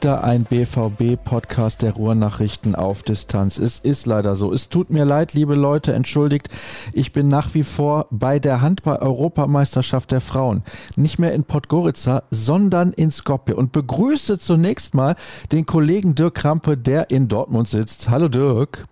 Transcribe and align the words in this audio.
Wieder 0.00 0.24
ein 0.24 0.44
BVB-Podcast 0.44 1.82
der 1.82 1.92
Ruhrnachrichten 1.92 2.74
auf 2.74 3.02
Distanz. 3.02 3.58
Es 3.58 3.80
ist 3.80 4.06
leider 4.06 4.34
so. 4.34 4.50
Es 4.50 4.70
tut 4.70 4.88
mir 4.88 5.04
leid, 5.04 5.34
liebe 5.34 5.54
Leute, 5.54 5.92
entschuldigt. 5.92 6.48
Ich 6.94 7.12
bin 7.12 7.28
nach 7.28 7.52
wie 7.52 7.64
vor 7.64 8.06
bei 8.10 8.38
der 8.38 8.62
Handball-Europameisterschaft 8.62 10.10
der 10.10 10.22
Frauen. 10.22 10.62
Nicht 10.96 11.18
mehr 11.18 11.34
in 11.34 11.44
Podgorica, 11.44 12.22
sondern 12.30 12.94
in 12.94 13.10
Skopje. 13.10 13.54
Und 13.54 13.72
begrüße 13.72 14.38
zunächst 14.38 14.94
mal 14.94 15.16
den 15.52 15.66
Kollegen 15.66 16.14
Dirk 16.14 16.36
Krampe, 16.36 16.78
der 16.78 17.10
in 17.10 17.28
Dortmund 17.28 17.68
sitzt. 17.68 18.08
Hallo 18.08 18.28
Dirk. 18.28 18.86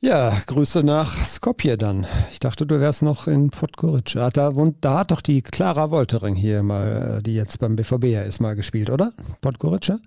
Ja, 0.00 0.32
Grüße 0.46 0.84
nach 0.84 1.12
Skopje 1.26 1.76
dann. 1.76 2.06
Ich 2.30 2.38
dachte, 2.38 2.66
du 2.66 2.78
wärst 2.78 3.02
noch 3.02 3.26
in 3.26 3.50
Podgorica. 3.50 4.30
Da, 4.30 4.52
da 4.80 4.98
hat 5.00 5.10
doch 5.10 5.22
die 5.22 5.42
Clara 5.42 5.90
Woltering 5.90 6.36
hier 6.36 6.62
mal, 6.62 7.20
die 7.20 7.34
jetzt 7.34 7.58
beim 7.58 7.74
BVB 7.74 8.04
ja 8.04 8.22
ist, 8.22 8.38
mal 8.38 8.54
gespielt, 8.54 8.90
oder? 8.90 9.12
Podgorica? 9.40 9.98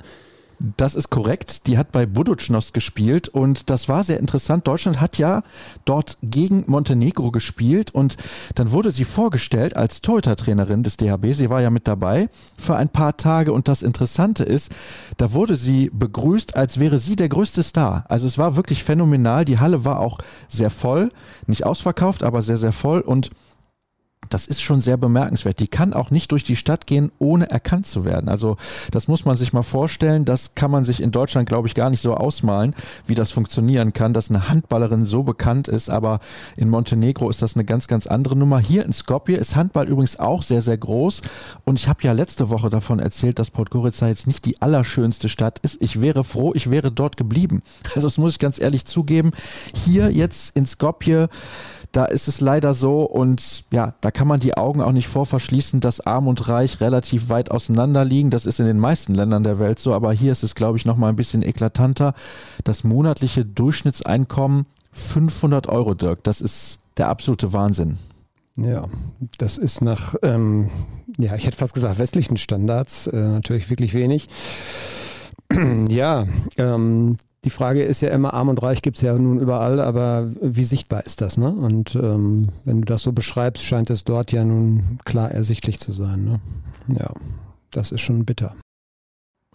Das 0.59 0.95
ist 0.95 1.09
korrekt. 1.09 1.67
Die 1.67 1.77
hat 1.77 1.91
bei 1.91 2.05
Buducnost 2.05 2.73
gespielt 2.73 3.27
und 3.27 3.69
das 3.69 3.89
war 3.89 4.03
sehr 4.03 4.19
interessant. 4.19 4.67
Deutschland 4.67 5.01
hat 5.01 5.17
ja 5.17 5.43
dort 5.83 6.17
gegen 6.21 6.63
Montenegro 6.67 7.31
gespielt 7.31 7.91
und 7.93 8.17
dann 8.55 8.71
wurde 8.71 8.91
sie 8.91 9.03
vorgestellt 9.03 9.75
als 9.75 10.01
Torhütertrainerin 10.01 10.83
des 10.83 10.97
DHB. 10.97 11.33
Sie 11.33 11.49
war 11.49 11.61
ja 11.61 11.69
mit 11.69 11.87
dabei 11.87 12.29
für 12.57 12.75
ein 12.75 12.89
paar 12.89 13.17
Tage 13.17 13.51
und 13.51 13.67
das 13.67 13.83
Interessante 13.83 14.43
ist, 14.43 14.71
da 15.17 15.33
wurde 15.33 15.55
sie 15.55 15.91
begrüßt, 15.93 16.55
als 16.55 16.79
wäre 16.79 16.99
sie 16.99 17.15
der 17.15 17.29
größte 17.29 17.63
Star. 17.63 18.05
Also 18.07 18.27
es 18.27 18.37
war 18.37 18.55
wirklich 18.55 18.83
phänomenal. 18.83 19.45
Die 19.45 19.59
Halle 19.59 19.83
war 19.83 19.99
auch 19.99 20.19
sehr 20.47 20.69
voll, 20.69 21.09
nicht 21.47 21.65
ausverkauft, 21.65 22.23
aber 22.23 22.41
sehr, 22.41 22.57
sehr 22.57 22.71
voll 22.71 23.01
und 23.01 23.31
das 24.29 24.47
ist 24.47 24.61
schon 24.61 24.81
sehr 24.81 24.97
bemerkenswert. 24.97 25.59
Die 25.59 25.67
kann 25.67 25.93
auch 25.93 26.11
nicht 26.11 26.31
durch 26.31 26.43
die 26.43 26.55
Stadt 26.55 26.87
gehen, 26.87 27.11
ohne 27.19 27.49
erkannt 27.49 27.87
zu 27.87 28.05
werden. 28.05 28.29
Also 28.29 28.57
das 28.91 29.07
muss 29.07 29.25
man 29.25 29.37
sich 29.37 29.53
mal 29.53 29.63
vorstellen. 29.63 30.25
Das 30.25 30.55
kann 30.55 30.71
man 30.71 30.85
sich 30.85 31.01
in 31.01 31.11
Deutschland, 31.11 31.47
glaube 31.47 31.67
ich, 31.67 31.75
gar 31.75 31.89
nicht 31.89 32.01
so 32.01 32.15
ausmalen, 32.15 32.75
wie 33.07 33.15
das 33.15 33.31
funktionieren 33.31 33.93
kann, 33.93 34.13
dass 34.13 34.29
eine 34.29 34.49
Handballerin 34.49 35.05
so 35.05 35.23
bekannt 35.23 35.67
ist. 35.67 35.89
Aber 35.89 36.19
in 36.55 36.69
Montenegro 36.69 37.29
ist 37.29 37.41
das 37.41 37.55
eine 37.55 37.65
ganz, 37.65 37.87
ganz 37.87 38.07
andere 38.07 38.35
Nummer. 38.35 38.59
Hier 38.59 38.85
in 38.85 38.93
Skopje 38.93 39.37
ist 39.37 39.55
Handball 39.55 39.87
übrigens 39.87 40.19
auch 40.19 40.41
sehr, 40.41 40.61
sehr 40.61 40.77
groß. 40.77 41.21
Und 41.63 41.79
ich 41.79 41.87
habe 41.87 42.03
ja 42.03 42.11
letzte 42.11 42.49
Woche 42.49 42.69
davon 42.69 42.99
erzählt, 42.99 43.39
dass 43.39 43.51
Podgorica 43.51 44.07
jetzt 44.07 44.27
nicht 44.27 44.45
die 44.45 44.61
allerschönste 44.61 45.29
Stadt 45.29 45.59
ist. 45.59 45.81
Ich 45.81 46.01
wäre 46.01 46.23
froh, 46.23 46.53
ich 46.53 46.69
wäre 46.69 46.91
dort 46.91 47.17
geblieben. 47.17 47.61
Also 47.95 48.07
das 48.07 48.17
muss 48.17 48.33
ich 48.33 48.39
ganz 48.39 48.59
ehrlich 48.59 48.85
zugeben. 48.85 49.31
Hier 49.73 50.11
jetzt 50.11 50.55
in 50.55 50.65
Skopje 50.65 51.29
da 51.95 52.03
ist 52.05 52.27
es 52.27 52.41
leider 52.41 52.73
so 52.73 53.03
und 53.03 53.63
ja, 53.71 53.93
da 54.01 54.11
kann 54.11 54.27
man 54.27 54.41
die 54.41 54.57
Augen 54.57 54.81
auch 54.81 54.91
nicht 54.91 55.07
vor 55.07 55.25
verschließen, 55.25 55.79
dass 55.79 56.01
Arm 56.01 56.27
und 56.27 56.49
Reich 56.49 56.81
relativ 56.81 57.29
weit 57.29 57.51
auseinander 57.51 58.03
liegen. 58.03 58.31
Das 58.31 58.45
ist 58.45 58.59
in 58.59 58.65
den 58.65 58.79
meisten 58.79 59.15
Ländern 59.15 59.43
der 59.43 59.59
Welt 59.59 59.79
so, 59.79 59.93
aber 59.93 60.11
hier 60.11 60.33
ist 60.33 60.43
es, 60.43 60.55
glaube 60.55 60.77
ich, 60.77 60.83
noch 60.83 60.97
mal 60.97 61.07
ein 61.07 61.15
bisschen 61.15 61.41
eklatanter. 61.41 62.13
Das 62.65 62.83
monatliche 62.83 63.45
Durchschnittseinkommen 63.45 64.65
500 64.91 65.67
Euro, 65.67 65.93
Dirk, 65.93 66.21
das 66.23 66.41
ist 66.41 66.79
der 66.97 67.07
absolute 67.07 67.53
Wahnsinn. 67.53 67.97
Ja, 68.57 68.87
das 69.37 69.57
ist 69.57 69.81
nach, 69.81 70.15
ähm, 70.21 70.69
ja, 71.17 71.35
ich 71.35 71.45
hätte 71.45 71.57
fast 71.57 71.73
gesagt, 71.73 71.99
westlichen 71.99 72.37
Standards 72.37 73.07
äh, 73.07 73.15
natürlich 73.15 73.69
wirklich 73.69 73.93
wenig. 73.93 74.27
ja, 75.87 76.25
ähm, 76.57 77.17
die 77.45 77.51
Frage 77.51 77.83
ist 77.83 78.01
ja 78.01 78.09
immer, 78.09 78.33
arm 78.33 78.49
und 78.49 78.61
reich 78.63 78.81
gibt 78.81 78.97
es 78.97 79.03
ja 79.03 79.15
nun 79.15 79.39
überall, 79.39 79.79
aber 79.79 80.27
wie 80.41 80.63
sichtbar 80.63 81.05
ist 81.05 81.21
das? 81.21 81.37
Ne? 81.37 81.49
Und 81.49 81.93
ähm, 81.93 82.49
wenn 82.65 82.81
du 82.81 82.85
das 82.85 83.03
so 83.03 83.11
beschreibst, 83.11 83.63
scheint 83.63 83.91
es 83.91 84.03
dort 84.03 84.31
ja 84.31 84.43
nun 84.43 84.99
klar 85.05 85.29
ersichtlich 85.29 85.79
zu 85.79 85.93
sein. 85.93 86.25
Ne? 86.25 86.39
Ja, 86.99 87.11
das 87.69 87.91
ist 87.91 88.01
schon 88.01 88.25
bitter. 88.25 88.55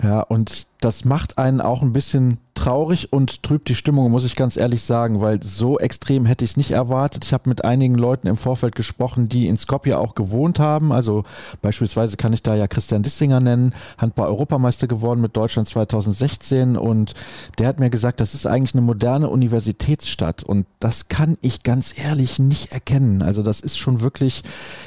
Ja, 0.01 0.21
und 0.21 0.69
das 0.81 1.05
macht 1.05 1.39
einen 1.39 1.61
auch 1.61 1.83
ein 1.83 1.93
bisschen 1.93 2.39
traurig 2.61 3.11
und 3.11 3.43
trübt 3.43 3.71
die 3.71 3.75
Stimmung, 3.75 4.11
muss 4.11 4.27
ich 4.27 4.37
ganz 4.37 4.59
ehrlich 4.59 4.83
sagen, 4.83 5.23
weil 5.23 5.43
so 5.43 5.79
extrem 5.79 6.27
hätte 6.27 6.45
ich 6.45 6.51
es 6.51 6.57
nicht 6.59 6.73
erwartet. 6.73 7.25
Ich 7.25 7.33
habe 7.33 7.49
mit 7.49 7.65
einigen 7.65 7.95
Leuten 7.95 8.27
im 8.27 8.37
Vorfeld 8.37 8.75
gesprochen, 8.75 9.31
die 9.31 9.47
in 9.47 9.57
Skopje 9.57 9.99
auch 9.99 10.15
gewohnt 10.15 10.59
haben. 10.59 10.93
Also 10.93 11.25
beispielsweise 11.63 12.19
kann 12.19 12.35
ich 12.35 12.43
da 12.43 12.55
ja 12.55 12.69
Christian 12.69 13.03
Dissinger 13.03 13.41
nennen, 13.41 13.73
Handball-Europameister 13.97 14.89
geworden 14.89 15.23
mit 15.23 15.39
Deutschland 15.39 15.69
2016 15.69 16.77
und 16.77 17.15
der 17.59 17.67
hat 17.67 17.81
mir 17.81 17.89
gesagt, 17.89 18.21
das 18.21 18.35
ist 18.35 18.47
eigentlich 18.47 18.75
eine 18.75 18.83
moderne 18.83 19.31
Universitätsstadt 19.31 20.45
und 20.45 20.67
das 20.81 21.09
kann 21.09 21.39
ich 21.41 21.63
ganz 21.63 21.99
ehrlich 21.99 22.39
nicht 22.39 22.73
erkennen. 22.73 23.23
Also 23.23 23.43
das 23.43 23.61
ist 23.61 23.79
schon 23.79 24.03
wirklich 24.03 24.43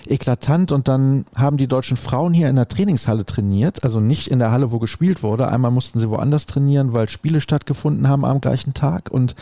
eklatant 0.06 0.72
und 0.72 0.88
dann 0.88 1.26
haben 1.36 1.58
die 1.58 1.68
deutschen 1.68 1.98
Frauen 1.98 2.36
hier 2.36 2.50
in 2.50 2.56
der 2.56 2.68
Trainingshalle 2.68 3.26
trainiert, 3.26 3.84
also 3.84 4.00
nicht 4.00 4.28
in 4.28 4.38
der 4.38 4.52
Halle, 4.52 4.72
wo 4.72 4.78
gespielt 4.78 5.24
wurde. 5.24 5.48
Einmal 5.48 5.72
mussten 5.72 6.00
sie 6.00 6.12
woanders 6.12 6.46
trainieren, 6.46 6.94
weil 6.94 7.10
Spiele 7.10 7.42
stattgefunden 7.64 8.08
haben 8.08 8.26
am 8.26 8.42
gleichen 8.42 8.74
Tag. 8.74 9.10
Und 9.10 9.36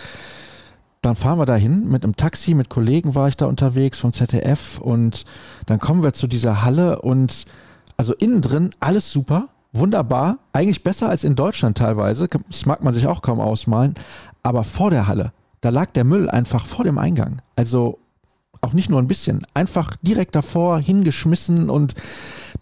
dann 1.02 1.16
fahren 1.16 1.40
wir 1.40 1.46
dahin 1.46 1.90
mit 1.90 2.04
einem 2.04 2.16
Taxi, 2.16 2.54
mit 2.54 2.70
Kollegen 2.70 3.16
war 3.16 3.28
ich 3.28 3.36
da 3.36 3.48
unterwegs 3.48 4.00
vom 4.00 4.14
ZDF 4.14 4.80
und 4.80 5.26
dann 5.66 5.80
kommen 5.80 6.04
wir 6.04 6.14
zu 6.14 6.28
dieser 6.28 6.64
Halle 6.64 7.02
und 7.02 7.46
also 7.98 8.14
innen 8.14 8.42
drin 8.42 8.70
alles 8.80 9.12
super, 9.12 9.50
wunderbar, 9.74 10.38
eigentlich 10.54 10.84
besser 10.84 11.10
als 11.10 11.24
in 11.24 11.36
Deutschland 11.36 11.78
teilweise, 11.78 12.28
das 12.28 12.68
mag 12.68 12.84
man 12.84 12.94
sich 12.94 13.08
auch 13.08 13.24
kaum 13.24 13.40
ausmalen, 13.40 13.96
aber 14.44 14.64
vor 14.64 14.92
der 14.92 15.08
Halle, 15.08 15.32
da 15.62 15.70
lag 15.70 15.90
der 15.92 16.04
Müll 16.04 16.30
einfach 16.30 16.66
vor 16.66 16.86
dem 16.86 17.00
Eingang. 17.00 17.42
Also 17.56 17.98
auch 18.62 18.74
nicht 18.74 18.92
nur 18.92 19.00
ein 19.00 19.08
bisschen, 19.08 19.46
einfach 19.56 19.96
direkt 20.04 20.36
davor 20.36 20.80
hingeschmissen 20.80 21.72
und 21.72 21.96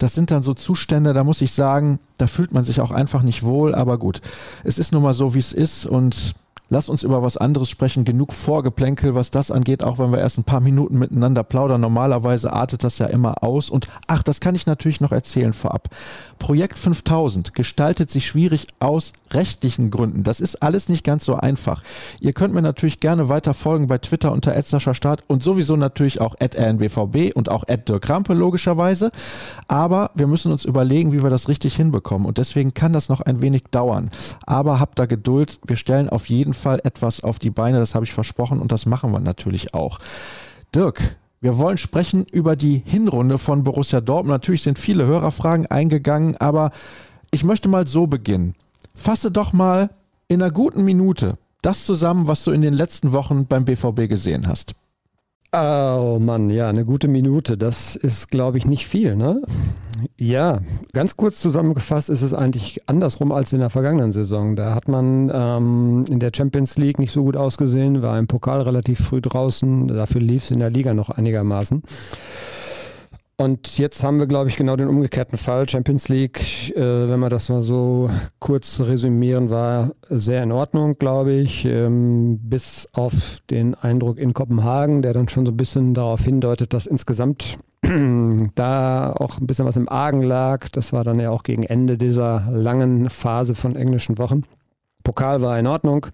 das 0.00 0.14
sind 0.14 0.30
dann 0.30 0.42
so 0.42 0.54
Zustände, 0.54 1.12
da 1.12 1.24
muss 1.24 1.42
ich 1.42 1.52
sagen, 1.52 1.98
da 2.16 2.26
fühlt 2.26 2.52
man 2.52 2.64
sich 2.64 2.80
auch 2.80 2.90
einfach 2.90 3.22
nicht 3.22 3.42
wohl, 3.42 3.74
aber 3.74 3.98
gut, 3.98 4.22
es 4.64 4.78
ist 4.78 4.92
nun 4.92 5.02
mal 5.02 5.12
so, 5.12 5.34
wie 5.34 5.38
es 5.38 5.52
ist 5.52 5.84
und 5.84 6.34
lass 6.70 6.88
uns 6.88 7.02
über 7.02 7.22
was 7.22 7.36
anderes 7.36 7.68
sprechen. 7.68 8.04
Genug 8.04 8.32
Vorgeplänkel, 8.32 9.14
was 9.14 9.30
das 9.30 9.50
angeht, 9.50 9.82
auch 9.82 9.98
wenn 9.98 10.12
wir 10.12 10.20
erst 10.20 10.38
ein 10.38 10.44
paar 10.44 10.60
Minuten 10.60 10.98
miteinander 10.98 11.42
plaudern. 11.42 11.80
Normalerweise 11.80 12.52
artet 12.52 12.84
das 12.84 12.98
ja 12.98 13.06
immer 13.06 13.42
aus. 13.42 13.68
Und 13.68 13.88
ach, 14.06 14.22
das 14.22 14.40
kann 14.40 14.54
ich 14.54 14.66
natürlich 14.66 15.00
noch 15.00 15.12
erzählen 15.12 15.52
vorab. 15.52 15.88
Projekt 16.38 16.78
5000 16.78 17.52
gestaltet 17.52 18.10
sich 18.10 18.26
schwierig 18.26 18.68
aus 18.78 19.12
rechtlichen 19.32 19.90
Gründen. 19.90 20.22
Das 20.22 20.40
ist 20.40 20.62
alles 20.62 20.88
nicht 20.88 21.04
ganz 21.04 21.24
so 21.24 21.34
einfach. 21.34 21.82
Ihr 22.20 22.32
könnt 22.32 22.54
mir 22.54 22.62
natürlich 22.62 23.00
gerne 23.00 23.28
weiter 23.28 23.52
folgen 23.52 23.88
bei 23.88 23.98
Twitter 23.98 24.32
unter 24.32 24.60
Start 24.94 25.24
und 25.26 25.42
sowieso 25.42 25.76
natürlich 25.76 26.20
auch 26.20 26.36
at 26.38 26.56
rnbvb 26.56 27.32
und 27.34 27.48
auch 27.48 27.64
at 27.68 27.88
Dirk 27.88 28.02
Krampe 28.02 28.32
logischerweise. 28.32 29.10
Aber 29.68 30.12
wir 30.14 30.26
müssen 30.26 30.52
uns 30.52 30.64
überlegen, 30.64 31.12
wie 31.12 31.22
wir 31.22 31.30
das 31.30 31.48
richtig 31.48 31.74
hinbekommen. 31.74 32.26
Und 32.26 32.38
deswegen 32.38 32.74
kann 32.74 32.92
das 32.92 33.08
noch 33.08 33.20
ein 33.20 33.42
wenig 33.42 33.64
dauern. 33.70 34.10
Aber 34.46 34.78
habt 34.78 34.98
da 34.98 35.06
Geduld. 35.06 35.58
Wir 35.66 35.76
stellen 35.76 36.08
auf 36.08 36.28
jeden 36.28 36.54
Fall 36.54 36.59
etwas 36.66 37.24
auf 37.24 37.38
die 37.38 37.50
Beine, 37.50 37.78
das 37.78 37.94
habe 37.94 38.04
ich 38.04 38.12
versprochen 38.12 38.60
und 38.60 38.72
das 38.72 38.86
machen 38.86 39.12
wir 39.12 39.20
natürlich 39.20 39.74
auch. 39.74 39.98
Dirk, 40.74 41.16
wir 41.40 41.58
wollen 41.58 41.78
sprechen 41.78 42.26
über 42.30 42.54
die 42.54 42.82
Hinrunde 42.84 43.38
von 43.38 43.64
Borussia 43.64 44.00
Dortmund. 44.00 44.32
Natürlich 44.32 44.62
sind 44.62 44.78
viele 44.78 45.06
Hörerfragen 45.06 45.66
eingegangen, 45.66 46.36
aber 46.36 46.70
ich 47.30 47.44
möchte 47.44 47.68
mal 47.68 47.86
so 47.86 48.06
beginnen. 48.06 48.54
Fasse 48.94 49.30
doch 49.30 49.52
mal 49.52 49.90
in 50.28 50.42
einer 50.42 50.52
guten 50.52 50.84
Minute 50.84 51.38
das 51.62 51.84
zusammen, 51.84 52.28
was 52.28 52.44
du 52.44 52.52
in 52.52 52.62
den 52.62 52.74
letzten 52.74 53.12
Wochen 53.12 53.46
beim 53.46 53.64
BVB 53.64 54.08
gesehen 54.08 54.46
hast. 54.46 54.74
Oh 55.52 56.18
Mann, 56.20 56.48
ja, 56.48 56.68
eine 56.68 56.84
gute 56.84 57.08
Minute. 57.08 57.58
Das 57.58 57.96
ist, 57.96 58.30
glaube 58.30 58.56
ich, 58.58 58.66
nicht 58.66 58.86
viel, 58.86 59.16
ne? 59.16 59.42
Ja, 60.16 60.60
ganz 60.92 61.16
kurz 61.16 61.40
zusammengefasst 61.40 62.08
ist 62.08 62.22
es 62.22 62.32
eigentlich 62.32 62.88
andersrum 62.88 63.32
als 63.32 63.52
in 63.52 63.58
der 63.58 63.68
vergangenen 63.68 64.12
Saison. 64.12 64.54
Da 64.54 64.74
hat 64.76 64.86
man 64.86 65.28
ähm, 65.34 66.04
in 66.08 66.20
der 66.20 66.30
Champions 66.34 66.78
League 66.78 67.00
nicht 67.00 67.10
so 67.10 67.24
gut 67.24 67.36
ausgesehen, 67.36 68.00
war 68.00 68.16
im 68.16 68.28
Pokal 68.28 68.60
relativ 68.62 69.00
früh 69.00 69.20
draußen. 69.20 69.88
Dafür 69.88 70.20
lief 70.20 70.44
es 70.44 70.52
in 70.52 70.60
der 70.60 70.70
Liga 70.70 70.94
noch 70.94 71.10
einigermaßen. 71.10 71.82
Und 73.40 73.78
jetzt 73.78 74.02
haben 74.02 74.18
wir, 74.18 74.26
glaube 74.26 74.50
ich, 74.50 74.56
genau 74.56 74.76
den 74.76 74.88
umgekehrten 74.88 75.38
Fall. 75.38 75.66
Champions 75.66 76.10
League, 76.10 76.76
äh, 76.76 77.08
wenn 77.08 77.20
wir 77.20 77.30
das 77.30 77.48
mal 77.48 77.62
so 77.62 78.10
kurz 78.38 78.80
resümieren, 78.80 79.48
war 79.48 79.92
sehr 80.10 80.42
in 80.42 80.52
Ordnung, 80.52 80.92
glaube 80.92 81.32
ich, 81.32 81.64
ähm, 81.64 82.38
bis 82.42 82.86
auf 82.92 83.38
den 83.48 83.74
Eindruck 83.74 84.18
in 84.18 84.34
Kopenhagen, 84.34 85.00
der 85.00 85.14
dann 85.14 85.30
schon 85.30 85.46
so 85.46 85.52
ein 85.52 85.56
bisschen 85.56 85.94
darauf 85.94 86.20
hindeutet, 86.20 86.74
dass 86.74 86.86
insgesamt 86.86 87.56
da 88.56 89.14
auch 89.14 89.38
ein 89.38 89.46
bisschen 89.46 89.64
was 89.64 89.78
im 89.78 89.88
Argen 89.88 90.20
lag. 90.20 90.68
Das 90.68 90.92
war 90.92 91.02
dann 91.02 91.18
ja 91.18 91.30
auch 91.30 91.42
gegen 91.42 91.62
Ende 91.62 91.96
dieser 91.96 92.46
langen 92.50 93.08
Phase 93.08 93.54
von 93.54 93.74
englischen 93.74 94.18
Wochen. 94.18 94.44
Pokal 95.02 95.40
war 95.40 95.58
in 95.58 95.66
Ordnung. 95.66 96.08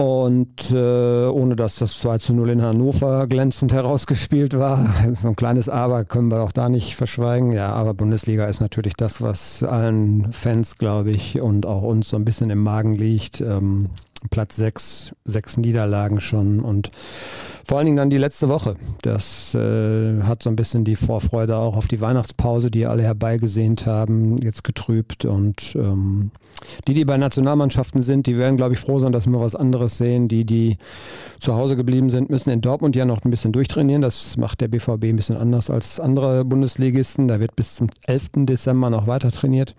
Und 0.00 0.70
äh, 0.70 1.26
ohne 1.26 1.56
dass 1.56 1.74
das 1.74 1.98
2 1.98 2.16
zu 2.16 2.32
0 2.32 2.48
in 2.48 2.62
Hannover 2.62 3.26
glänzend 3.26 3.70
herausgespielt 3.74 4.58
war, 4.58 4.94
so 5.12 5.28
ein 5.28 5.36
kleines 5.36 5.68
Aber 5.68 6.06
können 6.06 6.30
wir 6.30 6.40
auch 6.40 6.52
da 6.52 6.70
nicht 6.70 6.96
verschweigen. 6.96 7.52
Ja, 7.52 7.74
aber 7.74 7.92
Bundesliga 7.92 8.46
ist 8.46 8.60
natürlich 8.60 8.94
das, 8.94 9.20
was 9.20 9.62
allen 9.62 10.32
Fans, 10.32 10.78
glaube 10.78 11.10
ich, 11.10 11.42
und 11.42 11.66
auch 11.66 11.82
uns 11.82 12.08
so 12.08 12.16
ein 12.16 12.24
bisschen 12.24 12.48
im 12.48 12.62
Magen 12.62 12.94
liegt. 12.94 13.42
Ähm, 13.42 13.90
Platz 14.30 14.56
sechs, 14.56 15.14
sechs 15.24 15.56
Niederlagen 15.56 16.20
schon 16.20 16.60
und 16.60 16.90
vor 17.70 17.78
allen 17.78 17.84
Dingen 17.84 17.98
dann 17.98 18.10
die 18.10 18.18
letzte 18.18 18.48
Woche. 18.48 18.74
Das 19.02 19.54
äh, 19.54 20.22
hat 20.24 20.42
so 20.42 20.50
ein 20.50 20.56
bisschen 20.56 20.84
die 20.84 20.96
Vorfreude 20.96 21.56
auch 21.56 21.76
auf 21.76 21.86
die 21.86 22.00
Weihnachtspause, 22.00 22.68
die 22.68 22.86
alle 22.86 23.04
herbeigesehnt 23.04 23.86
haben, 23.86 24.38
jetzt 24.38 24.64
getrübt. 24.64 25.24
Und 25.24 25.76
ähm, 25.76 26.32
die, 26.88 26.94
die 26.94 27.04
bei 27.04 27.16
Nationalmannschaften 27.16 28.02
sind, 28.02 28.26
die 28.26 28.36
werden, 28.36 28.56
glaube 28.56 28.74
ich, 28.74 28.80
froh 28.80 28.98
sein, 28.98 29.12
dass 29.12 29.28
wir 29.28 29.40
was 29.40 29.54
anderes 29.54 29.98
sehen. 29.98 30.26
Die, 30.26 30.44
die 30.44 30.78
zu 31.38 31.54
Hause 31.54 31.76
geblieben 31.76 32.10
sind, 32.10 32.28
müssen 32.28 32.50
in 32.50 32.60
Dortmund 32.60 32.96
ja 32.96 33.04
noch 33.04 33.24
ein 33.24 33.30
bisschen 33.30 33.52
durchtrainieren. 33.52 34.02
Das 34.02 34.36
macht 34.36 34.60
der 34.60 34.66
BVB 34.66 35.04
ein 35.04 35.16
bisschen 35.16 35.36
anders 35.36 35.70
als 35.70 36.00
andere 36.00 36.44
Bundesligisten. 36.44 37.28
Da 37.28 37.38
wird 37.38 37.54
bis 37.54 37.76
zum 37.76 37.88
11. 38.04 38.46
Dezember 38.46 38.90
noch 38.90 39.06
weiter 39.06 39.30
trainiert. 39.30 39.76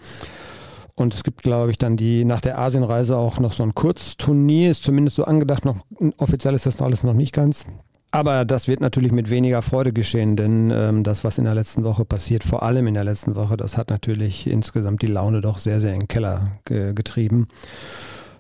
Und 0.95 1.13
es 1.13 1.23
gibt, 1.23 1.41
glaube 1.41 1.71
ich, 1.71 1.77
dann 1.77 1.97
die 1.97 2.25
nach 2.25 2.41
der 2.41 2.59
Asienreise 2.59 3.17
auch 3.17 3.39
noch 3.39 3.53
so 3.53 3.63
ein 3.63 3.73
Kurzturnier, 3.73 4.71
ist 4.71 4.83
zumindest 4.83 5.15
so 5.15 5.23
angedacht, 5.23 5.65
noch 5.65 5.77
offiziell 6.17 6.53
ist 6.53 6.65
das 6.65 6.81
alles 6.81 7.03
noch 7.03 7.13
nicht 7.13 7.33
ganz. 7.33 7.65
Aber 8.13 8.43
das 8.43 8.67
wird 8.67 8.81
natürlich 8.81 9.13
mit 9.13 9.29
weniger 9.29 9.61
Freude 9.61 9.93
geschehen, 9.93 10.35
denn 10.35 10.69
ähm, 10.69 11.03
das, 11.05 11.23
was 11.23 11.37
in 11.37 11.45
der 11.45 11.55
letzten 11.55 11.85
Woche 11.85 12.03
passiert, 12.03 12.43
vor 12.43 12.61
allem 12.61 12.87
in 12.87 12.93
der 12.93 13.05
letzten 13.05 13.35
Woche, 13.35 13.55
das 13.55 13.77
hat 13.77 13.89
natürlich 13.89 14.47
insgesamt 14.47 15.01
die 15.01 15.07
Laune 15.07 15.39
doch 15.39 15.57
sehr, 15.57 15.79
sehr 15.79 15.93
in 15.93 16.01
den 16.01 16.07
Keller 16.09 16.59
ge 16.65 16.93
getrieben. 16.93 17.47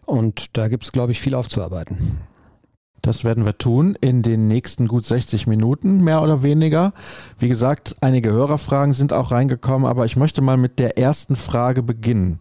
Und 0.05 0.57
da 0.57 0.67
gibt 0.67 0.83
es, 0.83 0.91
glaube 0.91 1.13
ich, 1.13 1.21
viel 1.21 1.35
aufzuarbeiten. 1.35 2.19
Das 3.01 3.23
werden 3.23 3.45
wir 3.45 3.57
tun 3.57 3.97
in 3.99 4.21
den 4.21 4.47
nächsten 4.47 4.87
gut 4.87 5.05
60 5.05 5.47
Minuten, 5.47 6.03
mehr 6.03 6.21
oder 6.21 6.43
weniger. 6.43 6.93
Wie 7.39 7.49
gesagt, 7.49 7.95
einige 8.01 8.31
Hörerfragen 8.31 8.93
sind 8.93 9.11
auch 9.11 9.31
reingekommen, 9.31 9.87
aber 9.87 10.05
ich 10.05 10.17
möchte 10.17 10.41
mal 10.41 10.57
mit 10.57 10.77
der 10.77 10.97
ersten 10.97 11.35
Frage 11.35 11.81
beginnen. 11.81 12.39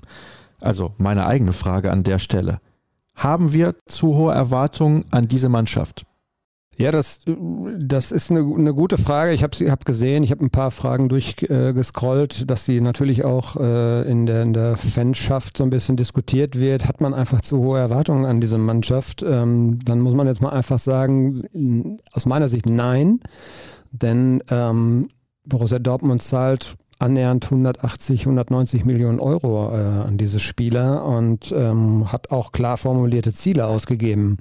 Also 0.60 0.92
meine 0.98 1.26
eigene 1.26 1.54
Frage 1.54 1.90
an 1.90 2.02
der 2.02 2.18
Stelle. 2.18 2.60
Haben 3.14 3.52
wir 3.52 3.74
zu 3.86 4.14
hohe 4.14 4.34
Erwartungen 4.34 5.04
an 5.10 5.28
diese 5.28 5.48
Mannschaft? 5.48 6.04
Ja, 6.78 6.90
das, 6.92 7.20
das 7.26 8.10
ist 8.10 8.30
eine, 8.30 8.40
eine 8.40 8.72
gute 8.72 8.96
Frage. 8.96 9.32
Ich 9.32 9.42
habe 9.42 9.70
hab 9.70 9.84
gesehen, 9.84 10.24
ich 10.24 10.30
habe 10.30 10.44
ein 10.44 10.50
paar 10.50 10.70
Fragen 10.70 11.10
durchgescrollt, 11.10 12.42
äh, 12.42 12.46
dass 12.46 12.64
sie 12.64 12.80
natürlich 12.80 13.24
auch 13.24 13.56
äh, 13.56 14.10
in, 14.10 14.24
der, 14.24 14.42
in 14.42 14.54
der 14.54 14.76
Fanschaft 14.76 15.58
so 15.58 15.64
ein 15.64 15.70
bisschen 15.70 15.96
diskutiert 15.96 16.58
wird. 16.58 16.86
Hat 16.86 17.02
man 17.02 17.12
einfach 17.12 17.42
zu 17.42 17.58
hohe 17.58 17.78
Erwartungen 17.78 18.24
an 18.24 18.40
diese 18.40 18.56
Mannschaft? 18.56 19.22
Ähm, 19.22 19.78
dann 19.84 20.00
muss 20.00 20.14
man 20.14 20.26
jetzt 20.26 20.40
mal 20.40 20.50
einfach 20.50 20.78
sagen, 20.78 21.98
aus 22.12 22.24
meiner 22.24 22.48
Sicht 22.48 22.66
nein. 22.66 23.20
Denn 23.90 24.42
ähm, 24.48 25.08
Borussia 25.44 25.80
Dortmund 25.80 26.22
zahlt 26.22 26.76
annähernd 26.98 27.44
180, 27.44 28.20
190 28.20 28.84
Millionen 28.84 29.20
Euro 29.20 29.70
äh, 29.74 30.06
an 30.06 30.16
diese 30.16 30.38
Spieler 30.38 31.04
und 31.04 31.52
ähm, 31.52 32.10
hat 32.10 32.30
auch 32.30 32.52
klar 32.52 32.76
formulierte 32.78 33.34
Ziele 33.34 33.66
ausgegeben 33.66 34.38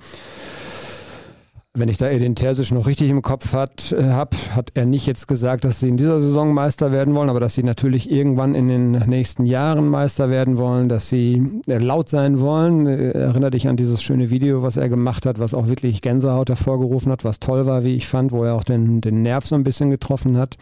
wenn 1.79 1.89
ich 1.89 1.97
da 1.97 2.07
Edin 2.07 2.35
Terzic 2.35 2.71
noch 2.71 2.87
richtig 2.87 3.09
im 3.09 3.21
Kopf 3.21 3.53
hat, 3.53 3.91
äh, 3.91 4.03
habe, 4.03 4.35
hat 4.53 4.71
er 4.73 4.85
nicht 4.85 5.05
jetzt 5.05 5.27
gesagt, 5.27 5.63
dass 5.63 5.79
sie 5.79 5.87
in 5.87 5.97
dieser 5.97 6.19
Saison 6.19 6.53
Meister 6.53 6.91
werden 6.91 7.15
wollen, 7.15 7.29
aber 7.29 7.39
dass 7.39 7.55
sie 7.55 7.63
natürlich 7.63 8.11
irgendwann 8.11 8.55
in 8.55 8.67
den 8.67 8.91
nächsten 8.91 9.45
Jahren 9.45 9.87
Meister 9.87 10.29
werden 10.29 10.57
wollen, 10.57 10.89
dass 10.89 11.09
sie 11.09 11.61
äh, 11.67 11.77
laut 11.77 12.09
sein 12.09 12.39
wollen. 12.39 12.85
Äh, 12.87 13.11
erinnere 13.11 13.51
dich 13.51 13.67
an 13.67 13.77
dieses 13.77 14.03
schöne 14.03 14.29
Video, 14.29 14.61
was 14.61 14.77
er 14.77 14.89
gemacht 14.89 15.25
hat, 15.25 15.39
was 15.39 15.53
auch 15.53 15.67
wirklich 15.67 16.01
Gänsehaut 16.01 16.49
hervorgerufen 16.49 17.11
hat, 17.11 17.23
was 17.23 17.39
toll 17.39 17.65
war, 17.65 17.83
wie 17.83 17.95
ich 17.95 18.07
fand, 18.07 18.31
wo 18.31 18.43
er 18.43 18.55
auch 18.55 18.63
den, 18.63 19.01
den 19.01 19.21
Nerv 19.21 19.45
so 19.45 19.55
ein 19.55 19.63
bisschen 19.63 19.89
getroffen 19.89 20.37
hat. 20.37 20.57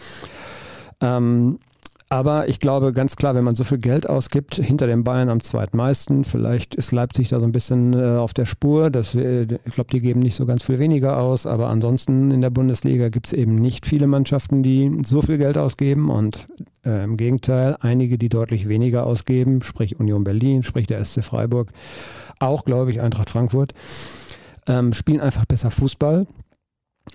Ähm, 1.01 1.59
aber 2.09 2.47
ich 2.47 2.59
glaube 2.59 2.93
ganz 2.93 3.17
klar, 3.17 3.35
wenn 3.35 3.43
man 3.43 3.55
so 3.55 3.65
viel 3.65 3.79
Geld 3.79 4.09
ausgibt, 4.09 4.55
hinter 4.55 4.87
den 4.87 5.03
Bayern 5.03 5.27
am 5.27 5.41
zweitmeisten, 5.41 6.23
vielleicht 6.23 6.73
ist 6.75 6.93
Leipzig 6.93 7.27
da 7.27 7.39
so 7.39 7.45
ein 7.45 7.51
bisschen 7.51 7.93
äh, 7.93 8.17
auf 8.17 8.33
der 8.33 8.45
Spur. 8.45 8.89
Das, 8.89 9.13
äh, 9.13 9.43
ich 9.43 9.73
glaube, 9.73 9.91
die 9.91 9.99
geben 9.99 10.21
nicht 10.21 10.35
so 10.35 10.45
ganz 10.45 10.63
viel 10.63 10.79
weniger 10.79 11.19
aus, 11.19 11.45
aber 11.45 11.67
ansonsten 11.67 12.31
in 12.31 12.39
der 12.39 12.49
Bundesliga 12.49 13.09
gibt 13.09 13.27
es 13.27 13.33
eben 13.33 13.55
nicht 13.55 13.85
viele 13.85 14.07
Mannschaften, 14.07 14.63
die 14.63 15.01
so 15.03 15.21
viel 15.21 15.37
Geld 15.37 15.57
ausgeben. 15.57 16.09
Und 16.09 16.47
äh, 16.85 17.03
im 17.03 17.17
Gegenteil, 17.17 17.75
einige, 17.81 18.17
die 18.17 18.29
deutlich 18.29 18.69
weniger 18.69 19.05
ausgeben, 19.05 19.61
sprich 19.61 19.99
Union 19.99 20.23
Berlin, 20.23 20.63
sprich 20.63 20.87
der 20.87 21.03
SC 21.03 21.25
Freiburg, 21.25 21.71
auch 22.39 22.63
glaube 22.63 22.91
ich 22.91 23.01
Eintracht 23.01 23.29
Frankfurt, 23.29 23.73
ähm, 24.65 24.93
spielen 24.93 25.19
einfach 25.19 25.45
besser 25.45 25.71
Fußball 25.71 26.25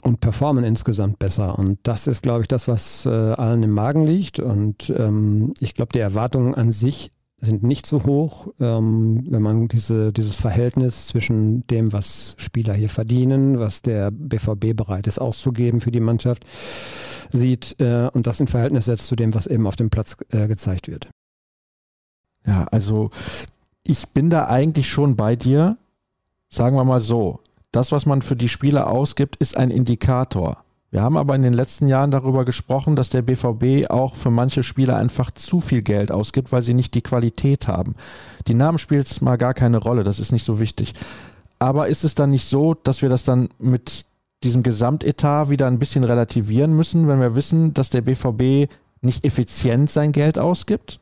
und 0.01 0.21
performen 0.21 0.65
insgesamt 0.65 1.19
besser. 1.19 1.59
Und 1.59 1.79
das 1.83 2.07
ist, 2.07 2.23
glaube 2.23 2.43
ich, 2.43 2.49
das, 2.49 2.69
was 2.69 3.07
äh, 3.07 3.11
allen 3.11 3.63
im 3.63 3.71
Magen 3.71 4.07
liegt. 4.07 4.41
Und 4.41 4.91
ähm, 4.97 5.53
ich 5.61 5.75
glaube, 5.75 5.93
die 5.93 5.99
Erwartungen 5.99 6.55
an 6.55 6.73
sich 6.73 7.13
sind 7.43 7.65
nicht 7.65 7.87
so 7.87 8.05
hoch, 8.05 8.49
ähm, 8.61 9.27
wenn 9.29 9.43
man 9.43 9.67
diese, 9.67 10.13
dieses 10.13 10.37
Verhältnis 10.37 11.09
zwischen 11.09 11.67
dem, 11.67 11.93
was 11.93 12.37
Spieler 12.39 12.73
hier 12.73 12.89
verdienen, 12.89 13.59
was 13.59 13.83
der 13.83 14.13
BVB 14.13 14.77
bereit 14.77 15.09
ist 15.09 15.19
auszugeben 15.19 15.81
für 15.81 15.91
die 15.91 16.01
Mannschaft, 16.01 16.45
sieht 17.31 17.75
äh, 17.81 18.09
und 18.13 18.29
das 18.29 18.39
in 18.39 18.47
Verhältnis 18.47 18.85
setzt 18.85 19.09
zu 19.09 19.17
dem, 19.17 19.35
was 19.35 19.49
eben 19.49 19.67
auf 19.67 19.75
dem 19.75 19.91
Platz 19.91 20.17
äh, 20.31 20.47
gezeigt 20.47 20.87
wird. 20.87 21.09
Ja, 22.47 22.65
also 22.71 23.11
ich 23.85 24.09
bin 24.09 24.31
da 24.31 24.47
eigentlich 24.47 24.89
schon 24.89 25.17
bei 25.17 25.35
dir. 25.35 25.77
Sagen 26.49 26.77
wir 26.77 26.85
mal 26.85 27.01
so, 27.01 27.41
das, 27.73 27.91
was 27.91 28.07
man 28.07 28.23
für 28.23 28.37
die 28.37 28.49
Spieler 28.49 28.89
ausgibt, 28.89 29.37
ist 29.37 29.57
ein 29.57 29.71
Indikator. 29.71 30.65
Wir 30.91 31.01
haben 31.01 31.17
aber 31.17 31.35
in 31.35 31.41
den 31.41 31.55
letzten 31.55 31.89
Jahren 31.89 32.11
darüber 32.11 32.45
gesprochen, 32.45 32.97
dass 32.97 33.09
der 33.09 33.23
BVB 33.23 33.91
auch 33.91 34.15
für 34.15 34.31
manche 34.31 34.63
Spieler 34.63 34.97
einfach 34.97 35.31
zu 35.31 35.63
viel 35.63 35.81
Geld 35.81 36.13
ausgibt, 36.13 36.53
weil 36.53 36.63
sie 36.63 36.75
nicht 36.75 36.95
die 36.95 37.01
Qualität 37.01 37.67
haben. 37.67 37.95
Die 38.47 38.55
Namen 38.55 38.79
spielt 38.79 39.23
mal 39.23 39.39
gar 39.39 39.55
keine 39.55 39.79
Rolle, 39.79 40.05
das 40.05 40.21
ist 40.21 40.33
nicht 40.33 40.45
so 40.45 40.61
wichtig. 40.61 40.93
Aber 41.59 41.89
ist 41.89 42.05
es 42.05 42.15
dann 42.15 42.31
nicht 42.31 42.47
so, 42.47 42.75
dass 42.75 43.01
wir 43.01 43.09
das 43.09 43.25
dann 43.25 43.49
mit 43.59 44.05
diesem 44.45 44.63
Gesamtetat 44.63 45.49
wieder 45.49 45.67
ein 45.67 45.79
bisschen 45.79 46.05
relativieren 46.05 46.77
müssen, 46.77 47.09
wenn 47.09 47.21
wir 47.21 47.37
wissen, 47.37 47.73
dass 47.73 47.89
der 47.89 48.03
BVB 48.03 48.71
nicht 49.01 49.25
effizient 49.25 49.89
sein 49.89 50.13
Geld 50.13 50.39
ausgibt? 50.39 51.01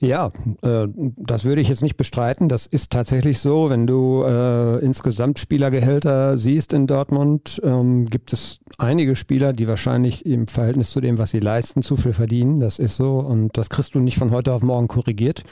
Ja, 0.00 0.30
äh, 0.62 0.88
das 1.16 1.44
würde 1.44 1.60
ich 1.60 1.68
jetzt 1.68 1.82
nicht 1.82 1.96
bestreiten. 1.96 2.48
Das 2.48 2.66
ist 2.66 2.90
tatsächlich 2.90 3.38
so. 3.38 3.70
Wenn 3.70 3.86
du 3.86 4.24
äh, 4.24 4.78
insgesamt 4.84 5.38
Spielergehälter 5.38 6.38
siehst 6.38 6.72
in 6.72 6.88
Dortmund, 6.88 7.60
ähm, 7.62 8.06
gibt 8.06 8.32
es 8.32 8.58
einige 8.78 9.14
Spieler, 9.14 9.52
die 9.52 9.68
wahrscheinlich 9.68 10.26
im 10.26 10.48
Verhältnis 10.48 10.90
zu 10.90 11.00
dem, 11.00 11.18
was 11.18 11.30
sie 11.30 11.38
leisten, 11.38 11.82
zu 11.82 11.96
viel 11.96 12.12
verdienen. 12.12 12.58
Das 12.58 12.80
ist 12.80 12.96
so 12.96 13.18
und 13.20 13.56
das 13.56 13.70
kriegst 13.70 13.94
du 13.94 14.00
nicht 14.00 14.18
von 14.18 14.32
heute 14.32 14.52
auf 14.52 14.62
morgen 14.62 14.88
korrigiert. 14.88 15.44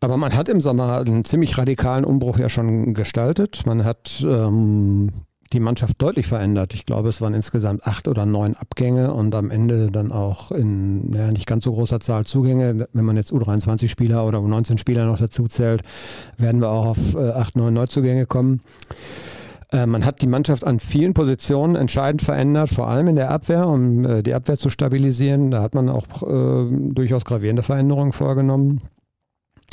Aber 0.00 0.16
man 0.16 0.34
hat 0.34 0.48
im 0.48 0.60
Sommer 0.60 0.98
einen 0.98 1.24
ziemlich 1.24 1.58
radikalen 1.58 2.04
Umbruch 2.04 2.38
ja 2.38 2.48
schon 2.48 2.94
gestaltet. 2.94 3.66
Man 3.66 3.84
hat 3.84 4.24
ähm, 4.26 5.10
die 5.52 5.60
Mannschaft 5.60 6.00
deutlich 6.00 6.26
verändert. 6.26 6.74
Ich 6.74 6.86
glaube, 6.86 7.08
es 7.08 7.20
waren 7.20 7.34
insgesamt 7.34 7.86
acht 7.86 8.06
oder 8.06 8.24
neun 8.24 8.54
Abgänge 8.54 9.12
und 9.12 9.34
am 9.34 9.50
Ende 9.50 9.90
dann 9.90 10.12
auch 10.12 10.52
in 10.52 11.12
ja, 11.12 11.30
nicht 11.32 11.46
ganz 11.46 11.64
so 11.64 11.72
großer 11.72 12.00
Zahl 12.00 12.24
Zugänge. 12.24 12.88
Wenn 12.92 13.04
man 13.04 13.16
jetzt 13.16 13.32
U23-Spieler 13.32 14.24
oder 14.26 14.38
U19-Spieler 14.38 15.06
noch 15.06 15.18
dazu 15.18 15.48
zählt, 15.48 15.82
werden 16.38 16.60
wir 16.60 16.68
auch 16.68 16.86
auf 16.86 17.14
äh, 17.14 17.30
acht, 17.30 17.56
neun 17.56 17.74
Neuzugänge 17.74 18.26
kommen. 18.26 18.62
Äh, 19.72 19.86
man 19.86 20.04
hat 20.04 20.22
die 20.22 20.26
Mannschaft 20.26 20.64
an 20.64 20.78
vielen 20.78 21.14
Positionen 21.14 21.76
entscheidend 21.76 22.22
verändert, 22.22 22.70
vor 22.70 22.88
allem 22.88 23.08
in 23.08 23.16
der 23.16 23.30
Abwehr, 23.30 23.66
um 23.66 24.04
äh, 24.04 24.22
die 24.22 24.34
Abwehr 24.34 24.56
zu 24.56 24.70
stabilisieren. 24.70 25.50
Da 25.50 25.62
hat 25.62 25.74
man 25.74 25.88
auch 25.88 26.22
äh, 26.22 26.66
durchaus 26.92 27.24
gravierende 27.24 27.62
Veränderungen 27.62 28.12
vorgenommen. 28.12 28.80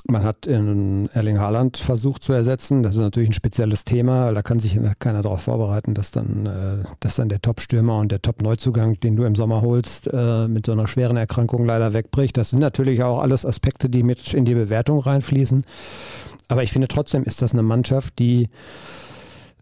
Man 0.09 0.23
hat 0.23 0.47
in 0.47 1.09
Erling 1.11 1.37
Haaland 1.39 1.75
versucht 1.75 2.23
zu 2.23 2.31
ersetzen. 2.31 2.81
Das 2.81 2.93
ist 2.93 3.01
natürlich 3.01 3.29
ein 3.29 3.33
spezielles 3.33 3.83
Thema. 3.83 4.31
Da 4.31 4.41
kann 4.41 4.59
sich 4.59 4.79
keiner 4.99 5.21
darauf 5.21 5.41
vorbereiten, 5.41 5.93
dass 5.93 6.11
dann, 6.11 6.45
äh, 6.45 6.85
dass 7.01 7.15
dann 7.15 7.27
der 7.27 7.41
Top-Stürmer 7.41 7.97
und 7.97 8.09
der 8.11 8.21
Top-Neuzugang, 8.21 8.99
den 9.01 9.17
du 9.17 9.25
im 9.25 9.35
Sommer 9.35 9.61
holst, 9.61 10.07
äh, 10.07 10.47
mit 10.47 10.65
so 10.65 10.71
einer 10.71 10.87
schweren 10.87 11.17
Erkrankung 11.17 11.65
leider 11.65 11.91
wegbricht. 11.91 12.37
Das 12.37 12.51
sind 12.51 12.59
natürlich 12.59 13.03
auch 13.03 13.19
alles 13.19 13.45
Aspekte, 13.45 13.89
die 13.89 14.03
mit 14.03 14.33
in 14.33 14.45
die 14.45 14.55
Bewertung 14.55 14.99
reinfließen. 14.99 15.65
Aber 16.47 16.63
ich 16.63 16.71
finde 16.71 16.87
trotzdem 16.87 17.23
ist 17.23 17.41
das 17.41 17.51
eine 17.51 17.63
Mannschaft, 17.63 18.17
die 18.19 18.49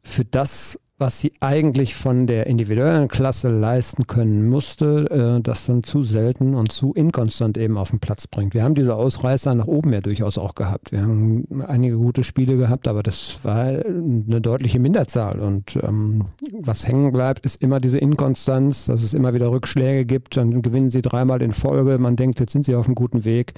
für 0.03 0.25
das, 0.25 0.79
was 0.97 1.19
sie 1.19 1.33
eigentlich 1.41 1.93
von 1.93 2.25
der 2.25 2.47
individuellen 2.47 3.09
Klasse 3.09 3.49
leisten 3.49 4.07
können 4.07 4.47
musste, 4.47 5.37
äh, 5.37 5.41
das 5.41 5.65
dann 5.65 5.83
zu 5.83 6.03
selten 6.03 6.55
und 6.55 6.71
zu 6.71 6.93
inkonstant 6.93 7.57
eben 7.57 7.77
auf 7.77 7.89
den 7.89 7.99
Platz 7.99 8.27
bringt. 8.27 8.53
Wir 8.53 8.63
haben 8.63 8.75
diese 8.75 8.95
Ausreißer 8.95 9.53
nach 9.55 9.67
oben 9.67 9.91
ja 9.91 9.99
durchaus 9.99 10.37
auch 10.37 10.55
gehabt. 10.55 10.93
Wir 10.93 11.01
haben 11.01 11.63
einige 11.67 11.97
gute 11.97 12.23
Spiele 12.23 12.55
gehabt, 12.55 12.87
aber 12.87 13.03
das 13.03 13.39
war 13.43 13.65
eine 13.65 14.39
deutliche 14.39 14.79
Minderzahl. 14.79 15.39
Und 15.39 15.77
ähm, 15.83 16.25
was 16.61 16.87
hängen 16.87 17.11
bleibt, 17.11 17.45
ist 17.45 17.61
immer 17.61 17.81
diese 17.81 17.97
Inkonstanz, 17.97 18.85
dass 18.85 19.03
es 19.03 19.13
immer 19.13 19.33
wieder 19.33 19.51
Rückschläge 19.51 20.05
gibt. 20.05 20.37
Dann 20.37 20.61
gewinnen 20.61 20.91
sie 20.91 21.01
dreimal 21.01 21.41
in 21.41 21.51
Folge. 21.51 21.97
Man 21.97 22.15
denkt, 22.15 22.39
jetzt 22.39 22.53
sind 22.53 22.65
sie 22.65 22.75
auf 22.75 22.85
einem 22.85 22.95
guten 22.95 23.25
Weg. 23.25 23.53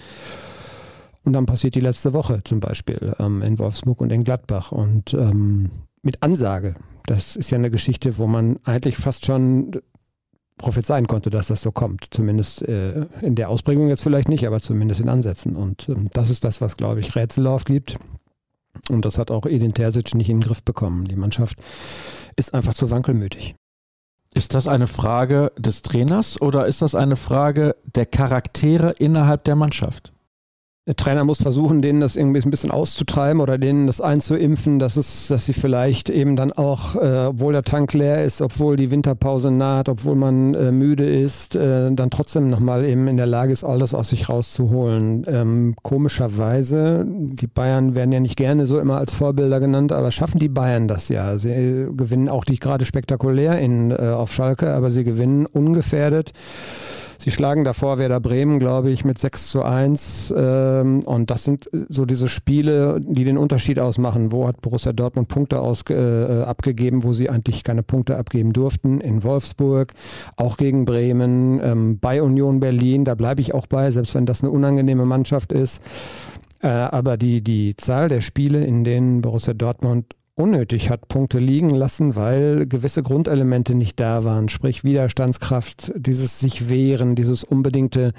Und 1.24 1.34
dann 1.34 1.46
passiert 1.46 1.76
die 1.76 1.82
letzte 1.82 2.14
Woche 2.14 2.42
zum 2.44 2.62
Beispiel 2.62 3.14
ähm, 3.20 3.44
in 3.44 3.60
Wolfsburg 3.60 4.02
und 4.02 4.12
in 4.12 4.24
Gladbach. 4.24 4.72
Und 4.72 5.14
ähm, 5.14 5.70
mit 6.02 6.24
Ansage. 6.24 6.74
Das 7.08 7.36
ist 7.38 7.50
ja 7.50 7.58
eine 7.58 7.72
Geschichte, 7.72 8.18
wo 8.18 8.28
man 8.28 8.60
eigentlich 8.66 8.98
fast 8.98 9.26
schon 9.26 9.72
prophezeien 10.58 11.08
konnte, 11.08 11.30
dass 11.30 11.48
das 11.48 11.62
so 11.62 11.72
kommt. 11.72 12.08
Zumindest 12.12 12.62
äh, 12.64 13.06
in 13.22 13.36
der 13.36 13.50
Ausprägung 13.50 13.88
jetzt 13.88 14.04
vielleicht 14.04 14.28
nicht, 14.28 14.46
aber 14.46 14.60
zumindest 14.60 15.00
in 15.00 15.10
Ansätzen. 15.10 15.56
Und 15.56 15.88
ähm, 15.88 16.10
das 16.14 16.30
ist 16.30 16.44
das, 16.44 16.62
was, 16.62 16.78
glaube 16.78 17.00
ich, 17.00 17.16
Rätsel 17.16 17.48
aufgibt. 17.48 17.98
Und 18.90 19.06
das 19.06 19.18
hat 19.18 19.32
auch 19.32 19.46
Edin 19.46 19.74
Terzic 19.74 20.14
nicht 20.16 20.30
in 20.30 20.40
den 20.40 20.48
Griff 20.48 20.64
bekommen. 20.64 21.06
Die 21.06 21.16
Mannschaft 21.16 21.58
ist 22.36 22.54
einfach 22.54 22.74
zu 22.74 22.92
wankelmütig. 22.92 23.56
Ist 24.34 24.54
das 24.54 24.68
eine 24.68 24.88
Frage 24.88 25.52
des 25.58 25.82
Trainers 25.82 26.40
oder 26.42 26.68
ist 26.68 26.82
das 26.82 26.94
eine 26.94 27.16
Frage 27.16 27.76
der 27.86 28.06
Charaktere 28.06 28.92
innerhalb 29.00 29.46
der 29.46 29.56
Mannschaft? 29.56 30.12
Der 30.88 30.96
Trainer 30.96 31.26
muss 31.26 31.42
versuchen, 31.42 31.82
denen 31.82 32.00
das 32.00 32.16
irgendwie 32.16 32.42
ein 32.42 32.50
bisschen 32.50 32.72
auszutreiben 32.72 33.42
oder 33.42 33.58
denen 33.58 33.88
das 33.88 34.00
einzuimpfen, 34.00 34.80
dass 34.80 34.96
es, 34.96 35.28
dass 35.28 35.46
sie 35.46 35.52
vielleicht 35.52 36.10
eben 36.10 36.38
dann 36.38 36.54
auch, 36.54 36.96
äh, 36.96 37.26
obwohl 37.26 37.52
der 37.52 37.64
Tank 37.64 37.92
leer 37.92 38.24
ist, 38.24 38.42
obwohl 38.42 38.78
die 38.78 38.90
Winterpause 38.90 39.52
naht, 39.52 39.90
obwohl 39.90 40.16
man 40.16 40.54
äh, 40.54 40.72
müde 40.72 41.06
ist, 41.06 41.58
äh, 41.58 41.94
dann 41.94 42.10
trotzdem 42.10 42.50
nochmal 42.50 42.86
eben 42.86 43.10
in 43.10 43.18
der 43.18 43.26
Lage 43.26 43.52
ist, 43.52 43.66
alles 43.66 43.94
aus 43.94 44.08
sich 44.08 44.30
rauszuholen. 44.30 45.26
Ähm, 45.28 45.76
komischerweise, 45.84 47.06
die 47.06 47.48
Bayern 47.48 47.94
werden 47.94 48.14
ja 48.14 48.22
nicht 48.22 48.38
gerne 48.38 48.66
so 48.66 48.80
immer 48.80 48.98
als 48.98 49.14
Vorbilder 49.14 49.60
genannt, 49.60 49.92
aber 49.92 50.14
schaffen 50.14 50.40
die 50.40 50.48
Bayern 50.48 50.88
das 50.88 51.10
ja. 51.10 51.38
Sie 51.38 51.90
gewinnen 51.98 52.30
auch 52.30 52.46
nicht 52.46 52.62
gerade 52.62 52.86
spektakulär 52.86 53.60
in, 53.60 53.92
äh, 53.92 53.96
auf 54.16 54.32
Schalke, 54.32 54.74
aber 54.74 54.92
sie 54.92 55.04
gewinnen 55.04 55.48
ungefährdet. 55.48 56.32
Sie 57.28 57.32
schlagen 57.32 57.66
davor 57.66 57.98
Werder 57.98 58.22
Bremen, 58.22 58.58
glaube 58.58 58.90
ich, 58.90 59.04
mit 59.04 59.20
6 59.20 59.50
zu 59.50 59.62
1. 59.62 60.34
Ähm, 60.34 61.04
und 61.04 61.30
das 61.30 61.44
sind 61.44 61.68
äh, 61.74 61.80
so 61.90 62.06
diese 62.06 62.30
Spiele, 62.30 63.02
die 63.02 63.26
den 63.26 63.38
Unterschied 63.38 63.80
ausmachen. 63.80 64.32
Wo 64.32 64.48
hat 64.48 64.62
Borussia 64.62 64.94
Dortmund 64.94 65.28
Punkte 65.28 65.60
aus, 65.60 65.84
äh, 65.90 66.44
abgegeben, 66.44 67.04
wo 67.04 67.12
sie 67.12 67.30
eigentlich 67.30 67.66
keine 67.66 67.84
Punkte 67.84 68.16
abgeben 68.16 68.54
durften? 68.54 69.02
In 69.02 69.26
Wolfsburg, 69.26 69.92
auch 70.38 70.56
gegen 70.56 70.86
Bremen, 70.86 71.60
ähm, 71.62 72.00
bei 72.00 72.22
Union 72.22 72.62
Berlin. 72.62 73.04
Da 73.04 73.14
bleibe 73.16 73.42
ich 73.42 73.54
auch 73.54 73.68
bei, 73.68 73.92
selbst 73.92 74.16
wenn 74.16 74.26
das 74.26 74.42
eine 74.42 74.52
unangenehme 74.52 75.06
Mannschaft 75.06 75.52
ist. 75.52 75.82
Äh, 76.62 76.70
aber 76.70 77.18
die, 77.18 77.44
die 77.44 77.76
Zahl 77.76 78.08
der 78.08 78.22
Spiele, 78.22 78.64
in 78.64 78.86
denen 78.86 79.22
Borussia 79.22 79.54
Dortmund 79.54 80.06
unnötig 80.38 80.90
hat 80.90 81.08
Punkte 81.08 81.40
liegen 81.40 81.72
lassen, 81.72 82.16
weil 82.16 82.68
gewisse 82.68 83.04
Grundelemente 83.04 83.76
nicht 83.76 84.00
da 84.00 84.24
waren, 84.24 84.50
sprich 84.50 84.84
Widerstandskraft, 84.84 85.92
dieses 85.96 86.40
sich 86.40 86.70
wehren, 86.70 87.16
dieses 87.16 87.44
unbedingte 87.44 88.14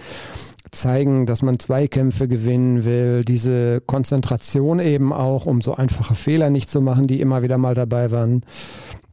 zeigen, 0.70 1.26
dass 1.26 1.42
man 1.42 1.58
Zweikämpfe 1.58 2.28
gewinnen 2.28 2.84
will, 2.84 3.24
diese 3.24 3.80
Konzentration 3.80 4.80
eben 4.80 5.12
auch, 5.12 5.46
um 5.46 5.62
so 5.62 5.74
einfache 5.74 6.14
Fehler 6.14 6.50
nicht 6.50 6.68
zu 6.68 6.80
machen, 6.80 7.06
die 7.06 7.20
immer 7.20 7.42
wieder 7.42 7.56
mal 7.56 7.74
dabei 7.74 8.10
waren. 8.10 8.42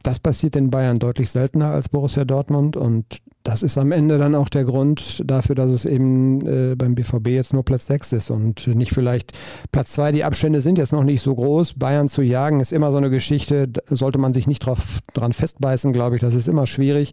Das 0.02 0.18
passiert 0.18 0.56
in 0.56 0.70
Bayern 0.70 0.98
deutlich 0.98 1.30
seltener 1.30 1.70
als 1.72 1.88
Borussia 1.88 2.24
Dortmund 2.24 2.76
und 2.76 3.20
das 3.46 3.62
ist 3.62 3.78
am 3.78 3.92
Ende 3.92 4.18
dann 4.18 4.34
auch 4.34 4.48
der 4.48 4.64
Grund 4.64 5.22
dafür, 5.24 5.54
dass 5.54 5.70
es 5.70 5.84
eben 5.84 6.44
äh, 6.46 6.74
beim 6.74 6.96
BVB 6.96 7.28
jetzt 7.28 7.52
nur 7.52 7.64
Platz 7.64 7.86
6 7.86 8.12
ist 8.14 8.30
und 8.30 8.66
nicht 8.66 8.92
vielleicht 8.92 9.38
Platz 9.70 9.92
2. 9.92 10.10
Die 10.10 10.24
Abstände 10.24 10.60
sind 10.60 10.78
jetzt 10.78 10.92
noch 10.92 11.04
nicht 11.04 11.22
so 11.22 11.32
groß. 11.32 11.74
Bayern 11.74 12.08
zu 12.08 12.22
jagen 12.22 12.58
ist 12.58 12.72
immer 12.72 12.90
so 12.90 12.96
eine 12.96 13.08
Geschichte, 13.08 13.68
sollte 13.86 14.18
man 14.18 14.34
sich 14.34 14.48
nicht 14.48 14.66
drauf, 14.66 14.98
dran 15.14 15.32
festbeißen, 15.32 15.92
glaube 15.92 16.16
ich. 16.16 16.20
Das 16.20 16.34
ist 16.34 16.48
immer 16.48 16.66
schwierig, 16.66 17.12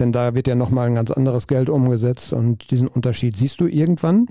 denn 0.00 0.12
da 0.12 0.34
wird 0.34 0.48
ja 0.48 0.54
nochmal 0.54 0.86
ein 0.88 0.96
ganz 0.96 1.10
anderes 1.10 1.46
Geld 1.46 1.70
umgesetzt 1.70 2.34
und 2.34 2.70
diesen 2.70 2.88
Unterschied 2.88 3.38
siehst 3.38 3.58
du 3.58 3.66
irgendwann. 3.66 4.26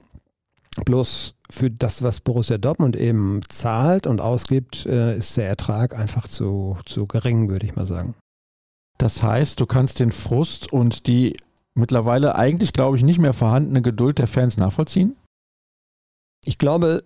Bloß 0.86 1.34
für 1.50 1.70
das, 1.72 2.04
was 2.04 2.20
Borussia 2.20 2.60
Dortmund 2.60 2.96
eben 2.96 3.42
zahlt 3.50 4.06
und 4.06 4.22
ausgibt, 4.22 4.86
äh, 4.86 5.18
ist 5.18 5.36
der 5.36 5.48
Ertrag 5.48 5.98
einfach 5.98 6.28
zu, 6.28 6.78
zu 6.86 7.08
gering, 7.08 7.50
würde 7.50 7.66
ich 7.66 7.76
mal 7.76 7.88
sagen. 7.88 8.14
Das 9.04 9.22
heißt, 9.22 9.60
du 9.60 9.66
kannst 9.66 10.00
den 10.00 10.14
Frust 10.14 10.72
und 10.72 11.08
die 11.08 11.36
mittlerweile 11.74 12.36
eigentlich, 12.36 12.72
glaube 12.72 12.96
ich, 12.96 13.04
nicht 13.04 13.20
mehr 13.20 13.34
vorhandene 13.34 13.82
Geduld 13.82 14.18
der 14.18 14.28
Fans 14.28 14.56
nachvollziehen? 14.56 15.18
Ich 16.46 16.58
glaube, 16.58 17.04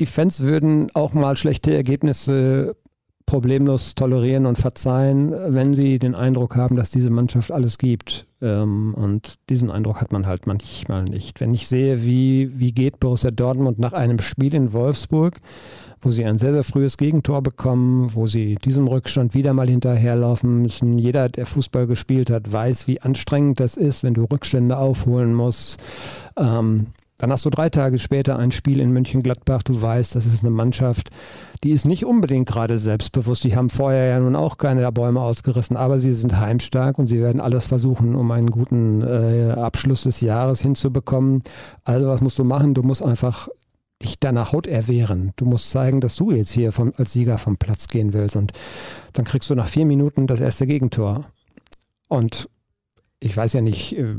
die 0.00 0.06
Fans 0.06 0.40
würden 0.40 0.90
auch 0.96 1.12
mal 1.12 1.36
schlechte 1.36 1.72
Ergebnisse 1.72 2.74
problemlos 3.26 3.96
tolerieren 3.96 4.46
und 4.46 4.56
verzeihen, 4.56 5.34
wenn 5.48 5.74
sie 5.74 5.98
den 5.98 6.14
Eindruck 6.14 6.54
haben, 6.54 6.76
dass 6.76 6.90
diese 6.90 7.10
Mannschaft 7.10 7.50
alles 7.50 7.76
gibt. 7.76 8.26
Ähm, 8.40 8.94
und 8.94 9.38
diesen 9.50 9.70
Eindruck 9.70 10.00
hat 10.00 10.12
man 10.12 10.26
halt 10.26 10.46
manchmal 10.46 11.04
nicht. 11.04 11.40
Wenn 11.40 11.52
ich 11.52 11.68
sehe, 11.68 12.04
wie, 12.04 12.52
wie 12.58 12.72
geht 12.72 13.00
Borussia 13.00 13.32
Dortmund 13.32 13.80
nach 13.80 13.92
einem 13.92 14.20
Spiel 14.20 14.54
in 14.54 14.72
Wolfsburg, 14.72 15.40
wo 16.00 16.12
sie 16.12 16.24
ein 16.24 16.38
sehr, 16.38 16.52
sehr 16.52 16.62
frühes 16.62 16.96
Gegentor 16.96 17.42
bekommen, 17.42 18.14
wo 18.14 18.28
sie 18.28 18.54
diesem 18.54 18.86
Rückstand 18.86 19.34
wieder 19.34 19.52
mal 19.54 19.68
hinterherlaufen 19.68 20.62
müssen. 20.62 20.96
Jeder, 20.96 21.28
der 21.28 21.46
Fußball 21.46 21.88
gespielt 21.88 22.30
hat, 22.30 22.52
weiß, 22.52 22.86
wie 22.86 23.00
anstrengend 23.00 23.58
das 23.58 23.76
ist, 23.76 24.04
wenn 24.04 24.14
du 24.14 24.24
Rückstände 24.24 24.76
aufholen 24.76 25.34
musst. 25.34 25.78
Ähm, 26.38 26.88
dann 27.18 27.32
hast 27.32 27.44
du 27.44 27.50
drei 27.50 27.70
Tage 27.70 27.98
später 27.98 28.38
ein 28.38 28.52
Spiel 28.52 28.80
in 28.80 28.92
München-Gladbach. 28.92 29.62
Du 29.62 29.80
weißt, 29.80 30.14
das 30.14 30.26
ist 30.26 30.42
eine 30.42 30.50
Mannschaft, 30.50 31.10
die 31.64 31.70
ist 31.70 31.86
nicht 31.86 32.04
unbedingt 32.04 32.48
gerade 32.48 32.78
selbstbewusst. 32.78 33.44
Die 33.44 33.56
haben 33.56 33.70
vorher 33.70 34.06
ja 34.06 34.20
nun 34.20 34.36
auch 34.36 34.58
keine 34.58 34.90
Bäume 34.92 35.20
ausgerissen, 35.20 35.76
aber 35.76 35.98
sie 35.98 36.12
sind 36.12 36.38
heimstark 36.38 36.98
und 36.98 37.06
sie 37.06 37.20
werden 37.20 37.40
alles 37.40 37.64
versuchen, 37.64 38.14
um 38.14 38.30
einen 38.30 38.50
guten 38.50 39.02
äh, 39.02 39.52
Abschluss 39.52 40.02
des 40.02 40.20
Jahres 40.20 40.60
hinzubekommen. 40.60 41.42
Also 41.84 42.08
was 42.08 42.20
musst 42.20 42.38
du 42.38 42.44
machen? 42.44 42.74
Du 42.74 42.82
musst 42.82 43.02
einfach 43.02 43.48
dich 44.02 44.20
deiner 44.20 44.52
Haut 44.52 44.66
erwehren. 44.66 45.32
Du 45.36 45.46
musst 45.46 45.70
zeigen, 45.70 46.00
dass 46.00 46.16
du 46.16 46.30
jetzt 46.30 46.50
hier 46.50 46.72
vom, 46.72 46.92
als 46.96 47.12
Sieger 47.12 47.38
vom 47.38 47.56
Platz 47.56 47.88
gehen 47.88 48.12
willst. 48.12 48.36
Und 48.36 48.52
dann 49.14 49.24
kriegst 49.24 49.48
du 49.48 49.54
nach 49.54 49.68
vier 49.68 49.86
Minuten 49.86 50.26
das 50.26 50.40
erste 50.40 50.66
Gegentor. 50.66 51.24
Und 52.08 52.50
ich 53.20 53.34
weiß 53.34 53.54
ja 53.54 53.62
nicht, 53.62 53.96
äh, 53.96 54.16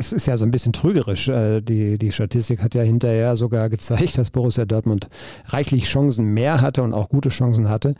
es 0.00 0.12
ist 0.12 0.26
ja 0.26 0.36
so 0.36 0.44
ein 0.44 0.52
bisschen 0.52 0.72
trügerisch. 0.72 1.28
Äh, 1.28 1.60
die, 1.60 1.98
die 1.98 2.12
Statistik 2.12 2.62
hat 2.62 2.74
ja 2.74 2.82
hinterher 2.82 3.34
sogar 3.36 3.68
gezeigt, 3.68 4.16
dass 4.16 4.30
Borussia 4.30 4.64
Dortmund 4.64 5.08
reichlich 5.46 5.84
Chancen 5.86 6.32
mehr 6.32 6.60
hatte 6.60 6.82
und 6.82 6.94
auch 6.94 7.08
gute 7.08 7.30
Chancen 7.30 7.68
hatte. 7.68 7.94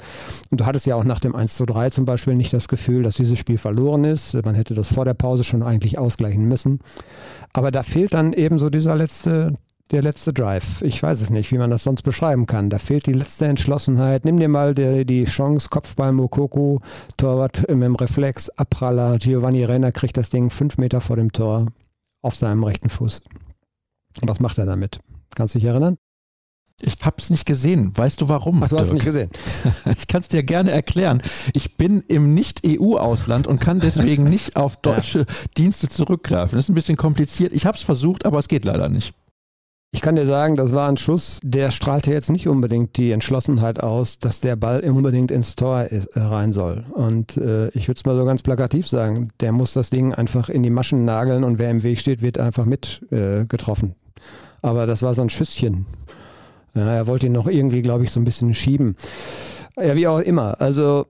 Und 0.50 0.60
du 0.60 0.66
hattest 0.66 0.86
ja 0.86 0.94
auch 0.94 1.04
nach 1.04 1.18
dem 1.18 1.34
1 1.34 1.56
zu 1.56 1.66
3 1.66 1.90
zum 1.90 2.04
Beispiel 2.04 2.36
nicht 2.36 2.52
das 2.52 2.68
Gefühl, 2.68 3.02
dass 3.02 3.16
dieses 3.16 3.38
Spiel 3.38 3.58
verloren 3.58 4.04
ist. 4.04 4.34
Man 4.44 4.54
hätte 4.54 4.74
das 4.74 4.92
vor 4.92 5.04
der 5.04 5.14
Pause 5.14 5.42
schon 5.42 5.64
eigentlich 5.64 5.98
ausgleichen 5.98 6.46
müssen. 6.46 6.78
Aber 7.52 7.72
da 7.72 7.82
fehlt 7.82 8.14
dann 8.14 8.32
eben 8.32 8.60
so 8.60 8.70
dieser 8.70 8.94
letzte, 8.94 9.54
der 9.90 10.02
letzte 10.02 10.32
Drive. 10.32 10.82
Ich 10.82 11.02
weiß 11.02 11.20
es 11.20 11.30
nicht, 11.30 11.50
wie 11.50 11.58
man 11.58 11.70
das 11.70 11.82
sonst 11.82 12.02
beschreiben 12.02 12.46
kann. 12.46 12.70
Da 12.70 12.78
fehlt 12.78 13.06
die 13.06 13.12
letzte 13.12 13.46
Entschlossenheit. 13.46 14.24
Nimm 14.24 14.36
dir 14.36 14.48
mal 14.48 14.72
die, 14.72 15.04
die 15.04 15.24
Chance, 15.24 15.68
Kopfball 15.68 16.12
Mokoko, 16.12 16.80
Torwart 17.16 17.68
mit 17.68 17.82
dem 17.82 17.96
Reflex, 17.96 18.50
Abpraller, 18.50 19.18
Giovanni 19.18 19.64
Renner 19.64 19.90
kriegt 19.90 20.16
das 20.16 20.30
Ding 20.30 20.50
fünf 20.50 20.78
Meter 20.78 21.00
vor 21.00 21.16
dem 21.16 21.32
Tor 21.32 21.66
auf 22.22 22.36
seinem 22.36 22.64
rechten 22.64 22.90
Fuß. 22.90 23.22
Was 24.22 24.40
macht 24.40 24.58
er 24.58 24.66
damit? 24.66 24.98
Kannst 25.34 25.54
du 25.54 25.58
dich 25.58 25.68
erinnern? 25.68 25.96
Ich 26.80 26.94
habe 27.02 27.16
es 27.18 27.30
nicht 27.30 27.44
gesehen. 27.44 27.96
Weißt 27.96 28.20
du 28.20 28.28
warum? 28.28 28.62
Ach, 28.62 28.68
du 28.68 28.78
hast 28.78 28.88
es 28.88 28.92
nicht 28.92 29.04
gesehen. 29.04 29.30
Ich 29.98 30.06
kann 30.06 30.20
es 30.20 30.28
dir 30.28 30.44
gerne 30.44 30.70
erklären. 30.70 31.20
Ich 31.52 31.76
bin 31.76 32.02
im 32.02 32.34
Nicht-EU-Ausland 32.34 33.46
und 33.48 33.60
kann 33.60 33.80
deswegen 33.80 34.24
nicht 34.24 34.54
auf 34.54 34.76
deutsche 34.76 35.20
ja. 35.20 35.24
Dienste 35.56 35.88
zurückgreifen. 35.88 36.56
Das 36.56 36.66
ist 36.66 36.68
ein 36.68 36.74
bisschen 36.74 36.96
kompliziert. 36.96 37.52
Ich 37.52 37.66
habe 37.66 37.76
es 37.76 37.82
versucht, 37.82 38.26
aber 38.26 38.38
es 38.38 38.46
geht 38.46 38.64
leider 38.64 38.88
nicht. 38.88 39.12
Ich 39.90 40.02
kann 40.02 40.16
dir 40.16 40.26
sagen, 40.26 40.56
das 40.56 40.74
war 40.74 40.86
ein 40.88 40.98
Schuss, 40.98 41.40
der 41.42 41.70
strahlte 41.70 42.12
jetzt 42.12 42.28
nicht 42.28 42.46
unbedingt 42.46 42.98
die 42.98 43.10
Entschlossenheit 43.10 43.82
aus, 43.82 44.18
dass 44.18 44.40
der 44.40 44.54
Ball 44.54 44.80
unbedingt 44.80 45.30
ins 45.30 45.56
Tor 45.56 45.84
ist, 45.84 46.08
äh, 46.08 46.20
rein 46.20 46.52
soll. 46.52 46.84
Und 46.92 47.38
äh, 47.38 47.68
ich 47.68 47.88
würde 47.88 47.98
es 47.98 48.04
mal 48.04 48.16
so 48.16 48.26
ganz 48.26 48.42
plakativ 48.42 48.86
sagen, 48.86 49.28
der 49.40 49.52
muss 49.52 49.72
das 49.72 49.88
Ding 49.88 50.12
einfach 50.12 50.50
in 50.50 50.62
die 50.62 50.70
Maschen 50.70 51.06
nageln 51.06 51.42
und 51.42 51.58
wer 51.58 51.70
im 51.70 51.82
Weg 51.82 51.98
steht, 52.00 52.20
wird 52.20 52.38
einfach 52.38 52.66
mit 52.66 53.00
äh, 53.10 53.46
getroffen. 53.46 53.94
Aber 54.60 54.86
das 54.86 55.02
war 55.02 55.14
so 55.14 55.22
ein 55.22 55.30
Schüsschen. 55.30 55.86
Ja, 56.74 56.92
er 56.92 57.06
wollte 57.06 57.26
ihn 57.26 57.32
noch 57.32 57.46
irgendwie, 57.46 57.80
glaube 57.80 58.04
ich, 58.04 58.10
so 58.10 58.20
ein 58.20 58.24
bisschen 58.24 58.54
schieben. 58.54 58.94
Ja, 59.76 59.96
wie 59.96 60.06
auch 60.06 60.20
immer. 60.20 60.60
Also 60.60 61.06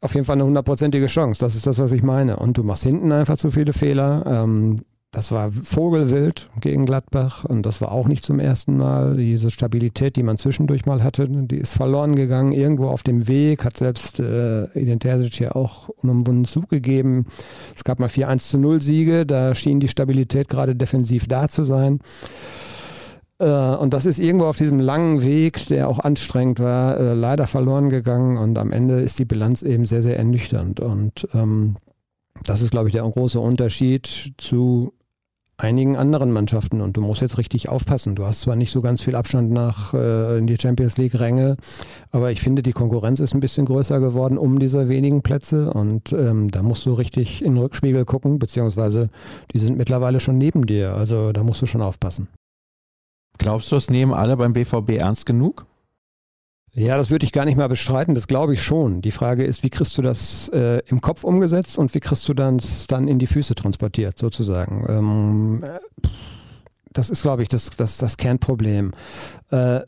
auf 0.00 0.14
jeden 0.14 0.24
Fall 0.26 0.36
eine 0.36 0.44
hundertprozentige 0.44 1.06
Chance. 1.06 1.40
Das 1.40 1.56
ist 1.56 1.66
das, 1.66 1.78
was 1.78 1.90
ich 1.90 2.02
meine. 2.02 2.36
Und 2.36 2.58
du 2.58 2.62
machst 2.62 2.84
hinten 2.84 3.10
einfach 3.10 3.38
zu 3.38 3.50
viele 3.50 3.72
Fehler. 3.72 4.24
Ähm, 4.26 4.82
das 5.14 5.30
war 5.30 5.52
Vogelwild 5.52 6.48
gegen 6.60 6.86
Gladbach 6.86 7.44
und 7.44 7.64
das 7.64 7.80
war 7.80 7.92
auch 7.92 8.08
nicht 8.08 8.24
zum 8.24 8.40
ersten 8.40 8.76
Mal. 8.76 9.16
Diese 9.16 9.48
Stabilität, 9.50 10.16
die 10.16 10.24
man 10.24 10.38
zwischendurch 10.38 10.86
mal 10.86 11.04
hatte, 11.04 11.26
die 11.28 11.56
ist 11.56 11.72
verloren 11.72 12.16
gegangen. 12.16 12.50
Irgendwo 12.50 12.88
auf 12.88 13.04
dem 13.04 13.28
Weg 13.28 13.64
hat 13.64 13.76
selbst 13.76 14.18
äh, 14.18 14.64
Edin 14.74 14.98
Terzic 14.98 15.38
ja 15.38 15.52
auch 15.52 15.88
unumwunden 15.88 16.46
zugegeben. 16.46 17.26
Es 17.76 17.84
gab 17.84 18.00
mal 18.00 18.08
vier 18.08 18.28
1 18.28 18.48
zu 18.48 18.58
0 18.58 18.82
Siege, 18.82 19.24
da 19.24 19.54
schien 19.54 19.78
die 19.78 19.86
Stabilität 19.86 20.48
gerade 20.48 20.74
defensiv 20.74 21.28
da 21.28 21.48
zu 21.48 21.64
sein. 21.64 22.00
Äh, 23.38 23.46
und 23.46 23.94
das 23.94 24.06
ist 24.06 24.18
irgendwo 24.18 24.46
auf 24.46 24.56
diesem 24.56 24.80
langen 24.80 25.22
Weg, 25.22 25.64
der 25.68 25.88
auch 25.88 26.00
anstrengend 26.00 26.58
war, 26.58 26.98
äh, 26.98 27.14
leider 27.14 27.46
verloren 27.46 27.88
gegangen 27.88 28.36
und 28.36 28.58
am 28.58 28.72
Ende 28.72 29.00
ist 29.00 29.20
die 29.20 29.24
Bilanz 29.24 29.62
eben 29.62 29.86
sehr, 29.86 30.02
sehr 30.02 30.18
ernüchternd. 30.18 30.80
Und 30.80 31.28
ähm, 31.34 31.76
das 32.42 32.62
ist, 32.62 32.72
glaube 32.72 32.88
ich, 32.88 32.94
der 32.94 33.04
große 33.04 33.38
Unterschied 33.38 34.34
zu 34.38 34.92
einigen 35.56 35.96
anderen 35.96 36.32
Mannschaften 36.32 36.80
und 36.80 36.96
du 36.96 37.00
musst 37.00 37.20
jetzt 37.20 37.38
richtig 37.38 37.68
aufpassen. 37.68 38.14
Du 38.14 38.24
hast 38.24 38.40
zwar 38.40 38.56
nicht 38.56 38.72
so 38.72 38.82
ganz 38.82 39.02
viel 39.02 39.14
Abstand 39.14 39.50
nach 39.50 39.94
äh, 39.94 40.38
in 40.38 40.46
die 40.46 40.56
Champions 40.60 40.96
League 40.96 41.18
Ränge, 41.18 41.56
aber 42.10 42.32
ich 42.32 42.40
finde, 42.40 42.62
die 42.62 42.72
Konkurrenz 42.72 43.20
ist 43.20 43.34
ein 43.34 43.40
bisschen 43.40 43.66
größer 43.66 44.00
geworden 44.00 44.38
um 44.38 44.58
diese 44.58 44.88
wenigen 44.88 45.22
Plätze 45.22 45.72
und 45.72 46.12
ähm, 46.12 46.50
da 46.50 46.62
musst 46.62 46.86
du 46.86 46.94
richtig 46.94 47.42
in 47.42 47.54
den 47.54 47.62
Rückspiegel 47.62 48.04
gucken, 48.04 48.38
beziehungsweise 48.38 49.10
die 49.52 49.58
sind 49.58 49.76
mittlerweile 49.78 50.20
schon 50.20 50.38
neben 50.38 50.66
dir, 50.66 50.94
also 50.94 51.32
da 51.32 51.42
musst 51.44 51.62
du 51.62 51.66
schon 51.66 51.82
aufpassen. 51.82 52.28
Glaubst 53.38 53.70
du, 53.70 53.76
es 53.76 53.90
nehmen 53.90 54.12
alle 54.12 54.36
beim 54.36 54.52
BVB 54.52 54.90
ernst 54.90 55.26
genug? 55.26 55.66
Ja, 56.76 56.96
das 56.96 57.10
würde 57.10 57.24
ich 57.24 57.32
gar 57.32 57.44
nicht 57.44 57.56
mal 57.56 57.68
bestreiten, 57.68 58.16
das 58.16 58.26
glaube 58.26 58.54
ich 58.54 58.62
schon. 58.62 59.00
Die 59.00 59.12
Frage 59.12 59.44
ist, 59.44 59.62
wie 59.62 59.70
kriegst 59.70 59.96
du 59.96 60.02
das 60.02 60.48
äh, 60.48 60.82
im 60.86 61.00
Kopf 61.00 61.22
umgesetzt 61.22 61.78
und 61.78 61.94
wie 61.94 62.00
kriegst 62.00 62.28
du 62.28 62.34
das 62.34 62.88
dann 62.88 63.06
in 63.06 63.20
die 63.20 63.28
Füße 63.28 63.54
transportiert, 63.54 64.18
sozusagen. 64.18 64.84
Ähm, 64.88 65.64
das 66.92 67.10
ist, 67.10 67.22
glaube 67.22 67.42
ich, 67.42 67.48
das, 67.48 67.70
das, 67.76 67.98
das 67.98 68.16
Kernproblem. 68.16 68.92
Äh, 69.50 69.80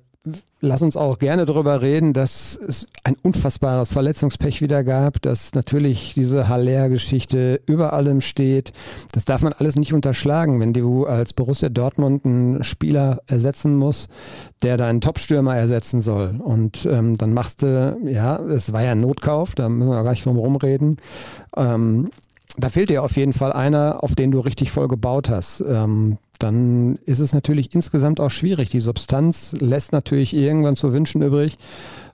lass 0.61 0.83
uns 0.83 0.97
auch 0.97 1.19
gerne 1.19 1.47
darüber 1.47 1.83
reden, 1.83 2.13
dass 2.13 2.59
es 2.67 2.87
ein 3.05 3.17
unfassbares 3.23 3.91
Verletzungspech 3.91 4.61
wieder 4.61 4.85
gab, 4.85 5.21
dass 5.23 5.55
natürlich 5.55 6.15
diese 6.15 6.49
Haller-Geschichte 6.49 7.61
über 7.67 7.93
allem 7.93 8.21
steht. 8.21 8.73
Das 9.13 9.25
darf 9.25 9.43
man 9.43 9.53
alles 9.53 9.77
nicht 9.77 9.93
unterschlagen, 9.93 10.61
wenn 10.61 10.73
du 10.73 11.07
als 11.07 11.33
Borussia 11.33 11.69
Dortmund 11.69 12.25
einen 12.25 12.65
Spieler 12.65 13.21
ersetzen 13.27 13.77
musst, 13.77 14.09
der 14.63 14.77
deinen 14.77 15.01
Top-Stürmer 15.01 15.57
ersetzen 15.57 16.01
soll. 16.01 16.41
Und 16.43 16.87
ähm, 16.91 17.17
dann 17.17 17.33
machst 17.33 17.63
du, 17.63 17.99
ja, 18.05 18.39
es 18.39 18.73
war 18.73 18.83
ja 18.83 18.93
ein 18.93 19.01
Notkauf, 19.01 19.55
da 19.55 19.69
müssen 19.69 19.91
wir 19.91 20.03
gar 20.03 20.11
nicht 20.11 20.25
drum 20.25 20.39
rumreden. 20.39 20.99
Ähm, 21.57 22.11
da 22.59 22.69
fehlt 22.69 22.91
dir 22.91 23.03
auf 23.03 23.17
jeden 23.17 23.33
Fall 23.33 23.53
einer, 23.53 24.03
auf 24.03 24.15
den 24.15 24.31
du 24.31 24.41
richtig 24.41 24.71
voll 24.71 24.89
gebaut 24.89 25.29
hast. 25.29 25.63
Ähm, 25.67 26.19
dann 26.39 26.97
ist 27.07 27.19
es 27.19 27.33
natürlich 27.33 27.75
insgesamt 27.75 28.21
auch 28.21 28.31
schwierig. 28.31 28.71
Die 28.71 28.81
Substanz 28.81 29.55
lässt 29.59 29.93
natürlich 29.93 30.35
irgendwann 30.35 30.77
zu 30.77 30.93
wünschen 30.93 31.23
übrig. 31.23 31.57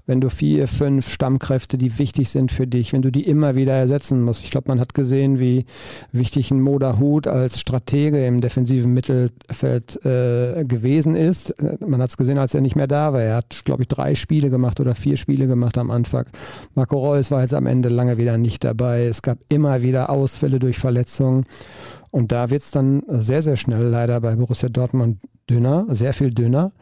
Wenn 0.06 0.20
du 0.20 0.30
vier, 0.30 0.66
fünf 0.66 1.08
Stammkräfte, 1.08 1.78
die 1.78 1.98
wichtig 1.98 2.30
sind 2.30 2.50
für 2.50 2.66
dich, 2.66 2.92
wenn 2.92 3.02
du 3.02 3.12
die 3.12 3.22
immer 3.22 3.54
wieder 3.54 3.72
ersetzen 3.72 4.22
musst. 4.22 4.42
Ich 4.44 4.50
glaube, 4.50 4.68
man 4.68 4.80
hat 4.80 4.94
gesehen, 4.94 5.38
wie 5.38 5.64
wichtig 6.10 6.50
ein 6.50 6.60
Moda 6.60 6.98
Hut 6.98 7.26
als 7.26 7.60
Stratege 7.60 8.26
im 8.26 8.40
defensiven 8.40 8.92
Mittelfeld 8.92 10.04
äh, 10.04 10.64
gewesen 10.64 11.14
ist. 11.14 11.54
Man 11.80 12.02
hat 12.02 12.10
es 12.10 12.16
gesehen, 12.16 12.38
als 12.38 12.54
er 12.54 12.60
nicht 12.60 12.76
mehr 12.76 12.88
da 12.88 13.12
war. 13.12 13.22
Er 13.22 13.36
hat, 13.36 13.64
glaube 13.64 13.82
ich, 13.82 13.88
drei 13.88 14.14
Spiele 14.14 14.50
gemacht 14.50 14.80
oder 14.80 14.94
vier 14.94 15.16
Spiele 15.16 15.46
gemacht 15.46 15.78
am 15.78 15.90
Anfang. 15.90 16.26
Marco 16.74 16.98
Reus 16.98 17.30
war 17.30 17.42
jetzt 17.42 17.54
am 17.54 17.66
Ende 17.66 17.88
lange 17.88 18.18
wieder 18.18 18.38
nicht 18.38 18.64
dabei. 18.64 19.04
Es 19.04 19.22
gab 19.22 19.38
immer 19.48 19.82
wieder 19.82 20.10
Ausfälle 20.10 20.58
durch 20.58 20.78
Verletzungen. 20.78 21.46
Und 22.10 22.30
da 22.30 22.50
wird 22.50 22.62
es 22.62 22.70
dann 22.70 23.02
sehr, 23.08 23.42
sehr 23.42 23.56
schnell 23.56 23.84
leider 23.84 24.20
bei 24.20 24.36
Borussia 24.36 24.68
Dortmund 24.68 25.18
dünner, 25.48 25.86
sehr 25.88 26.12
viel 26.12 26.32
dünner. 26.32 26.72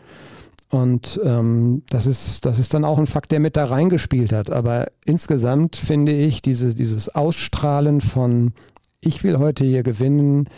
Und 0.70 1.20
ähm, 1.24 1.82
das, 1.90 2.06
ist, 2.06 2.46
das 2.46 2.58
ist 2.58 2.74
dann 2.74 2.84
auch 2.84 2.98
ein 2.98 3.08
Fakt, 3.08 3.32
der 3.32 3.40
mit 3.40 3.56
da 3.56 3.64
reingespielt 3.66 4.32
hat. 4.32 4.50
Aber 4.50 4.86
insgesamt 5.04 5.76
finde 5.76 6.12
ich 6.12 6.42
diese, 6.42 6.74
dieses 6.74 7.08
Ausstrahlen 7.08 8.00
von 8.00 8.52
ich 9.02 9.24
will 9.24 9.38
heute 9.38 9.64
hier 9.64 9.82
gewinnen, 9.82 10.48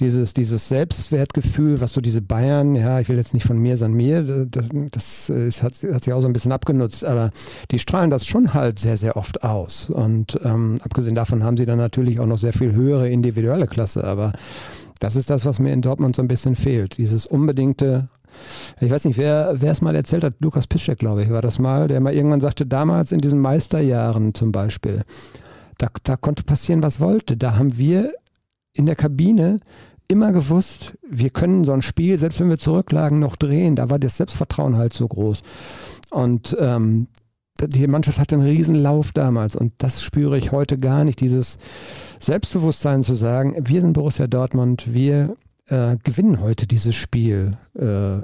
dieses, 0.00 0.34
dieses 0.34 0.68
Selbstwertgefühl, 0.68 1.80
was 1.80 1.92
so 1.92 2.00
diese 2.00 2.20
Bayern, 2.20 2.74
ja, 2.74 2.98
ich 2.98 3.08
will 3.08 3.16
jetzt 3.16 3.32
nicht 3.32 3.46
von 3.46 3.58
mir, 3.58 3.76
sondern 3.76 3.96
mir, 3.96 4.46
das, 4.46 4.66
das 4.90 5.28
ist, 5.30 5.62
hat, 5.62 5.74
hat 5.74 6.04
sich 6.04 6.12
auch 6.12 6.20
so 6.20 6.26
ein 6.26 6.32
bisschen 6.32 6.50
abgenutzt, 6.50 7.04
aber 7.04 7.30
die 7.70 7.78
strahlen 7.78 8.10
das 8.10 8.26
schon 8.26 8.54
halt 8.54 8.80
sehr, 8.80 8.96
sehr 8.96 9.16
oft 9.16 9.44
aus. 9.44 9.88
Und 9.88 10.38
ähm, 10.42 10.78
abgesehen 10.82 11.14
davon 11.14 11.44
haben 11.44 11.56
sie 11.56 11.66
dann 11.66 11.78
natürlich 11.78 12.18
auch 12.18 12.26
noch 12.26 12.38
sehr 12.38 12.52
viel 12.52 12.72
höhere 12.72 13.08
individuelle 13.08 13.68
Klasse, 13.68 14.02
aber 14.02 14.32
das 14.98 15.14
ist 15.14 15.30
das, 15.30 15.44
was 15.44 15.60
mir 15.60 15.72
in 15.72 15.82
Dortmund 15.82 16.16
so 16.16 16.22
ein 16.22 16.28
bisschen 16.28 16.56
fehlt. 16.56 16.98
Dieses 16.98 17.26
unbedingte 17.26 18.08
ich 18.80 18.90
weiß 18.90 19.04
nicht, 19.04 19.18
wer, 19.18 19.54
wer 19.56 19.72
es 19.72 19.80
mal 19.80 19.94
erzählt 19.94 20.24
hat, 20.24 20.34
Lukas 20.40 20.66
Piszczek, 20.66 20.98
glaube 20.98 21.22
ich, 21.22 21.30
war 21.30 21.42
das 21.42 21.58
mal, 21.58 21.88
der 21.88 22.00
mal 22.00 22.14
irgendwann 22.14 22.40
sagte, 22.40 22.66
damals 22.66 23.12
in 23.12 23.20
diesen 23.20 23.38
Meisterjahren 23.38 24.34
zum 24.34 24.52
Beispiel, 24.52 25.02
da, 25.78 25.88
da 26.04 26.16
konnte 26.16 26.42
passieren, 26.44 26.82
was 26.82 27.00
wollte. 27.00 27.36
Da 27.36 27.56
haben 27.56 27.76
wir 27.78 28.12
in 28.72 28.86
der 28.86 28.96
Kabine 28.96 29.60
immer 30.08 30.32
gewusst, 30.32 30.92
wir 31.08 31.30
können 31.30 31.64
so 31.64 31.72
ein 31.72 31.82
Spiel, 31.82 32.18
selbst 32.18 32.40
wenn 32.40 32.50
wir 32.50 32.58
zurücklagen, 32.58 33.18
noch 33.18 33.36
drehen. 33.36 33.76
Da 33.76 33.90
war 33.90 33.98
das 33.98 34.16
Selbstvertrauen 34.16 34.76
halt 34.76 34.92
so 34.92 35.08
groß. 35.08 35.42
Und 36.10 36.56
ähm, 36.60 37.08
die 37.60 37.86
Mannschaft 37.86 38.18
hatte 38.18 38.34
einen 38.34 38.44
riesen 38.44 38.74
Lauf 38.74 39.12
damals 39.12 39.56
und 39.56 39.72
das 39.78 40.02
spüre 40.02 40.38
ich 40.38 40.52
heute 40.52 40.78
gar 40.78 41.04
nicht. 41.04 41.20
Dieses 41.20 41.58
Selbstbewusstsein 42.18 43.02
zu 43.02 43.14
sagen, 43.14 43.56
wir 43.58 43.80
sind 43.80 43.92
Borussia 43.92 44.26
Dortmund, 44.26 44.92
wir 44.92 45.36
äh, 45.72 45.96
gewinnen 46.02 46.40
heute 46.40 46.66
dieses 46.66 46.94
Spiel. 46.94 47.56
Äh, 47.74 48.20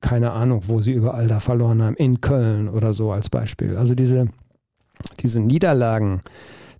keine 0.00 0.32
Ahnung, 0.32 0.64
wo 0.66 0.82
sie 0.82 0.92
überall 0.92 1.26
da 1.26 1.40
verloren 1.40 1.82
haben, 1.82 1.96
in 1.96 2.20
Köln 2.20 2.68
oder 2.68 2.92
so 2.92 3.10
als 3.10 3.30
Beispiel. 3.30 3.76
Also 3.76 3.94
diese 3.94 4.28
diese 5.20 5.40
Niederlagen, 5.40 6.22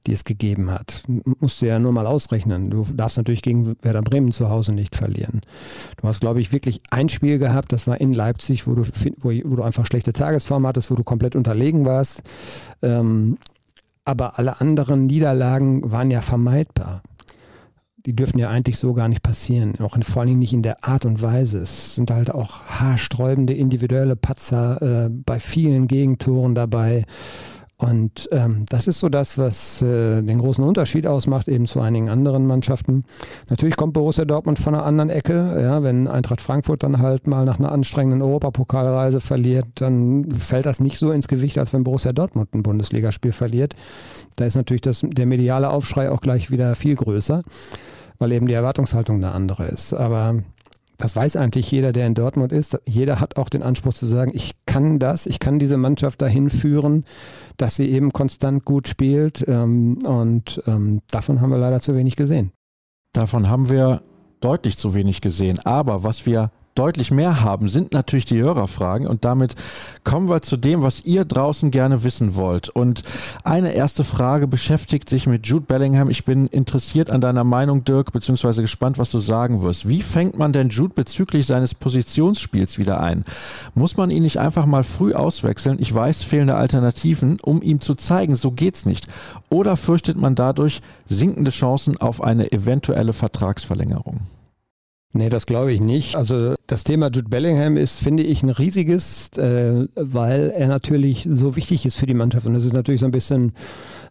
die 0.07 0.13
es 0.13 0.25
gegeben 0.25 0.71
hat, 0.71 1.03
musst 1.41 1.61
du 1.61 1.67
ja 1.67 1.79
nur 1.79 1.93
mal 1.93 2.07
ausrechnen. 2.07 2.71
Du 2.71 2.87
darfst 2.95 3.17
natürlich 3.17 3.43
gegen 3.43 3.77
Werder 3.83 4.03
Bremen 4.03 4.33
zu 4.33 4.51
Hause 4.51 4.73
nicht 4.73 4.95
verlieren. 4.95 5.41
Du 5.97 6.07
hast, 6.07 6.21
glaube 6.21 6.41
ich, 6.41 6.53
wirklich 6.53 6.81
ein 6.91 7.09
Spiel 7.09 7.39
gehabt, 7.39 7.73
das 7.73 7.87
war 7.87 8.01
in 8.01 8.15
Leipzig, 8.15 8.67
wo 8.67 8.75
du, 8.75 8.85
wo, 9.19 9.31
wo 9.31 9.57
du 9.57 9.63
einfach 9.63 9.87
schlechte 9.87 10.13
Tagesform 10.13 10.67
hattest, 10.67 10.91
wo 10.91 10.95
du 10.95 11.03
komplett 11.03 11.35
unterlegen 11.35 11.85
warst. 11.85 12.23
Ähm, 12.83 13.39
aber 14.05 14.39
alle 14.39 14.61
anderen 14.61 15.07
Niederlagen 15.07 15.91
waren 15.91 16.13
ja 16.13 16.21
vermeidbar. 16.21 17.03
Die 18.07 18.15
dürfen 18.15 18.39
ja 18.39 18.49
eigentlich 18.49 18.79
so 18.79 18.95
gar 18.95 19.09
nicht 19.09 19.23
passieren. 19.23 19.75
Auch 19.81 19.97
in, 19.97 20.05
vor 20.05 20.21
allen 20.21 20.29
Dingen 20.29 20.39
nicht 20.39 20.53
in 20.53 20.63
der 20.63 20.85
Art 20.85 21.05
und 21.05 21.21
Weise. 21.23 21.59
Es 21.59 21.97
sind 21.97 22.11
halt 22.11 22.31
auch 22.31 22.63
haarsträubende 22.67 23.53
individuelle 23.53 24.15
Patzer 24.15 25.07
äh, 25.07 25.11
bei 25.11 25.41
vielen 25.41 25.89
Gegentoren 25.89 26.55
dabei. 26.55 27.05
Und 27.79 28.29
ähm, 28.33 28.65
das 28.71 28.87
ist 28.87 29.01
so 29.01 29.11
das, 29.11 29.37
was 29.37 29.83
äh, 29.83 30.23
den 30.23 30.39
großen 30.39 30.65
Unterschied 30.65 31.07
ausmacht, 31.07 31.47
eben 31.47 31.67
zu 31.67 31.81
einigen 31.81 32.09
anderen 32.09 32.47
Mannschaften. 32.47 33.05
Natürlich 33.51 33.77
kommt 33.77 33.93
Borussia 33.93 34.25
Dortmund 34.25 34.59
von 34.59 34.75
einer 34.75 34.87
anderen 34.87 35.11
Ecke. 35.11 35.61
Ja, 35.61 35.83
wenn 35.83 36.09
Eintracht 36.09 36.41
Frankfurt 36.41 36.83
dann 36.83 37.01
halt 37.01 37.27
mal 37.27 37.45
nach 37.45 37.59
einer 37.59 37.73
anstrengenden 37.73 38.23
Europapokalreise 38.23 39.21
verliert, 39.21 39.67
dann 39.75 40.31
fällt 40.33 40.65
das 40.65 40.81
nicht 40.81 40.97
so 40.97 41.13
ins 41.13 41.29
Gewicht, 41.29 41.59
als 41.59 41.75
wenn 41.75 41.85
Borussia 41.85 42.15
Dortmund 42.15 42.55
ein 42.55 42.63
Bundesligaspiel 42.63 43.33
verliert. 43.33 43.75
Da 44.37 44.47
ist 44.47 44.55
natürlich 44.55 44.83
das, 44.83 45.03
der 45.03 45.27
mediale 45.27 45.69
Aufschrei 45.69 46.11
auch 46.11 46.23
gleich 46.23 46.51
wieder 46.51 46.77
viel 46.77 46.95
größer, 46.95 47.43
weil 48.19 48.33
eben 48.33 48.47
die 48.47 48.55
Erwartungshaltung 48.55 49.17
eine 49.17 49.33
andere 49.33 49.67
ist. 49.67 49.93
Aber 49.93 50.43
das 50.99 51.15
weiß 51.15 51.37
eigentlich 51.37 51.71
jeder, 51.71 51.93
der 51.93 52.07
in 52.07 52.15
Dortmund 52.15 52.53
ist. 52.53 52.79
Jeder 52.87 53.21
hat 53.21 53.37
auch 53.37 53.49
den 53.49 53.63
Anspruch 53.63 53.95
zu 53.95 54.07
sagen, 54.07 54.31
ich 54.35 54.53
kann 54.65 54.99
das, 54.99 55.27
ich 55.27 55.39
kann 55.39 55.59
diese 55.59 55.77
Mannschaft 55.77 56.23
dahin 56.23 56.49
führen, 56.49 57.05
dass 57.57 57.77
sie 57.77 57.91
eben 57.91 58.13
konstant 58.13 58.65
gut 58.65 58.89
spielt. 58.89 59.45
Ähm, 59.47 59.99
und 60.07 60.63
ähm, 60.67 61.03
davon 61.11 61.41
haben 61.41 61.51
wir 61.51 61.59
leider 61.59 61.81
zu 61.81 61.95
wenig 61.95 62.17
gesehen. 62.17 62.53
Davon 63.13 63.49
haben 63.49 63.69
wir 63.69 64.03
deutlich 64.41 64.79
zu 64.79 64.95
wenig 64.95 65.21
gesehen. 65.21 65.59
Aber 65.65 66.03
was 66.03 66.25
wir 66.27 66.51
deutlich 66.79 67.11
mehr 67.11 67.43
haben, 67.43 67.69
sind 67.69 67.93
natürlich 67.93 68.25
die 68.25 68.41
Hörerfragen. 68.41 69.07
Und 69.07 69.25
damit 69.25 69.55
kommen 70.05 70.29
wir 70.29 70.43
zu 70.43 70.57
dem, 70.57 70.83
was 70.83 71.05
ihr 71.05 71.25
draußen 71.25 71.71
gerne 71.71 72.05
wissen 72.05 72.37
wollt. 72.37 72.69
Und 72.69 73.03
eine 73.45 73.73
erste 73.73 74.05
Frage 74.05 74.47
beschäftigt 74.47 75.09
sich 75.09 75.27
mit 75.27 75.47
Jude 75.47 75.67
Bellingham. 75.67 76.11
Ich 76.11 76.25
bin 76.25 76.47
interessiert 76.47 77.11
an 77.11 77.21
deiner 77.21 77.45
Meinung, 77.45 77.85
Dirk, 77.85 78.13
beziehungsweise 78.13 78.63
gespannt, 78.63 78.99
was 78.99 79.11
du 79.11 79.19
sagen 79.19 79.63
wirst. 79.63 79.89
Wie 79.89 80.03
fängt 80.03 80.39
man 80.39 80.53
denn 80.53 80.69
Jude 80.69 80.95
bezüglich 80.95 81.47
seines 81.47 81.75
Positionsspiels 81.75 82.79
wieder 82.79 83.01
ein? 83.01 83.25
Muss 83.75 83.97
man 83.97 84.11
ihn 84.11 84.23
nicht 84.23 84.39
einfach 84.39 84.67
mal 84.67 84.85
früh 84.85 85.15
auswechseln? 85.15 85.79
Ich 85.81 85.95
weiß, 85.95 86.23
fehlende 86.23 86.57
Alternativen, 86.57 87.39
um 87.41 87.63
ihm 87.63 87.81
zu 87.81 87.95
zeigen, 87.95 88.37
so 88.37 88.51
geht's 88.51 88.87
nicht. 88.87 89.07
Oder 89.49 89.77
fürchtet 89.77 90.17
man 90.17 90.35
dadurch 90.35 90.83
sinkende 91.09 91.51
Chancen 91.51 91.97
auf 91.99 92.23
eine 92.23 92.53
eventuelle 92.53 93.13
Vertragsverlängerung? 93.13 94.21
Nee, 95.13 95.31
das 95.31 95.47
glaube 95.47 95.73
ich 95.73 95.81
nicht. 95.81 96.15
Also 96.15 96.57
das 96.67 96.85
Thema 96.85 97.07
Jude 97.07 97.29
Bellingham 97.29 97.77
ist, 97.77 97.99
finde 97.99 98.23
ich, 98.23 98.43
ein 98.43 98.51
riesiges, 98.51 99.31
äh, 99.37 99.87
weil 99.95 100.51
er 100.51 100.69
natürlich 100.69 101.27
so 101.31 101.57
wichtig 101.57 101.87
ist 101.87 101.97
für 101.97 102.07
die 102.07 102.15
Mannschaft. 102.15 102.47
Und 102.47 102.55
das 102.55 102.65
ist 102.65 102.73
natürlich 102.73 103.01
so 103.01 103.07
ein 103.07 103.13
bisschen 103.13 103.53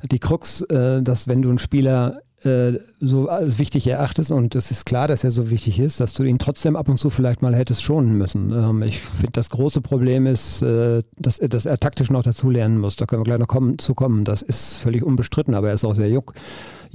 die 0.04 0.20
Krux, 0.20 0.62
äh, 0.62 1.02
dass 1.04 1.28
wenn 1.28 1.42
du 1.42 1.50
einen 1.50 1.60
Spieler 1.60 2.22
äh, 2.46 2.80
so 3.00 3.28
als 3.28 3.60
wichtig 3.60 3.88
erachtest 3.88 4.32
und 4.32 4.56
es 4.56 4.72
ist 4.72 4.86
klar, 4.86 5.08
dass 5.08 5.24
er 5.24 5.32
so 5.32 5.50
wichtig 5.50 5.80
ist, 5.80 6.00
dass 6.00 6.14
du 6.14 6.24
ihn 6.24 6.40
trotzdem 6.40 6.76
ab 6.76 6.90
und 6.90 6.98
zu 6.98 7.10
vielleicht 7.10 7.42
mal 7.42 7.56
hättest 7.56 7.84
schonen 7.84 8.18
müssen. 8.18 8.52
Ähm, 8.52 8.84
ich 8.84 9.02
finde, 9.02 9.34
das 9.34 9.50
große 9.50 9.82
Problem 9.82 10.28
ist, 10.28 10.62
äh, 10.62 11.04
dass, 11.18 11.38
dass, 11.38 11.66
er 11.66 11.80
taktisch 11.80 12.10
noch 12.10 12.24
dazulernen 12.24 12.80
muss. 12.80 12.96
Da 12.96 13.06
können 13.06 13.22
wir 13.22 13.26
gleich 13.26 13.40
noch 13.40 13.48
kommen, 13.48 13.80
zu 13.80 13.94
kommen. 13.94 14.24
Das 14.26 14.42
ist 14.42 14.76
völlig 14.76 15.04
unbestritten, 15.04 15.56
aber 15.56 15.70
er 15.70 15.76
ist 15.76 15.86
auch 15.86 15.96
sehr 15.96 16.10
jung 16.10 16.32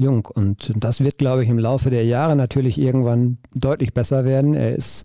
jung. 0.00 0.26
Und 0.26 0.72
das 0.76 1.04
wird, 1.04 1.18
glaube 1.18 1.44
ich, 1.44 1.48
im 1.48 1.58
Laufe 1.58 1.90
der 1.90 2.04
Jahre 2.04 2.34
natürlich 2.34 2.78
irgendwann 2.78 3.38
deutlich 3.54 3.92
besser 3.92 4.24
werden. 4.24 4.54
Er 4.54 4.74
ist 4.74 5.04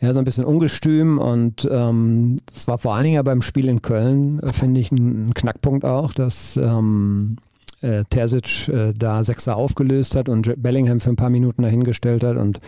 ja 0.00 0.12
so 0.12 0.18
ein 0.18 0.24
bisschen 0.24 0.44
ungestüm 0.44 1.18
und 1.18 1.68
ähm, 1.70 2.38
war 2.66 2.78
vor 2.78 2.94
allen 2.94 3.04
Dingen 3.04 3.16
ja 3.16 3.22
beim 3.22 3.42
Spiel 3.42 3.68
in 3.68 3.82
Köln, 3.82 4.40
äh, 4.40 4.52
finde 4.52 4.80
ich, 4.80 4.90
ein 4.90 5.34
Knackpunkt 5.34 5.84
auch, 5.84 6.12
dass 6.12 6.56
ähm, 6.56 7.36
äh, 7.82 8.04
Terzic 8.08 8.68
äh, 8.68 8.92
da 8.96 9.24
Sechser 9.24 9.56
aufgelöst 9.56 10.14
hat 10.14 10.28
und 10.28 10.52
Bellingham 10.62 11.00
für 11.00 11.10
ein 11.10 11.16
paar 11.16 11.30
Minuten 11.30 11.62
dahingestellt 11.62 12.24
hat 12.24 12.36
und 12.36 12.60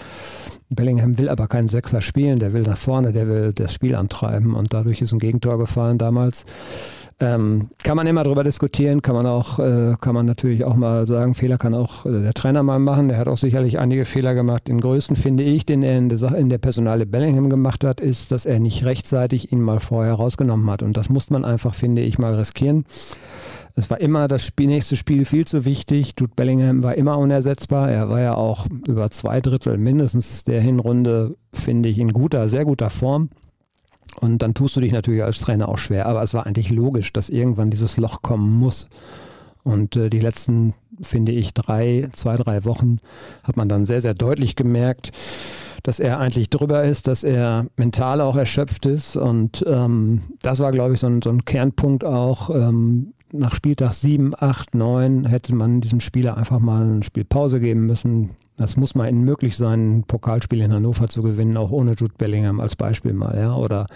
Bellingham 0.71 1.19
will 1.19 1.29
aber 1.29 1.49
keinen 1.49 1.69
Sechser 1.69 2.01
spielen, 2.01 2.39
der 2.39 2.53
will 2.53 2.63
nach 2.63 2.79
vorne, 2.79 3.13
der 3.13 3.29
will 3.29 3.53
das 3.53 3.73
Spiel 3.75 3.95
antreiben 3.95 4.55
und 4.55 4.73
dadurch 4.73 5.01
ist 5.03 5.13
ein 5.13 5.19
Gegentor 5.19 5.59
gefallen 5.59 5.99
damals. 5.99 6.45
Ähm, 7.23 7.69
kann 7.85 7.97
man 7.97 8.09
immer 8.09 8.25
darüber 8.25 8.43
diskutieren, 8.43 9.01
kann 9.01 9.15
man 9.15 9.27
auch, 9.27 9.61
äh, 9.61 9.95
kann 10.01 10.13
man 10.13 10.27
natürlich 10.27 10.65
auch 10.65 10.75
mal 10.75 11.07
sagen, 11.07 11.37
Fehler 11.37 11.57
kann 11.57 11.73
auch 11.73 12.05
äh, 12.05 12.21
der 12.21 12.35
Trainer 12.35 12.65
mal 12.65 12.81
machen. 12.81 13.09
Der 13.09 13.19
hat 13.19 13.29
auch 13.29 13.39
sicherlich 13.39 13.79
einige 13.79 14.07
Fehler 14.07 14.35
gemacht. 14.35 14.67
Den 14.67 14.81
größten 14.81 15.15
finde 15.15 15.45
ich, 15.45 15.65
den 15.65 15.85
er 15.85 15.99
in 15.99 16.09
der, 16.09 16.35
in 16.35 16.49
der 16.49 16.59
Personale 16.59 17.07
Bellingham 17.07 17.49
gemacht 17.49 17.85
hat, 17.85 18.01
ist, 18.01 18.33
dass 18.33 18.45
er 18.45 18.59
nicht 18.59 18.85
rechtzeitig 18.85 19.53
ihn 19.53 19.61
mal 19.61 19.79
vorher 19.79 20.15
rausgenommen 20.15 20.69
hat. 20.69 20.83
Und 20.83 20.97
das 20.97 21.11
muss 21.11 21.31
man 21.31 21.45
einfach, 21.45 21.77
finde 21.77 22.03
ich, 22.03 22.19
mal 22.19 22.35
riskieren. 22.35 22.87
Es 23.75 23.91
war 23.91 24.01
immer 24.01 24.29
das 24.29 24.45
Spiel, 24.45 24.67
nächste 24.67 24.97
Spiel 24.97 25.25
viel 25.25 25.47
zu 25.47 25.65
wichtig. 25.65 26.15
Jude 26.19 26.33
Bellingham 26.37 26.83
war 26.83 26.95
immer 26.97 27.19
unersetzbar. 27.19 27.91
Er 27.91 28.09
war 28.11 28.21
ja 28.21 28.35
auch 28.35 28.67
über 28.87 29.11
zwei 29.11 29.41
Drittel 29.41 29.79
mindestens 29.79 30.45
der 30.45 30.61
Hinrunde, 30.61 31.37
finde 31.53 31.89
ich, 31.89 31.99
in 31.99 32.13
guter, 32.13 32.49
sehr 32.49 32.65
guter 32.65 32.91
Form. 32.91 33.31
Und 34.21 34.43
dann 34.43 34.53
tust 34.53 34.77
du 34.77 34.81
dich 34.81 34.93
natürlich 34.93 35.25
als 35.25 35.41
Trainer 35.41 35.69
auch 35.69 35.79
schwer. 35.79 36.07
Aber 36.07 36.23
es 36.23 36.35
war 36.35 36.47
eigentlich 36.47 36.71
logisch, 36.71 37.13
dass 37.13 37.31
irgendwann 37.31 37.71
dieses 37.71 37.97
Loch 37.97 38.21
kommen 38.21 38.53
muss. 38.59 38.89
Und 39.63 39.97
äh, 39.97 40.11
die 40.11 40.21
letzten, 40.21 40.75
finde 41.01 41.33
ich, 41.33 41.55
drei, 41.55 42.09
zwei, 42.13 42.37
drei 42.37 42.65
Wochen 42.65 42.99
hat 43.43 43.57
man 43.57 43.69
dann 43.69 43.87
sehr, 43.87 44.01
sehr 44.01 44.15
deutlich 44.15 44.57
gemerkt, 44.57 45.13
dass 45.83 45.99
er 45.99 46.21
eigentlich 46.21 46.51
drüber 46.51 46.85
ist, 46.85 47.07
dass 47.07 47.25
er 47.25 47.67
mental 47.77 48.21
auch 48.21 48.37
erschöpft 48.37 48.87
ist. 48.87 49.17
Und 49.17 49.65
ähm, 49.67 50.23
das 50.43 50.59
war, 50.59 50.73
glaube 50.73 50.95
ich, 50.95 51.01
so 51.01 51.07
ein, 51.07 51.23
so 51.23 51.31
ein 51.31 51.45
Kernpunkt 51.45 52.05
auch. 52.05 52.51
Ähm, 52.51 53.15
nach 53.33 53.55
Spieltag 53.55 53.95
7, 53.95 54.33
8, 54.39 54.75
9 54.75 55.25
hätte 55.27 55.55
man 55.55 55.81
diesem 55.81 56.01
Spieler 56.01 56.37
einfach 56.37 56.59
mal 56.59 56.83
eine 56.83 57.03
Spielpause 57.03 57.61
geben 57.61 57.87
müssen. 57.87 58.31
Das 58.57 58.77
muss 58.77 58.95
mal 58.95 59.11
möglich 59.13 59.57
sein, 59.57 59.99
ein 59.99 60.05
Pokalspiel 60.05 60.61
in 60.61 60.73
Hannover 60.73 61.09
zu 61.09 61.23
gewinnen, 61.23 61.57
auch 61.57 61.71
ohne 61.71 61.93
Jude 61.93 62.15
Bellingham 62.17 62.61
als 62.61 62.77
Beispiel 62.77 63.13
mal, 63.13 63.37
ja. 63.37 63.55
Oder 63.55 63.87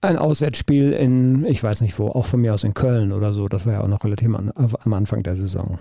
ein 0.00 0.16
Auswärtsspiel 0.16 0.92
in, 0.92 1.44
ich 1.46 1.62
weiß 1.62 1.80
nicht 1.80 1.98
wo, 1.98 2.08
auch 2.08 2.26
von 2.26 2.40
mir 2.40 2.54
aus 2.54 2.64
in 2.64 2.74
Köln 2.74 3.12
oder 3.12 3.32
so. 3.32 3.48
Das 3.48 3.66
war 3.66 3.74
ja 3.74 3.80
auch 3.82 3.88
noch 3.88 4.04
relativ 4.04 4.34
am 4.34 4.92
Anfang 4.92 5.22
der 5.22 5.36
Saison. 5.36 5.78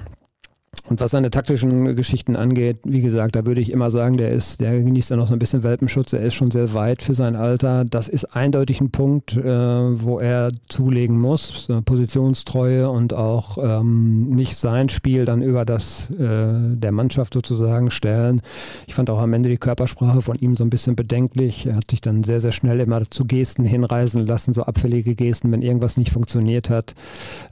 Und 0.90 1.00
was 1.00 1.12
seine 1.12 1.32
taktischen 1.32 1.96
Geschichten 1.96 2.36
angeht, 2.36 2.80
wie 2.84 3.02
gesagt, 3.02 3.36
da 3.36 3.46
würde 3.46 3.62
ich 3.62 3.72
immer 3.72 3.92
sagen, 3.92 4.18
der 4.18 4.32
ist, 4.32 4.62
der 4.62 4.82
genießt 4.82 5.12
ja 5.12 5.16
noch 5.16 5.28
so 5.28 5.34
ein 5.34 5.40
bisschen 5.40 5.64
Welpenschutz, 5.64 6.12
er 6.12 6.22
ist 6.22 6.34
schon 6.34 6.50
sehr 6.50 6.74
weit 6.74 7.02
für 7.02 7.14
sein 7.14 7.36
Alter. 7.36 7.86
Das 7.86 8.10
ist 8.10 8.36
eindeutig 8.36 8.82
ein 8.82 8.90
Punkt, 8.90 9.38
äh, 9.38 9.44
wo 9.44 10.20
er 10.20 10.52
zulegen 10.68 11.20
muss, 11.20 11.68
Positionstreue 11.86 12.90
und 12.90 13.14
auch 13.14 13.58
ähm, 13.58 14.30
nicht 14.30 14.56
sein 14.56 14.90
Spiel 14.90 15.26
dann 15.26 15.42
über 15.42 15.66
das 15.66 16.10
äh, 16.12 16.76
der 16.76 16.92
Mannschaft 16.92 17.34
sozusagen 17.34 17.92
stellen. 17.92 18.42
Ich 18.88 18.94
fand 18.94 19.10
auch 19.10 19.20
am 19.20 19.34
Ende 19.34 19.50
die 19.50 19.58
Körpersprache 19.58 20.22
von 20.22 20.36
ihm 20.38 20.58
so 20.58 20.64
ein 20.64 20.70
bisschen 20.70 20.96
bedenklich. 20.96 21.68
Er 21.68 21.76
hat 21.76 21.92
sich 21.92 22.02
dann 22.02 22.24
sehr, 22.24 22.42
sehr 22.42 22.52
schnell 22.52 22.80
immer 22.80 23.10
zu 23.10 23.26
Gesten 23.26 23.64
hinreisen 23.64 24.26
lassen, 24.26 24.54
so 24.54 24.64
abfällige 24.64 25.16
Gesten, 25.16 25.52
wenn 25.52 25.62
irgendwas 25.62 25.96
nicht 25.96 26.12
funktioniert 26.12 26.70
hat. 26.70 26.96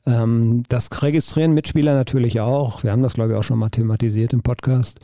Ähm, 0.06 0.64
das 0.68 0.90
registrieren 1.02 1.54
Mitspieler 1.54 1.96
natürlich 1.96 2.42
auch. 2.42 2.84
Wir 2.84 2.92
haben 2.92 3.04
das 3.04 3.09
glaube 3.14 3.34
ich, 3.34 3.38
auch 3.38 3.44
schon 3.44 3.60
mal 3.60 3.70
thematisiert 3.70 4.34
im 4.34 4.42
Podcast. 4.42 5.00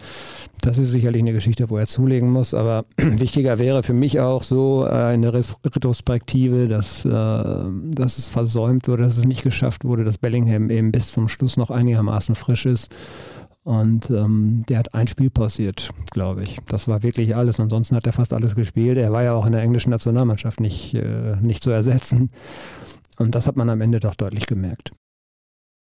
Das 0.62 0.78
ist 0.78 0.92
sicherlich 0.92 1.22
eine 1.22 1.34
Geschichte, 1.34 1.70
wo 1.70 1.78
er 1.78 1.88
zulegen 1.88 2.32
muss, 2.32 2.54
aber 2.54 2.86
wichtiger 2.98 3.60
wäre 3.60 3.84
für 3.84 3.94
mich 3.94 4.20
auch 4.20 4.44
so 4.44 4.86
äh, 4.86 4.90
eine 4.90 5.34
Retrospektive, 5.34 6.68
dass, 6.68 7.06
äh, 7.06 7.10
dass 7.10 8.18
es 8.18 8.28
versäumt 8.28 8.88
wurde, 8.88 9.04
dass 9.04 9.18
es 9.18 9.26
nicht 9.26 9.44
geschafft 9.44 9.86
wurde, 9.86 10.04
dass 10.04 10.18
Bellingham 10.18 10.70
eben 10.70 10.92
bis 10.92 11.12
zum 11.12 11.28
Schluss 11.28 11.58
noch 11.58 11.72
einigermaßen 11.72 12.36
frisch 12.36 12.66
ist. 12.66 12.90
Und 13.66 14.12
ähm, 14.12 14.64
der 14.70 14.78
hat 14.78 14.94
ein 14.94 15.08
Spiel 15.08 15.32
passiert, 15.32 15.90
glaube 16.12 16.44
ich. 16.44 16.60
Das 16.68 16.88
war 16.88 17.02
wirklich 17.02 17.36
alles. 17.36 17.60
Ansonsten 17.60 17.96
hat 17.96 18.06
er 18.06 18.14
fast 18.14 18.32
alles 18.32 18.56
gespielt. 18.56 18.96
Er 19.00 19.12
war 19.12 19.24
ja 19.24 19.34
auch 19.34 19.48
in 19.48 19.54
der 19.54 19.64
englischen 19.64 19.90
Nationalmannschaft 19.90 20.60
nicht, 20.60 20.94
äh, 20.94 21.36
nicht 21.42 21.64
zu 21.64 21.72
ersetzen. 21.72 22.30
Und 23.18 23.34
das 23.34 23.48
hat 23.48 23.56
man 23.56 23.70
am 23.72 23.82
Ende 23.82 24.00
doch 24.00 24.14
deutlich 24.14 24.46
gemerkt. 24.46 24.92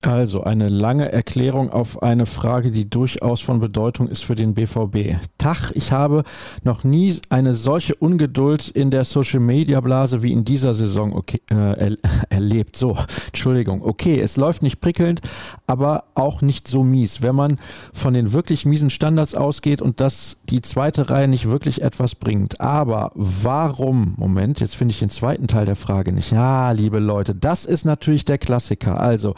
Also 0.07 0.45
eine 0.45 0.69
lange 0.69 1.11
Erklärung 1.11 1.71
auf 1.71 2.03
eine 2.03 2.27
Frage, 2.27 2.71
die 2.71 2.91
durchaus 2.91 3.41
von 3.41 3.59
Bedeutung 3.59 4.07
ist 4.09 4.23
für 4.23 4.35
den 4.35 4.53
BVB. 4.53 5.17
Tach, 5.39 5.71
ich 5.73 5.93
habe 5.93 6.25
noch 6.63 6.85
nie 6.85 7.19
eine 7.31 7.55
solche 7.55 7.95
Ungeduld 7.95 8.69
in 8.69 8.91
der 8.91 9.05
Social 9.05 9.41
Media 9.41 9.81
Blase 9.81 10.23
wie 10.23 10.33
in 10.33 10.45
dieser 10.45 10.75
Saison 10.75 11.15
okay, 11.15 11.41
äh, 11.51 11.55
er, 11.55 11.97
erlebt. 12.29 12.77
So, 12.77 12.99
Entschuldigung. 13.29 13.81
Okay, 13.83 14.21
es 14.21 14.37
läuft 14.37 14.63
nicht 14.63 14.83
prickelnd, 14.83 15.23
aber 15.67 16.05
auch 16.15 16.43
nicht 16.43 16.69
so 16.69 16.85
mies. 16.85 17.23
Wenn 17.23 17.35
man 17.35 17.57
von 17.95 18.13
den 18.13 18.35
wirklich 18.35 18.67
miesen 18.67 18.91
Standards 18.91 19.35
ausgeht 19.35 19.81
und 19.81 20.01
dass 20.01 20.37
die 20.51 20.61
zweite 20.61 21.09
Reihe 21.09 21.29
nicht 21.29 21.49
wirklich 21.49 21.81
etwas 21.81 22.15
bringt. 22.15 22.61
Aber 22.61 23.11
warum? 23.15 24.15
Moment, 24.19 24.61
jetzt 24.61 24.77
finde 24.77 24.93
ich 24.93 24.99
den 24.99 25.11
zweiten 25.11 25.47
Teil 25.47 25.65
der 25.65 25.77
Frage 25.77 26.13
nicht. 26.13 26.31
Ja, 26.31 26.73
liebe 26.73 26.99
Leute, 26.99 27.35
das 27.35 27.65
ist 27.65 27.87
natürlich 27.87 28.27
der 28.27 28.37
Klassiker. 28.37 29.01
Also, 29.01 29.35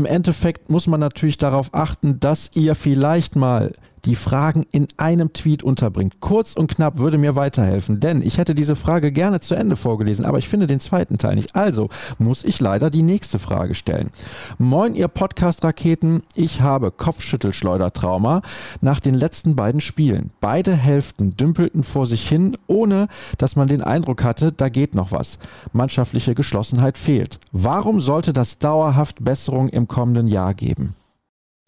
im 0.00 0.06
Endeffekt 0.06 0.70
muss 0.70 0.86
man 0.86 0.98
natürlich 0.98 1.36
darauf 1.36 1.74
achten, 1.74 2.20
dass 2.20 2.50
ihr 2.54 2.74
vielleicht 2.74 3.36
mal 3.36 3.74
die 4.04 4.14
Fragen 4.14 4.64
in 4.70 4.88
einem 4.96 5.32
Tweet 5.32 5.62
unterbringt. 5.62 6.20
Kurz 6.20 6.54
und 6.54 6.74
knapp 6.74 6.98
würde 6.98 7.18
mir 7.18 7.36
weiterhelfen, 7.36 8.00
denn 8.00 8.22
ich 8.22 8.38
hätte 8.38 8.54
diese 8.54 8.76
Frage 8.76 9.12
gerne 9.12 9.40
zu 9.40 9.54
Ende 9.54 9.76
vorgelesen, 9.76 10.24
aber 10.24 10.38
ich 10.38 10.48
finde 10.48 10.66
den 10.66 10.80
zweiten 10.80 11.18
Teil 11.18 11.34
nicht. 11.34 11.54
Also 11.54 11.88
muss 12.18 12.44
ich 12.44 12.60
leider 12.60 12.90
die 12.90 13.02
nächste 13.02 13.38
Frage 13.38 13.74
stellen. 13.74 14.10
Moin, 14.58 14.94
ihr 14.94 15.08
Podcast-Raketen. 15.08 16.22
Ich 16.34 16.60
habe 16.60 16.90
Kopfschüttelschleudertrauma 16.90 18.42
nach 18.80 19.00
den 19.00 19.14
letzten 19.14 19.56
beiden 19.56 19.80
Spielen. 19.80 20.30
Beide 20.40 20.74
Hälften 20.74 21.36
dümpelten 21.36 21.82
vor 21.82 22.06
sich 22.06 22.28
hin, 22.28 22.56
ohne 22.66 23.08
dass 23.38 23.56
man 23.56 23.68
den 23.68 23.82
Eindruck 23.82 24.24
hatte, 24.24 24.52
da 24.52 24.68
geht 24.68 24.94
noch 24.94 25.12
was. 25.12 25.38
Mannschaftliche 25.72 26.34
Geschlossenheit 26.34 26.98
fehlt. 26.98 27.38
Warum 27.52 28.00
sollte 28.00 28.32
das 28.32 28.58
dauerhaft 28.58 29.22
Besserung 29.24 29.68
im 29.68 29.88
kommenden 29.88 30.28
Jahr 30.28 30.54
geben? 30.54 30.94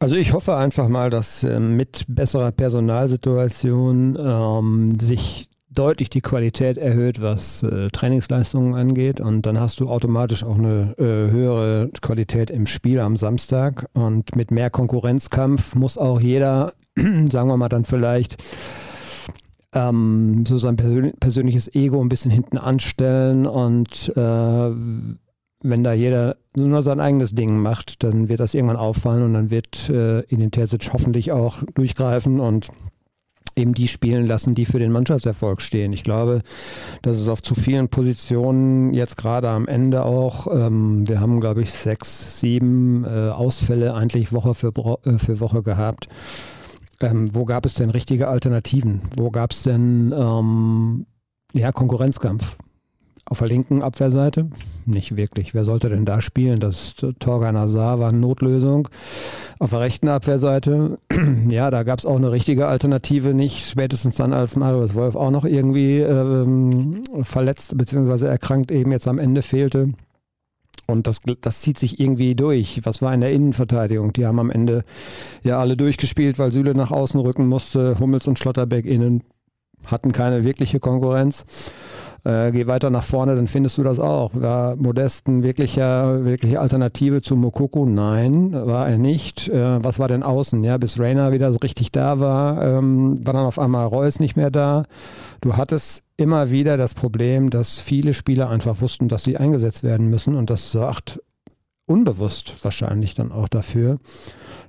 Also 0.02 0.16
ich 0.16 0.32
hoffe 0.32 0.56
einfach 0.56 0.88
mal, 0.88 1.10
dass 1.10 1.44
äh, 1.44 1.60
mit 1.60 2.06
besserer 2.08 2.50
Personalsituation 2.50 4.18
ähm, 4.20 4.98
sich 5.00 5.48
deutlich 5.70 6.10
die 6.10 6.20
Qualität 6.20 6.76
erhöht, 6.76 7.22
was 7.22 7.62
äh, 7.62 7.86
Trainingsleistungen 7.88 8.74
angeht. 8.74 9.20
Und 9.20 9.46
dann 9.46 9.60
hast 9.60 9.78
du 9.78 9.88
automatisch 9.88 10.42
auch 10.42 10.58
eine 10.58 10.96
äh, 10.98 11.30
höhere 11.30 11.88
Qualität 12.00 12.50
im 12.50 12.66
Spiel 12.66 12.98
am 12.98 13.16
Samstag. 13.16 13.86
Und 13.92 14.34
mit 14.34 14.50
mehr 14.50 14.70
Konkurrenzkampf 14.70 15.76
muss 15.76 15.96
auch 15.96 16.20
jeder, 16.20 16.72
sagen 16.96 17.48
wir 17.48 17.56
mal 17.56 17.68
dann 17.68 17.84
vielleicht, 17.84 18.42
ähm, 19.72 20.44
so 20.44 20.58
sein 20.58 20.74
persön 20.74 21.12
persönliches 21.20 21.72
Ego 21.76 22.02
ein 22.02 22.08
bisschen 22.08 22.32
hinten 22.32 22.58
anstellen 22.58 23.46
und 23.46 24.12
äh, 24.16 24.70
wenn 25.62 25.84
da 25.84 25.92
jeder 25.92 26.36
nur 26.56 26.82
sein 26.82 27.00
eigenes 27.00 27.34
Ding 27.34 27.58
macht, 27.58 28.02
dann 28.02 28.28
wird 28.28 28.40
das 28.40 28.54
irgendwann 28.54 28.76
auffallen 28.76 29.22
und 29.22 29.34
dann 29.34 29.50
wird 29.50 29.88
äh, 29.88 30.20
Edin 30.20 30.50
Terzic 30.50 30.92
hoffentlich 30.92 31.32
auch 31.32 31.62
durchgreifen 31.74 32.40
und 32.40 32.70
eben 33.56 33.74
die 33.74 33.88
spielen 33.88 34.26
lassen, 34.26 34.54
die 34.54 34.66
für 34.66 34.78
den 34.78 34.92
Mannschaftserfolg 34.92 35.60
stehen. 35.60 35.92
Ich 35.92 36.04
glaube, 36.04 36.42
dass 37.02 37.18
es 37.18 37.28
auf 37.28 37.42
zu 37.42 37.54
vielen 37.54 37.88
Positionen 37.88 38.94
jetzt 38.94 39.16
gerade 39.16 39.48
am 39.50 39.68
Ende 39.68 40.04
auch, 40.04 40.46
ähm, 40.46 41.08
wir 41.08 41.20
haben 41.20 41.40
glaube 41.40 41.62
ich 41.62 41.72
sechs, 41.72 42.40
sieben 42.40 43.04
äh, 43.04 43.30
Ausfälle 43.30 43.94
eigentlich 43.94 44.32
Woche 44.32 44.54
für, 44.54 44.72
äh, 45.04 45.18
für 45.18 45.40
Woche 45.40 45.62
gehabt. 45.62 46.08
Ähm, 47.00 47.34
wo 47.34 47.44
gab 47.44 47.66
es 47.66 47.74
denn 47.74 47.90
richtige 47.90 48.28
Alternativen? 48.28 49.02
Wo 49.16 49.30
gab 49.30 49.52
es 49.52 49.64
denn 49.64 50.14
ähm, 50.16 51.06
ja, 51.52 51.72
Konkurrenzkampf? 51.72 52.56
Auf 53.24 53.38
der 53.38 53.48
linken 53.48 53.82
Abwehrseite 53.82 54.48
nicht 54.84 55.16
wirklich. 55.16 55.54
Wer 55.54 55.64
sollte 55.64 55.88
denn 55.88 56.04
da 56.04 56.20
spielen? 56.20 56.58
Das 56.58 56.94
Torgan 57.20 57.56
Azar 57.56 58.00
war 58.00 58.08
eine 58.08 58.18
Notlösung. 58.18 58.88
Auf 59.60 59.70
der 59.70 59.80
rechten 59.80 60.08
Abwehrseite, 60.08 60.98
ja, 61.48 61.70
da 61.70 61.84
gab 61.84 62.00
es 62.00 62.06
auch 62.06 62.16
eine 62.16 62.32
richtige 62.32 62.66
Alternative 62.66 63.32
nicht. 63.32 63.68
Spätestens 63.68 64.16
dann, 64.16 64.32
als 64.32 64.56
Marius 64.56 64.94
Wolf 64.94 65.14
auch 65.14 65.30
noch 65.30 65.44
irgendwie 65.44 66.00
ähm, 66.00 67.04
verletzt 67.22 67.76
bzw. 67.78 68.26
erkrankt 68.26 68.72
eben 68.72 68.90
jetzt 68.90 69.06
am 69.06 69.18
Ende 69.18 69.42
fehlte. 69.42 69.92
Und 70.88 71.06
das, 71.06 71.20
das 71.40 71.60
zieht 71.60 71.78
sich 71.78 72.00
irgendwie 72.00 72.34
durch. 72.34 72.80
Was 72.84 73.02
war 73.02 73.14
in 73.14 73.20
der 73.20 73.32
Innenverteidigung? 73.32 74.12
Die 74.12 74.26
haben 74.26 74.40
am 74.40 74.50
Ende 74.50 74.84
ja 75.42 75.60
alle 75.60 75.76
durchgespielt, 75.76 76.38
weil 76.40 76.50
Süle 76.50 76.74
nach 76.74 76.90
außen 76.90 77.20
rücken 77.20 77.46
musste. 77.46 77.98
Hummels 78.00 78.26
und 78.26 78.38
Schlotterbeck 78.38 78.84
innen 78.84 79.22
hatten 79.86 80.12
keine 80.12 80.44
wirkliche 80.44 80.80
Konkurrenz. 80.80 81.44
Äh, 82.24 82.52
geh 82.52 82.66
weiter 82.68 82.90
nach 82.90 83.02
vorne, 83.02 83.34
dann 83.34 83.48
findest 83.48 83.78
du 83.78 83.82
das 83.82 83.98
auch. 83.98 84.30
War 84.34 84.76
Modest 84.76 85.26
ein 85.26 85.42
wirklicher, 85.42 86.24
wirkliche 86.24 86.60
Alternative 86.60 87.20
zu 87.20 87.34
Mokoko? 87.34 87.84
Nein, 87.84 88.52
war 88.52 88.88
er 88.88 88.98
nicht. 88.98 89.48
Äh, 89.48 89.82
was 89.82 89.98
war 89.98 90.06
denn 90.06 90.22
außen? 90.22 90.62
Ja, 90.62 90.78
bis 90.78 91.00
Rainer 91.00 91.32
wieder 91.32 91.52
so 91.52 91.58
richtig 91.58 91.90
da 91.90 92.20
war, 92.20 92.62
ähm, 92.62 93.16
war 93.26 93.32
dann 93.34 93.44
auf 93.44 93.58
einmal 93.58 93.86
Reus 93.86 94.20
nicht 94.20 94.36
mehr 94.36 94.50
da. 94.50 94.84
Du 95.40 95.56
hattest 95.56 96.04
immer 96.16 96.52
wieder 96.52 96.76
das 96.76 96.94
Problem, 96.94 97.50
dass 97.50 97.78
viele 97.78 98.14
Spieler 98.14 98.48
einfach 98.48 98.80
wussten, 98.80 99.08
dass 99.08 99.24
sie 99.24 99.36
eingesetzt 99.36 99.82
werden 99.82 100.08
müssen 100.08 100.36
und 100.36 100.50
das 100.50 100.70
sagt 100.70 101.20
unbewusst 101.86 102.56
wahrscheinlich 102.62 103.14
dann 103.14 103.32
auch 103.32 103.48
dafür, 103.48 103.98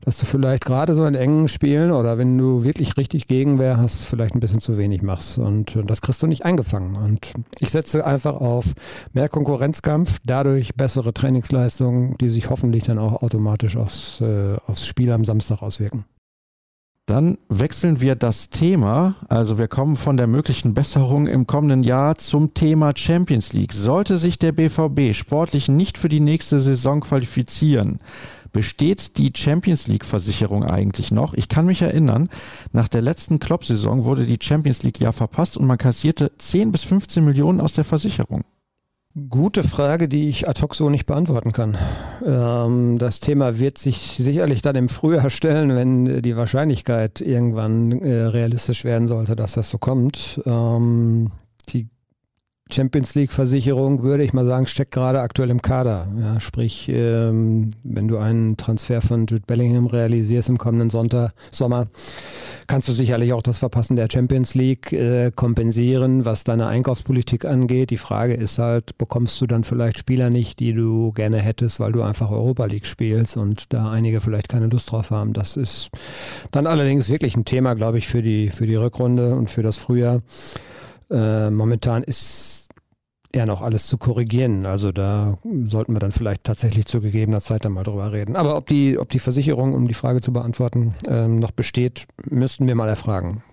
dass 0.01 0.17
du 0.17 0.25
vielleicht 0.25 0.65
gerade 0.65 0.95
so 0.95 1.05
in 1.05 1.15
engen 1.15 1.47
Spielen 1.47 1.91
oder 1.91 2.17
wenn 2.17 2.37
du 2.37 2.63
wirklich 2.63 2.97
richtig 2.97 3.27
Gegenwehr 3.27 3.77
hast, 3.77 4.05
vielleicht 4.05 4.35
ein 4.35 4.39
bisschen 4.39 4.61
zu 4.61 4.77
wenig 4.77 5.01
machst. 5.01 5.37
Und 5.37 5.79
das 5.85 6.01
kriegst 6.01 6.21
du 6.21 6.27
nicht 6.27 6.45
eingefangen. 6.45 6.95
Und 6.97 7.33
ich 7.59 7.69
setze 7.69 8.05
einfach 8.05 8.35
auf 8.35 8.73
mehr 9.13 9.29
Konkurrenzkampf, 9.29 10.19
dadurch 10.25 10.75
bessere 10.75 11.13
Trainingsleistungen, 11.13 12.15
die 12.19 12.29
sich 12.29 12.49
hoffentlich 12.49 12.85
dann 12.85 12.99
auch 12.99 13.21
automatisch 13.21 13.77
aufs, 13.77 14.19
äh, 14.21 14.57
aufs 14.65 14.85
Spiel 14.85 15.11
am 15.11 15.25
Samstag 15.25 15.61
auswirken. 15.61 16.05
Dann 17.05 17.37
wechseln 17.49 17.99
wir 17.99 18.15
das 18.15 18.49
Thema. 18.49 19.15
Also 19.27 19.57
wir 19.57 19.67
kommen 19.67 19.97
von 19.97 20.15
der 20.15 20.27
möglichen 20.27 20.73
Besserung 20.73 21.27
im 21.27 21.47
kommenden 21.47 21.83
Jahr 21.83 22.17
zum 22.17 22.53
Thema 22.53 22.93
Champions 22.95 23.51
League. 23.51 23.73
Sollte 23.73 24.17
sich 24.17 24.39
der 24.39 24.53
BVB 24.53 25.13
sportlich 25.13 25.67
nicht 25.67 25.97
für 25.97 26.07
die 26.07 26.21
nächste 26.21 26.61
Saison 26.61 27.01
qualifizieren, 27.01 27.99
besteht 28.53 29.17
die 29.17 29.33
Champions 29.35 29.87
League 29.87 30.05
Versicherung 30.05 30.63
eigentlich 30.63 31.11
noch? 31.11 31.33
Ich 31.33 31.49
kann 31.49 31.65
mich 31.65 31.81
erinnern, 31.81 32.29
nach 32.71 32.87
der 32.87 33.01
letzten 33.01 33.39
Klopp-Saison 33.39 34.05
wurde 34.05 34.25
die 34.25 34.39
Champions 34.41 34.83
League 34.83 35.01
ja 35.01 35.11
verpasst 35.11 35.57
und 35.57 35.65
man 35.67 35.77
kassierte 35.77 36.31
10 36.37 36.71
bis 36.71 36.83
15 36.83 37.25
Millionen 37.25 37.59
aus 37.59 37.73
der 37.73 37.83
Versicherung. 37.83 38.43
Gute 39.29 39.61
Frage, 39.61 40.07
die 40.07 40.27
ich 40.27 40.49
ad 40.49 40.59
hoc 40.63 40.73
so 40.73 40.89
nicht 40.89 41.05
beantworten 41.05 41.51
kann. 41.51 41.77
Ähm, 42.25 42.97
das 42.97 43.19
Thema 43.19 43.59
wird 43.59 43.77
sich 43.77 44.15
sicherlich 44.17 44.63
dann 44.63 44.75
im 44.75 44.89
Frühjahr 44.89 45.29
stellen, 45.29 45.75
wenn 45.75 46.23
die 46.23 46.35
Wahrscheinlichkeit 46.35 47.21
irgendwann 47.21 47.91
äh, 47.91 48.23
realistisch 48.23 48.83
werden 48.83 49.07
sollte, 49.07 49.35
dass 49.35 49.53
das 49.53 49.69
so 49.69 49.77
kommt. 49.77 50.41
Ähm, 50.47 51.31
die 51.69 51.89
Champions 52.73 53.13
League-Versicherung, 53.13 54.01
würde 54.01 54.23
ich 54.23 54.33
mal 54.33 54.45
sagen, 54.45 54.65
steckt 54.65 54.91
gerade 54.91 55.21
aktuell 55.21 55.49
im 55.51 55.61
Kader. 55.61 56.07
Ja, 56.19 56.39
sprich, 56.39 56.89
ähm, 56.89 57.71
wenn 57.83 58.07
du 58.07 58.17
einen 58.17 58.57
Transfer 58.57 59.01
von 59.01 59.27
Jude 59.27 59.43
Bellingham 59.45 59.85
realisierst 59.85 60.49
im 60.49 60.57
kommenden 60.57 60.89
Sonntag, 60.89 61.33
Sommer, 61.51 61.87
kannst 62.67 62.87
du 62.87 62.93
sicherlich 62.93 63.33
auch 63.33 63.43
das 63.43 63.59
Verpassen 63.59 63.95
der 63.95 64.07
Champions 64.11 64.55
League 64.55 64.91
äh, 64.91 65.31
kompensieren, 65.35 66.25
was 66.25 66.43
deine 66.43 66.67
Einkaufspolitik 66.67 67.45
angeht. 67.45 67.91
Die 67.91 67.97
Frage 67.97 68.33
ist 68.33 68.57
halt, 68.57 68.97
bekommst 68.97 69.39
du 69.39 69.45
dann 69.45 69.63
vielleicht 69.63 69.99
Spieler 69.99 70.31
nicht, 70.31 70.59
die 70.59 70.73
du 70.73 71.11
gerne 71.11 71.37
hättest, 71.37 71.79
weil 71.79 71.91
du 71.91 72.01
einfach 72.01 72.31
Europa 72.31 72.65
League 72.65 72.87
spielst 72.87 73.37
und 73.37 73.65
da 73.69 73.91
einige 73.91 74.19
vielleicht 74.19 74.49
keine 74.49 74.67
Lust 74.67 74.91
drauf 74.91 75.11
haben. 75.11 75.33
Das 75.33 75.57
ist 75.57 75.89
dann 76.51 76.65
allerdings 76.65 77.09
wirklich 77.09 77.35
ein 77.35 77.45
Thema, 77.45 77.75
glaube 77.75 77.99
ich, 77.99 78.07
für 78.07 78.23
die, 78.23 78.49
für 78.49 78.65
die 78.65 78.75
Rückrunde 78.75 79.35
und 79.35 79.51
für 79.51 79.61
das 79.61 79.77
Frühjahr. 79.77 80.21
Äh, 81.11 81.51
momentan 81.51 82.01
ist 82.01 82.62
eher 83.33 83.45
noch 83.45 83.61
alles 83.61 83.87
zu 83.87 83.97
korrigieren. 83.97 84.65
Also 84.65 84.91
da 84.91 85.37
sollten 85.67 85.93
wir 85.93 85.99
dann 85.99 86.11
vielleicht 86.11 86.43
tatsächlich 86.43 86.85
zu 86.85 87.01
gegebener 87.01 87.41
Zeit 87.41 87.65
dann 87.65 87.73
mal 87.73 87.83
drüber 87.83 88.13
reden. 88.13 88.35
Aber 88.35 88.55
ob 88.55 88.67
die, 88.67 88.97
ob 88.97 89.09
die 89.09 89.19
Versicherung, 89.19 89.73
um 89.73 89.87
die 89.87 89.93
Frage 89.93 90.21
zu 90.21 90.31
beantworten, 90.31 90.93
ähm, 91.07 91.39
noch 91.39 91.51
besteht, 91.51 92.05
müssten 92.29 92.67
wir 92.67 92.75
mal 92.75 92.87
erfragen. 92.87 93.43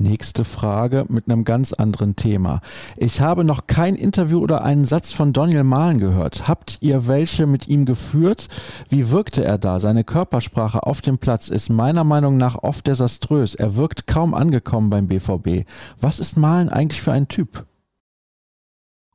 Nächste 0.00 0.44
Frage 0.44 1.06
mit 1.08 1.28
einem 1.28 1.42
ganz 1.42 1.72
anderen 1.72 2.14
Thema. 2.14 2.60
Ich 2.96 3.20
habe 3.20 3.42
noch 3.42 3.66
kein 3.66 3.96
Interview 3.96 4.38
oder 4.38 4.62
einen 4.62 4.84
Satz 4.84 5.10
von 5.10 5.32
Daniel 5.32 5.64
Mahlen 5.64 5.98
gehört. 5.98 6.46
Habt 6.46 6.78
ihr 6.82 7.08
welche 7.08 7.48
mit 7.48 7.66
ihm 7.66 7.84
geführt? 7.84 8.46
Wie 8.88 9.10
wirkte 9.10 9.44
er 9.44 9.58
da? 9.58 9.80
Seine 9.80 10.04
Körpersprache 10.04 10.84
auf 10.84 11.00
dem 11.00 11.18
Platz 11.18 11.48
ist 11.48 11.68
meiner 11.68 12.04
Meinung 12.04 12.36
nach 12.36 12.62
oft 12.62 12.86
desaströs. 12.86 13.56
Er 13.56 13.74
wirkt 13.74 14.06
kaum 14.06 14.34
angekommen 14.34 14.88
beim 14.88 15.08
BVB. 15.08 15.68
Was 16.00 16.20
ist 16.20 16.36
Mahlen 16.36 16.68
eigentlich 16.68 17.02
für 17.02 17.10
ein 17.10 17.26
Typ? 17.26 17.67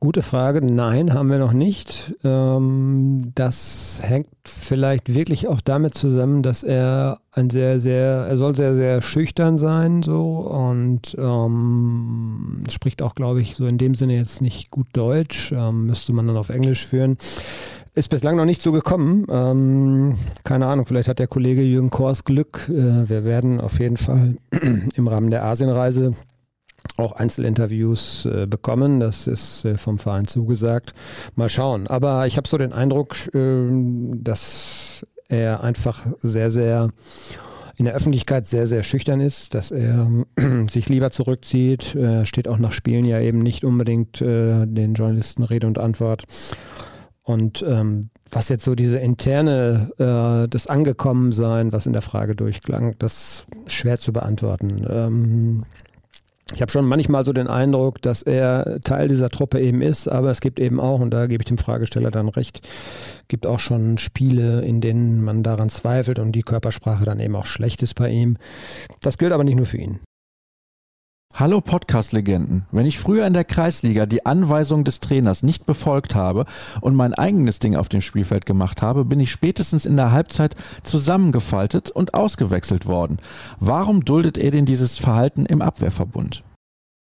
Gute 0.04 0.22
Frage. 0.22 0.62
Nein, 0.62 1.14
haben 1.14 1.32
wir 1.32 1.38
noch 1.38 1.54
nicht. 1.54 2.14
Ähm, 2.26 3.32
das 3.36 4.00
hängt 4.02 4.28
vielleicht 4.44 5.14
wirklich 5.14 5.48
auch 5.48 5.62
damit 5.62 5.94
zusammen, 5.94 6.44
dass 6.44 6.62
er 6.62 7.22
ein 7.32 7.50
sehr, 7.50 7.80
sehr, 7.80 8.26
er 8.28 8.38
soll 8.38 8.54
sehr, 8.54 8.76
sehr 8.76 9.02
schüchtern 9.02 9.58
sein, 9.58 10.04
so 10.04 10.40
und 10.40 11.16
ähm, 11.18 12.66
spricht 12.70 13.02
auch, 13.02 13.16
glaube 13.16 13.42
ich, 13.42 13.56
so 13.56 13.66
in 13.66 13.78
dem 13.78 13.96
Sinne 13.96 14.18
jetzt 14.18 14.42
nicht 14.42 14.72
gut 14.72 14.88
Deutsch. 14.92 15.54
Ähm, 15.54 15.86
müsste 15.86 16.12
man 16.12 16.28
dann 16.28 16.36
auf 16.36 16.50
Englisch 16.50 16.86
führen. 16.86 17.18
Ist 17.96 18.10
bislang 18.10 18.36
noch 18.36 18.44
nicht 18.44 18.62
so 18.62 18.74
gekommen. 18.74 19.26
Ähm, 19.30 20.18
keine 20.44 20.66
Ahnung, 20.66 20.86
vielleicht 20.86 21.08
hat 21.08 21.20
der 21.20 21.28
Kollege 21.28 21.62
Jürgen 21.62 21.92
Kors 21.92 22.26
Glück. 22.26 22.68
Äh, 22.68 23.08
wir 23.08 23.24
werden 23.24 23.62
auf 23.62 23.80
jeden 23.80 23.96
Fall 23.96 24.36
im 24.96 25.08
Rahmen 25.08 25.32
der 25.32 25.46
Asienreise 25.46 26.14
auch 26.98 27.14
Einzelinterviews 27.14 28.26
äh, 28.26 28.48
bekommen. 28.48 29.00
Das 29.00 29.28
ist 29.28 29.66
äh, 29.66 29.78
vom 29.78 29.98
Verein 30.00 30.28
zugesagt. 30.28 30.94
Mal 31.36 31.50
schauen. 31.50 31.88
Aber 31.88 32.28
ich 32.28 32.38
habe 32.38 32.48
so 32.48 32.58
den 32.58 32.74
Eindruck, 32.74 33.16
äh, 33.34 33.68
dass 34.16 35.06
er 35.28 35.64
einfach 35.64 36.06
sehr, 36.22 36.52
sehr 36.52 36.90
in 37.76 37.86
der 37.86 37.96
Öffentlichkeit 37.96 38.46
sehr, 38.46 38.68
sehr 38.68 38.84
schüchtern 38.84 39.20
ist, 39.20 39.56
dass 39.56 39.72
er 39.72 40.08
sich 40.70 40.90
lieber 40.90 41.12
zurückzieht. 41.12 41.96
Er 41.96 42.26
steht 42.26 42.48
auch 42.48 42.60
nach 42.60 42.72
Spielen 42.72 43.06
ja 43.06 43.20
eben 43.20 43.40
nicht 43.40 43.64
unbedingt 43.64 44.22
äh, 44.22 44.66
den 44.68 44.94
Journalisten 44.94 45.44
Rede 45.44 45.66
und 45.66 45.80
Antwort. 45.80 46.26
Und 47.24 47.64
ähm, 47.68 48.10
was 48.30 48.50
jetzt 48.50 48.66
so 48.66 48.76
diese 48.76 48.98
interne, 48.98 49.92
äh, 49.98 50.48
das 50.50 50.68
Angekommensein, 50.68 51.72
was 51.72 51.86
in 51.86 51.94
der 51.94 52.02
Frage 52.02 52.36
durchklang, 52.36 52.96
das 53.00 53.46
schwer 53.68 54.00
zu 54.00 54.14
beantworten. 54.14 54.86
Ähm, 54.90 55.64
ich 56.54 56.62
habe 56.62 56.72
schon 56.72 56.86
manchmal 56.86 57.24
so 57.24 57.34
den 57.34 57.48
Eindruck, 57.48 58.02
dass 58.02 58.22
er 58.22 58.80
Teil 58.82 59.08
dieser 59.08 59.30
Truppe 59.30 59.60
eben 59.60 59.82
ist, 59.82 60.08
aber 60.08 60.30
es 60.30 60.42
gibt 60.42 60.60
eben 60.60 60.80
auch, 60.80 61.00
und 61.00 61.12
da 61.12 61.28
gebe 61.28 61.42
ich 61.42 61.48
dem 61.48 61.58
Fragesteller 61.58 62.12
dann 62.12 62.30
recht, 62.30 62.68
gibt 63.28 63.46
auch 63.46 63.60
schon 63.60 63.98
Spiele, 63.98 64.62
in 64.62 64.82
denen 64.82 65.24
man 65.24 65.44
daran 65.44 65.70
zweifelt 65.70 66.20
und 66.20 66.34
die 66.34 66.44
Körpersprache 66.44 67.06
dann 67.06 67.20
eben 67.20 67.36
auch 67.36 67.46
schlecht 67.46 67.82
ist 67.82 67.96
bei 67.96 68.10
ihm. 68.10 68.38
Das 69.02 69.18
gilt 69.18 69.32
aber 69.32 69.44
nicht 69.44 69.56
nur 69.56 69.66
für 69.66 69.78
ihn. 69.78 70.00
Hallo 71.36 71.62
Podcast-Legenden. 71.62 72.68
Wenn 72.72 72.86
ich 72.86 73.00
früher 73.00 73.26
in 73.26 73.34
der 73.34 73.44
Kreisliga 73.44 74.06
die 74.06 74.24
Anweisung 74.24 74.84
des 74.84 75.00
Trainers 75.00 75.42
nicht 75.42 75.66
befolgt 75.66 76.14
habe 76.14 76.46
und 76.80 76.94
mein 76.94 77.16
eigenes 77.16 77.58
Ding 77.58 77.76
auf 77.76 77.90
dem 77.90 78.02
Spielfeld 78.02 78.46
gemacht 78.46 78.84
habe, 78.84 79.04
bin 79.04 79.20
ich 79.20 79.32
spätestens 79.32 79.88
in 79.88 79.98
der 79.98 80.12
Halbzeit 80.12 80.56
zusammengefaltet 80.84 81.90
und 81.90 82.14
ausgewechselt 82.14 82.86
worden. 82.86 83.18
Warum 83.60 84.06
duldet 84.06 84.38
er 84.38 84.52
denn 84.52 84.68
dieses 84.68 85.00
Verhalten 85.00 85.48
im 85.48 85.64
Abwehrverbund? 85.64 86.44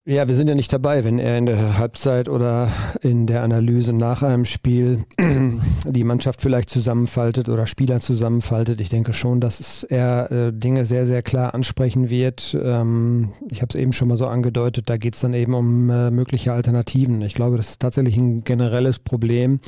Ja, 0.09 0.25
wir 0.25 0.35
sind 0.35 0.47
ja 0.47 0.55
nicht 0.55 0.71
dabei, 0.71 1.03
wenn 1.03 1.19
er 1.19 1.37
in 1.37 1.47
der 1.47 1.77
Halbzeit 1.77 2.29
oder 2.29 2.71
in 3.01 3.27
der 3.27 3.43
Analyse 3.43 3.91
nach 3.91 4.23
einem 4.23 4.45
Spiel 4.45 5.03
die 5.85 6.05
Mannschaft 6.05 6.41
vielleicht 6.41 6.69
zusammenfaltet 6.69 7.49
oder 7.49 7.67
Spieler 7.67 7.99
zusammenfaltet. 7.99 8.79
Ich 8.79 8.87
denke 8.87 9.11
schon, 9.11 9.41
dass 9.41 9.83
er 9.83 10.31
äh, 10.31 10.53
Dinge 10.53 10.85
sehr, 10.85 11.05
sehr 11.07 11.23
klar 11.23 11.53
ansprechen 11.53 12.09
wird. 12.09 12.57
Ähm, 12.63 13.33
ich 13.51 13.61
habe 13.61 13.71
es 13.71 13.75
eben 13.75 13.91
schon 13.91 14.07
mal 14.07 14.17
so 14.17 14.27
angedeutet, 14.27 14.89
da 14.89 14.95
geht 14.95 15.15
es 15.15 15.19
dann 15.19 15.33
eben 15.33 15.53
um 15.53 15.89
äh, 15.89 16.09
mögliche 16.09 16.53
Alternativen. 16.53 17.21
Ich 17.21 17.33
glaube, 17.33 17.57
das 17.57 17.71
ist 17.71 17.81
tatsächlich 17.81 18.15
ein 18.15 18.45
generelles 18.45 18.99
Problem 18.99 19.59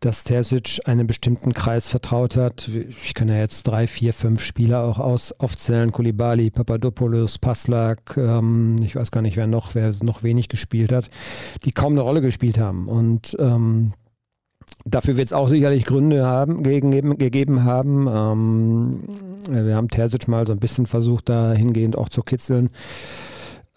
dass 0.00 0.24
Terzic 0.24 0.80
einen 0.84 1.06
bestimmten 1.06 1.54
Kreis 1.54 1.88
vertraut 1.88 2.36
hat. 2.36 2.68
Ich 2.68 3.14
kann 3.14 3.28
ja 3.28 3.36
jetzt 3.36 3.64
drei, 3.64 3.86
vier, 3.86 4.12
fünf 4.12 4.42
Spieler 4.42 4.84
auch 4.84 4.98
aus, 4.98 5.32
aufzählen. 5.32 5.92
Kulibali, 5.92 6.50
Papadopoulos, 6.50 7.38
Paslak, 7.38 8.16
ähm, 8.16 8.76
ich 8.82 8.96
weiß 8.96 9.10
gar 9.10 9.22
nicht, 9.22 9.36
wer 9.36 9.46
noch, 9.46 9.74
wer 9.74 9.92
noch 10.02 10.22
wenig 10.22 10.48
gespielt 10.48 10.92
hat, 10.92 11.08
die 11.64 11.72
kaum 11.72 11.92
eine 11.92 12.02
Rolle 12.02 12.20
gespielt 12.20 12.58
haben. 12.58 12.88
Und 12.88 13.36
ähm, 13.38 13.92
Dafür 14.88 15.16
wird 15.16 15.26
es 15.28 15.32
auch 15.32 15.48
sicherlich 15.48 15.84
Gründe 15.84 16.24
haben, 16.24 16.62
gegeben, 16.62 17.18
gegeben 17.18 17.64
haben. 17.64 18.06
Ähm, 18.06 19.00
wir 19.48 19.74
haben 19.74 19.88
Terzic 19.88 20.28
mal 20.28 20.46
so 20.46 20.52
ein 20.52 20.60
bisschen 20.60 20.86
versucht, 20.86 21.28
dahingehend 21.28 21.98
auch 21.98 22.08
zu 22.08 22.22
kitzeln. 22.22 22.70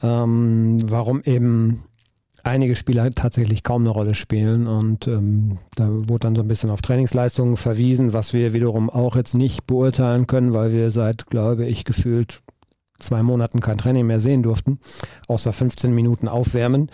Ähm, 0.03 0.79
warum 0.85 1.21
eben 1.23 1.83
einige 2.43 2.75
Spieler 2.75 3.09
tatsächlich 3.11 3.63
kaum 3.63 3.81
eine 3.81 3.89
Rolle 3.89 4.15
spielen 4.15 4.67
und 4.67 5.07
ähm, 5.07 5.57
da 5.75 5.87
wurde 5.89 6.19
dann 6.19 6.35
so 6.35 6.41
ein 6.41 6.47
bisschen 6.47 6.69
auf 6.69 6.81
Trainingsleistungen 6.81 7.57
verwiesen, 7.57 8.13
was 8.13 8.33
wir 8.33 8.53
wiederum 8.53 8.89
auch 8.89 9.15
jetzt 9.15 9.33
nicht 9.33 9.65
beurteilen 9.67 10.27
können, 10.27 10.53
weil 10.53 10.71
wir 10.71 10.91
seit, 10.91 11.27
glaube 11.27 11.65
ich, 11.65 11.85
gefühlt 11.85 12.41
zwei 12.99 13.23
Monaten 13.23 13.61
kein 13.61 13.77
Training 13.77 14.07
mehr 14.07 14.19
sehen 14.19 14.43
durften, 14.43 14.79
außer 15.27 15.53
15 15.53 15.93
Minuten 15.93 16.27
aufwärmen. 16.27 16.89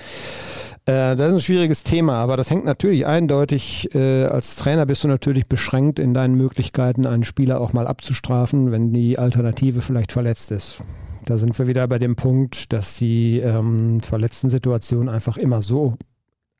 Äh, 0.85 1.15
das 1.15 1.29
ist 1.29 1.35
ein 1.35 1.41
schwieriges 1.41 1.83
Thema, 1.83 2.17
aber 2.17 2.37
das 2.37 2.49
hängt 2.49 2.65
natürlich 2.65 3.05
eindeutig, 3.05 3.93
äh, 3.95 4.25
als 4.25 4.55
Trainer 4.55 4.85
bist 4.85 5.03
du 5.03 5.07
natürlich 5.07 5.47
beschränkt 5.47 5.99
in 5.99 6.13
deinen 6.13 6.35
Möglichkeiten, 6.35 7.05
einen 7.07 7.23
Spieler 7.23 7.59
auch 7.59 7.73
mal 7.73 7.87
abzustrafen, 7.87 8.71
wenn 8.71 8.93
die 8.93 9.17
Alternative 9.17 9.81
vielleicht 9.81 10.11
verletzt 10.11 10.51
ist. 10.51 10.77
Da 11.25 11.37
sind 11.37 11.57
wir 11.57 11.67
wieder 11.67 11.87
bei 11.87 11.99
dem 11.99 12.15
Punkt, 12.15 12.71
dass 12.71 12.97
die 12.97 13.39
ähm, 13.39 13.99
verletzten 13.99 14.49
Situationen 14.49 15.09
einfach 15.09 15.37
immer 15.37 15.61
so 15.61 15.93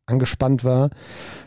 angespannt 0.08 0.63
war, 0.63 0.89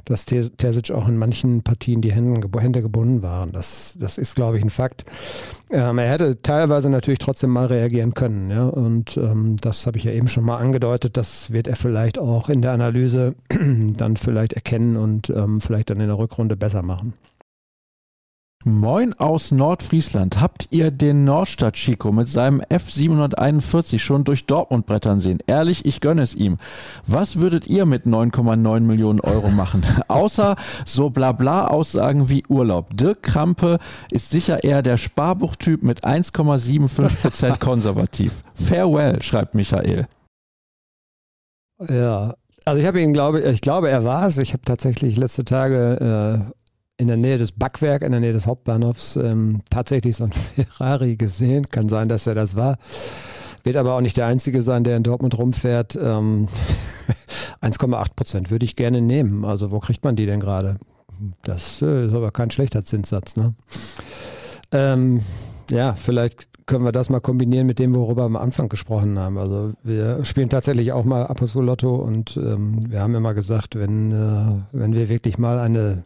dass 0.04 0.24
Terzic 0.24 0.90
auch 0.90 1.07
in 1.09 1.16
manchen 1.16 1.62
Partien 1.62 2.00
die 2.00 2.12
Hände, 2.12 2.48
Hände 2.59 2.83
gebunden 2.83 3.22
waren. 3.22 3.52
Das, 3.52 3.94
das 3.98 4.18
ist, 4.18 4.35
glaube 4.35 4.59
ich, 4.59 4.64
ein 4.64 4.70
Fakt. 4.70 5.04
Ähm, 5.70 5.98
er 5.98 6.11
hätte 6.11 6.42
teilweise 6.42 6.90
natürlich 6.90 7.20
trotzdem 7.20 7.50
mal 7.50 7.66
reagieren 7.66 8.14
können. 8.14 8.50
Ja? 8.50 8.66
Und 8.66 9.16
ähm, 9.16 9.57
das 9.61 9.87
habe 9.87 9.98
ich 9.98 10.04
ja 10.04 10.12
eben 10.12 10.28
schon 10.28 10.44
mal 10.44 10.57
angedeutet. 10.57 11.16
Das 11.16 11.52
wird 11.52 11.68
er 11.68 11.76
vielleicht 11.76 12.18
auch 12.18 12.48
in 12.48 12.62
der 12.62 12.72
Analyse 12.72 13.37
dann 13.48 14.16
vielleicht 14.16 14.54
erkennen 14.54 14.96
und 14.96 15.31
ähm, 15.31 15.61
vielleicht 15.61 15.90
dann 15.90 16.00
in 16.00 16.09
der 16.09 16.18
Rückrunde 16.18 16.57
besser 16.57 16.83
machen. 16.83 17.14
Moin 18.64 19.14
aus 19.14 19.52
Nordfriesland. 19.52 20.40
Habt 20.40 20.66
ihr 20.70 20.90
den 20.90 21.24
Nordstadt 21.24 21.74
Chico 21.74 22.10
mit 22.10 22.28
seinem 22.28 22.60
F741 22.60 24.00
schon 24.00 24.24
durch 24.24 24.46
Dortmund 24.46 24.84
brettern 24.84 25.20
sehen? 25.20 25.38
Ehrlich, 25.46 25.86
ich 25.86 26.00
gönne 26.00 26.22
es 26.22 26.34
ihm. 26.34 26.58
Was 27.06 27.36
würdet 27.36 27.68
ihr 27.68 27.86
mit 27.86 28.04
9,9 28.04 28.80
Millionen 28.80 29.20
Euro 29.20 29.50
machen? 29.50 29.86
Außer 30.08 30.56
so 30.84 31.08
blabla 31.08 31.68
Aussagen 31.68 32.28
wie 32.30 32.44
Urlaub. 32.48 32.96
Dirk 32.96 33.22
Krampe 33.22 33.78
ist 34.10 34.30
sicher 34.30 34.64
eher 34.64 34.82
der 34.82 34.96
Sparbuchtyp 34.96 35.84
mit 35.84 36.04
1,75% 36.04 37.58
konservativ. 37.60 38.42
Farewell, 38.54 39.22
schreibt 39.22 39.54
Michael. 39.54 40.08
Ja, 41.88 42.32
also 42.64 42.80
ich 42.80 42.86
habe 42.86 43.00
ihn, 43.00 43.14
glaube 43.14 43.40
ich, 43.40 43.60
glaube, 43.60 43.88
er 43.88 44.04
war 44.04 44.26
es. 44.26 44.36
Ich 44.36 44.52
habe 44.52 44.62
tatsächlich 44.62 45.16
letzte 45.16 45.44
Tage 45.44 46.50
äh, 46.50 46.57
in 46.98 47.06
der 47.06 47.16
Nähe 47.16 47.38
des 47.38 47.52
Backwerk, 47.52 48.02
in 48.02 48.11
der 48.11 48.20
Nähe 48.20 48.32
des 48.32 48.46
Hauptbahnhofs, 48.46 49.16
ähm, 49.16 49.62
tatsächlich 49.70 50.16
so 50.16 50.24
ein 50.24 50.32
Ferrari 50.76 51.16
gesehen. 51.16 51.64
Kann 51.70 51.88
sein, 51.88 52.08
dass 52.08 52.26
er 52.26 52.34
das 52.34 52.56
war. 52.56 52.76
Wird 53.64 53.76
aber 53.76 53.94
auch 53.94 54.00
nicht 54.00 54.16
der 54.16 54.26
Einzige 54.26 54.62
sein, 54.62 54.84
der 54.84 54.96
in 54.96 55.04
Dortmund 55.04 55.38
rumfährt. 55.38 55.96
Ähm, 55.96 56.48
1,8 57.62 58.06
Prozent 58.14 58.50
würde 58.50 58.64
ich 58.64 58.76
gerne 58.76 59.00
nehmen. 59.00 59.44
Also 59.44 59.70
wo 59.70 59.78
kriegt 59.78 60.04
man 60.04 60.16
die 60.16 60.26
denn 60.26 60.40
gerade? 60.40 60.76
Das 61.42 61.82
äh, 61.82 62.06
ist 62.06 62.14
aber 62.14 62.30
kein 62.30 62.50
schlechter 62.50 62.84
Zinssatz. 62.84 63.37
Ne? 63.37 63.54
Ähm, 64.72 65.22
ja, 65.70 65.94
vielleicht 65.94 66.47
können 66.68 66.85
wir 66.85 66.92
das 66.92 67.09
mal 67.09 67.20
kombinieren 67.20 67.66
mit 67.66 67.78
dem, 67.78 67.94
worüber 67.94 68.22
wir 68.22 68.26
am 68.26 68.37
Anfang 68.37 68.68
gesprochen 68.68 69.18
haben. 69.18 69.38
Also 69.38 69.72
wir 69.83 70.24
spielen 70.24 70.50
tatsächlich 70.50 70.92
auch 70.92 71.04
mal 71.04 71.26
Apostol-Lotto 71.26 71.96
und 71.96 72.37
ähm, 72.37 72.85
wir 72.90 73.00
haben 73.00 73.14
immer 73.14 73.33
gesagt, 73.33 73.74
wenn, 73.74 74.12
äh, 74.12 74.76
wenn 74.76 74.94
wir 74.94 75.09
wirklich 75.09 75.38
mal 75.38 75.59
eine 75.59 76.04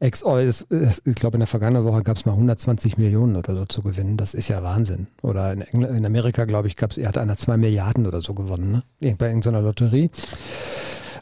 Ex 0.00 0.24
oh, 0.24 0.38
ich 0.38 1.14
glaube 1.14 1.36
in 1.36 1.40
der 1.40 1.46
vergangenen 1.46 1.84
Woche 1.84 2.02
gab 2.02 2.16
es 2.16 2.26
mal 2.26 2.32
120 2.32 2.98
Millionen 2.98 3.36
oder 3.36 3.54
so 3.54 3.64
zu 3.66 3.82
gewinnen. 3.82 4.16
Das 4.16 4.34
ist 4.34 4.48
ja 4.48 4.62
Wahnsinn. 4.62 5.06
Oder 5.22 5.52
in, 5.52 5.62
Engl 5.62 5.96
in 5.96 6.04
Amerika, 6.04 6.44
glaube 6.44 6.68
ich, 6.68 6.76
gab 6.76 6.90
es, 6.90 6.98
er 6.98 7.08
hat 7.08 7.18
einer 7.18 7.36
zwei 7.36 7.56
Milliarden 7.56 8.06
oder 8.06 8.20
so 8.20 8.34
gewonnen, 8.34 8.82
ne? 9.00 9.14
Bei 9.16 9.28
irgendeiner 9.28 9.62
Lotterie. 9.62 10.10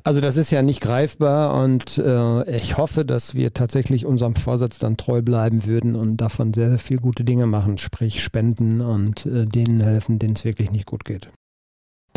Also 0.09 0.23
das 0.23 0.39
ist 0.39 0.51
ja 0.51 0.63
nicht 0.63 0.81
greifbar 0.81 1.63
und 1.63 1.99
äh, 1.99 2.57
ich 2.57 2.79
hoffe, 2.79 3.05
dass 3.05 3.35
wir 3.35 3.53
tatsächlich 3.53 4.07
unserem 4.07 4.37
Vorsatz 4.37 4.79
dann 4.79 4.97
treu 4.97 5.21
bleiben 5.21 5.67
würden 5.67 5.97
und 5.97 6.17
davon 6.17 6.55
sehr 6.55 6.79
viel 6.79 6.97
gute 6.97 7.25
Dinge 7.25 7.45
machen, 7.45 7.77
sprich 7.77 8.23
spenden 8.23 8.81
und 8.81 9.27
äh, 9.27 9.45
denen 9.45 9.83
helfen, 9.83 10.19
denen 10.19 10.35
es 10.35 10.47
wirklich 10.47 10.71
nicht 10.71 10.87
gut 10.87 11.05
geht. 11.05 11.29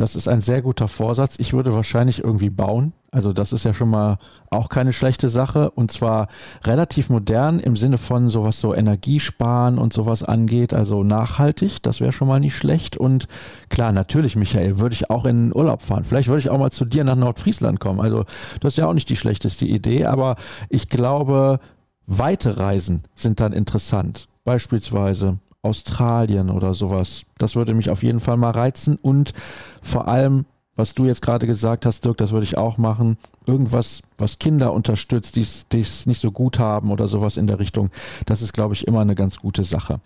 Das 0.01 0.15
ist 0.15 0.27
ein 0.27 0.41
sehr 0.41 0.63
guter 0.63 0.87
Vorsatz. 0.87 1.35
Ich 1.37 1.53
würde 1.53 1.75
wahrscheinlich 1.75 2.23
irgendwie 2.23 2.49
bauen. 2.49 2.93
Also 3.11 3.33
das 3.33 3.53
ist 3.53 3.65
ja 3.65 3.73
schon 3.75 3.91
mal 3.91 4.17
auch 4.49 4.67
keine 4.67 4.93
schlechte 4.93 5.29
Sache 5.29 5.69
und 5.69 5.91
zwar 5.91 6.27
relativ 6.63 7.11
modern 7.11 7.59
im 7.59 7.75
Sinne 7.75 7.99
von 7.99 8.29
sowas 8.29 8.59
so 8.59 8.73
Energiesparen 8.73 9.77
und 9.77 9.93
sowas 9.93 10.23
angeht, 10.23 10.73
also 10.73 11.03
nachhaltig, 11.03 11.83
das 11.83 11.99
wäre 11.99 12.13
schon 12.13 12.29
mal 12.29 12.39
nicht 12.39 12.55
schlecht 12.55 12.95
und 12.97 13.27
klar, 13.69 13.91
natürlich 13.91 14.35
Michael, 14.37 14.79
würde 14.79 14.93
ich 14.93 15.09
auch 15.09 15.25
in 15.25 15.49
den 15.49 15.55
Urlaub 15.55 15.81
fahren. 15.81 16.05
Vielleicht 16.05 16.29
würde 16.29 16.39
ich 16.39 16.49
auch 16.49 16.57
mal 16.57 16.71
zu 16.71 16.85
dir 16.85 17.03
nach 17.03 17.15
Nordfriesland 17.15 17.79
kommen. 17.79 17.99
Also 17.99 18.23
das 18.61 18.73
ist 18.73 18.77
ja 18.77 18.87
auch 18.87 18.93
nicht 18.93 19.09
die 19.09 19.17
schlechteste 19.17 19.65
Idee, 19.65 20.05
aber 20.05 20.35
ich 20.69 20.87
glaube, 20.87 21.59
weite 22.07 22.57
Reisen 22.57 23.03
sind 23.13 23.39
dann 23.39 23.53
interessant. 23.53 24.29
Beispielsweise 24.45 25.37
Australien 25.63 26.49
oder 26.49 26.73
sowas. 26.73 27.23
Das 27.37 27.55
würde 27.55 27.73
mich 27.73 27.89
auf 27.89 28.03
jeden 28.03 28.19
Fall 28.19 28.37
mal 28.37 28.51
reizen 28.51 28.97
und 29.01 29.33
vor 29.81 30.07
allem, 30.07 30.45
was 30.75 30.93
du 30.93 31.05
jetzt 31.05 31.21
gerade 31.21 31.47
gesagt 31.47 31.85
hast, 31.85 32.05
Dirk, 32.05 32.17
das 32.17 32.31
würde 32.31 32.45
ich 32.45 32.57
auch 32.57 32.77
machen. 32.77 33.17
Irgendwas, 33.45 34.01
was 34.17 34.39
Kinder 34.39 34.73
unterstützt, 34.73 35.35
die 35.35 35.41
es 35.81 36.05
nicht 36.05 36.21
so 36.21 36.31
gut 36.31 36.59
haben 36.59 36.91
oder 36.91 37.07
sowas 37.07 37.37
in 37.37 37.47
der 37.47 37.59
Richtung. 37.59 37.89
Das 38.25 38.41
ist, 38.41 38.53
glaube 38.53 38.73
ich, 38.73 38.87
immer 38.87 39.01
eine 39.01 39.15
ganz 39.15 39.37
gute 39.37 39.63
Sache. 39.63 39.99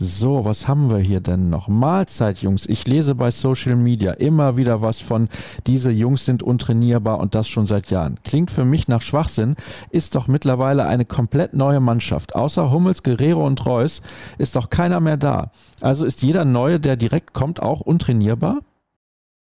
So, 0.00 0.44
was 0.44 0.66
haben 0.66 0.90
wir 0.90 0.98
hier 0.98 1.20
denn 1.20 1.50
noch? 1.50 1.68
Mahlzeit, 1.68 2.38
Jungs. 2.38 2.66
Ich 2.66 2.84
lese 2.84 3.14
bei 3.14 3.30
Social 3.30 3.76
Media 3.76 4.10
immer 4.10 4.56
wieder 4.56 4.82
was 4.82 4.98
von, 4.98 5.28
diese 5.68 5.92
Jungs 5.92 6.24
sind 6.24 6.42
untrainierbar 6.42 7.20
und 7.20 7.36
das 7.36 7.46
schon 7.46 7.68
seit 7.68 7.92
Jahren. 7.92 8.16
Klingt 8.24 8.50
für 8.50 8.64
mich 8.64 8.88
nach 8.88 9.02
Schwachsinn, 9.02 9.54
ist 9.90 10.16
doch 10.16 10.26
mittlerweile 10.26 10.86
eine 10.86 11.04
komplett 11.04 11.54
neue 11.54 11.78
Mannschaft. 11.78 12.34
Außer 12.34 12.72
Hummels, 12.72 13.04
Guerrero 13.04 13.46
und 13.46 13.64
Reus 13.66 14.02
ist 14.36 14.56
doch 14.56 14.68
keiner 14.68 14.98
mehr 14.98 15.16
da. 15.16 15.52
Also 15.80 16.04
ist 16.04 16.22
jeder 16.22 16.44
Neue, 16.44 16.80
der 16.80 16.96
direkt 16.96 17.32
kommt, 17.32 17.62
auch 17.62 17.80
untrainierbar? 17.80 18.62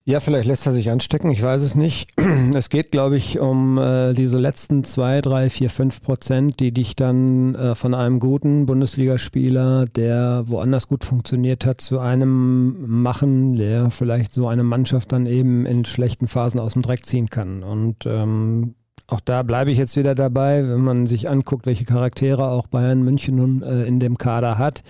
Ja, 0.06 0.20
vielleicht 0.20 0.48
lässt 0.48 0.66
er 0.66 0.74
sich 0.74 0.90
anstecken, 0.90 1.32
ich 1.32 1.42
weiß 1.42 1.62
es 1.62 1.76
nicht. 1.76 2.12
Es 2.54 2.70
geht, 2.70 2.92
glaube 2.92 3.16
ich, 3.16 3.40
um 3.40 3.78
äh, 3.78 4.14
diese 4.14 4.38
letzten 4.38 4.84
zwei, 4.84 5.22
drei, 5.22 5.50
vier, 5.50 5.70
fünf 5.70 6.02
Prozent, 6.02 6.60
die 6.60 6.74
dich 6.74 6.98
dann 6.98 7.56
äh, 7.56 7.74
von 7.74 7.94
einem 7.94 8.20
guten 8.20 8.66
Bundesligaspieler, 8.66 9.86
der 9.86 10.44
woanders 10.48 10.90
gut 10.90 11.06
funktioniert 11.06 11.66
hat, 11.66 11.80
zu 11.80 12.00
einem 12.00 13.02
machen, 13.02 13.56
der 13.56 13.92
vielleicht 13.92 14.34
so 14.34 14.50
eine 14.50 14.64
Mannschaft 14.64 15.14
dann 15.14 15.26
eben 15.26 15.66
in 15.66 15.86
schlechten 15.86 16.28
Phasen 16.28 16.60
aus 16.60 16.74
dem 16.74 16.82
Dreck 16.82 17.06
ziehen 17.06 17.30
kann. 17.30 17.64
Und 17.64 18.06
ähm, 18.06 18.76
auch 19.08 19.22
da 19.22 19.42
bleibe 19.42 19.72
ich 19.72 19.78
jetzt 19.78 19.96
wieder 19.96 20.16
dabei, 20.16 20.68
wenn 20.68 20.82
man 20.82 21.08
sich 21.08 21.30
anguckt, 21.30 21.66
welche 21.66 21.86
Charaktere 21.86 22.50
auch 22.50 22.68
Bayern 22.68 23.04
München 23.04 23.38
nun 23.38 23.64
äh, 23.64 23.86
in 23.86 24.02
dem 24.02 24.18
Kader 24.18 24.58
hat. 24.58 24.84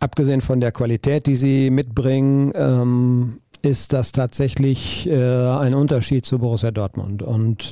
Abgesehen 0.00 0.40
von 0.40 0.60
der 0.60 0.72
Qualität, 0.72 1.26
die 1.26 1.36
sie 1.36 1.70
mitbringen, 1.70 2.50
ähm, 2.56 3.36
ist 3.62 3.92
das 3.92 4.12
tatsächlich 4.12 5.08
äh, 5.08 5.46
ein 5.48 5.74
Unterschied 5.74 6.26
zu 6.26 6.38
Borussia 6.38 6.70
Dortmund. 6.70 7.22
Und 7.22 7.70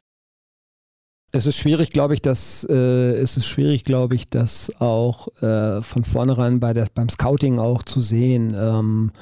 es 1.33 1.46
ist 1.46 1.57
schwierig, 1.57 1.90
glaube 1.90 2.14
ich, 2.14 2.22
dass 2.22 2.66
äh, 2.68 2.74
es 2.74 3.37
ist 3.37 3.46
schwierig, 3.46 3.85
glaube 3.85 4.16
ich, 4.16 4.29
das 4.31 4.72
auch 4.81 5.29
äh, 5.42 5.83
von 5.83 6.05
vornherein 6.05 6.59
bei 6.59 6.72
der, 6.72 6.88
beim 6.92 7.09
Scouting 7.09 7.59
auch 7.59 7.83
zu 7.83 8.00
sehen. 8.00 8.55
Ähm, 8.57 9.12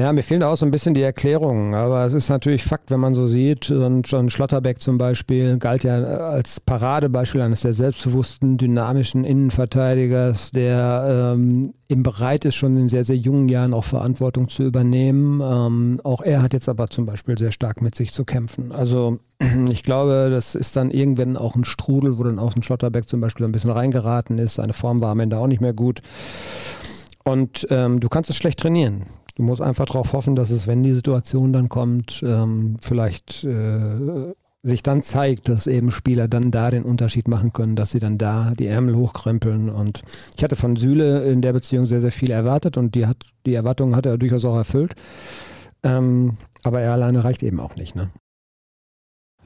ja, 0.00 0.14
mir 0.14 0.22
fehlen 0.22 0.40
da 0.40 0.50
auch 0.50 0.56
so 0.56 0.64
ein 0.64 0.70
bisschen 0.70 0.94
die 0.94 1.02
Erklärungen, 1.02 1.74
aber 1.74 2.06
es 2.06 2.14
ist 2.14 2.30
natürlich 2.30 2.64
Fakt, 2.64 2.90
wenn 2.90 3.00
man 3.00 3.12
so 3.12 3.28
sieht. 3.28 3.70
Und 3.70 4.10
John 4.10 4.30
Schlotterbeck 4.30 4.80
zum 4.80 4.96
Beispiel 4.96 5.58
galt 5.58 5.84
ja 5.84 5.98
als 5.98 6.58
Paradebeispiel 6.58 7.42
eines 7.42 7.60
der 7.60 7.74
selbstbewussten, 7.74 8.56
dynamischen 8.56 9.24
Innenverteidigers, 9.24 10.52
der 10.52 11.34
ähm, 11.34 11.74
eben 11.90 12.02
bereit 12.02 12.46
ist, 12.46 12.54
schon 12.54 12.78
in 12.78 12.88
sehr, 12.88 13.04
sehr 13.04 13.18
jungen 13.18 13.50
Jahren 13.50 13.74
auch 13.74 13.84
Verantwortung 13.84 14.48
zu 14.48 14.62
übernehmen. 14.62 15.42
Ähm, 15.42 16.00
auch 16.02 16.22
er 16.22 16.40
hat 16.40 16.54
jetzt 16.54 16.70
aber 16.70 16.88
zum 16.88 17.04
Beispiel 17.04 17.36
sehr 17.36 17.52
stark 17.52 17.82
mit 17.82 17.94
sich 17.94 18.12
zu 18.12 18.24
kämpfen. 18.24 18.72
Also 18.72 19.18
ich 19.70 19.82
glaube, 19.82 20.30
das 20.30 20.54
ist 20.54 20.76
dann 20.76 20.90
irgendwann 20.90 21.36
auch 21.36 21.56
ein 21.56 21.64
Strudel, 21.64 22.18
wo 22.18 22.24
dann 22.24 22.38
auch 22.38 22.56
ein 22.56 22.62
Schlotterbeck 22.62 23.06
zum 23.06 23.20
Beispiel 23.20 23.44
ein 23.44 23.52
bisschen 23.52 23.70
reingeraten 23.70 24.38
ist. 24.38 24.54
Seine 24.54 24.72
Form 24.72 25.02
war 25.02 25.10
am 25.10 25.20
Ende 25.20 25.36
auch 25.36 25.46
nicht 25.46 25.60
mehr 25.60 25.74
gut. 25.74 26.00
Und 27.22 27.66
ähm, 27.70 28.00
du 28.00 28.08
kannst 28.08 28.30
es 28.30 28.36
schlecht 28.36 28.60
trainieren. 28.60 29.04
Du 29.40 29.46
musst 29.46 29.62
einfach 29.62 29.86
darauf 29.86 30.12
hoffen, 30.12 30.36
dass 30.36 30.50
es, 30.50 30.66
wenn 30.66 30.82
die 30.82 30.92
Situation 30.92 31.54
dann 31.54 31.70
kommt, 31.70 32.22
ähm, 32.22 32.76
vielleicht 32.82 33.42
äh, 33.44 34.34
sich 34.62 34.82
dann 34.82 35.02
zeigt, 35.02 35.48
dass 35.48 35.66
eben 35.66 35.90
Spieler 35.90 36.28
dann 36.28 36.50
da 36.50 36.70
den 36.70 36.82
Unterschied 36.82 37.26
machen 37.26 37.54
können, 37.54 37.74
dass 37.74 37.90
sie 37.90 38.00
dann 38.00 38.18
da 38.18 38.52
die 38.58 38.66
Ärmel 38.66 38.96
hochkrempeln. 38.96 39.70
Und 39.70 40.02
ich 40.36 40.44
hatte 40.44 40.56
von 40.56 40.76
Süle 40.76 41.24
in 41.24 41.40
der 41.40 41.54
Beziehung 41.54 41.86
sehr, 41.86 42.02
sehr 42.02 42.12
viel 42.12 42.30
erwartet 42.30 42.76
und 42.76 42.94
die, 42.94 43.06
hat, 43.06 43.16
die 43.46 43.54
Erwartungen 43.54 43.96
hat 43.96 44.04
er 44.04 44.18
durchaus 44.18 44.44
auch 44.44 44.56
erfüllt. 44.56 44.92
Ähm, 45.82 46.36
aber 46.62 46.82
er 46.82 46.92
alleine 46.92 47.24
reicht 47.24 47.42
eben 47.42 47.60
auch 47.60 47.76
nicht. 47.76 47.96
Ne? 47.96 48.10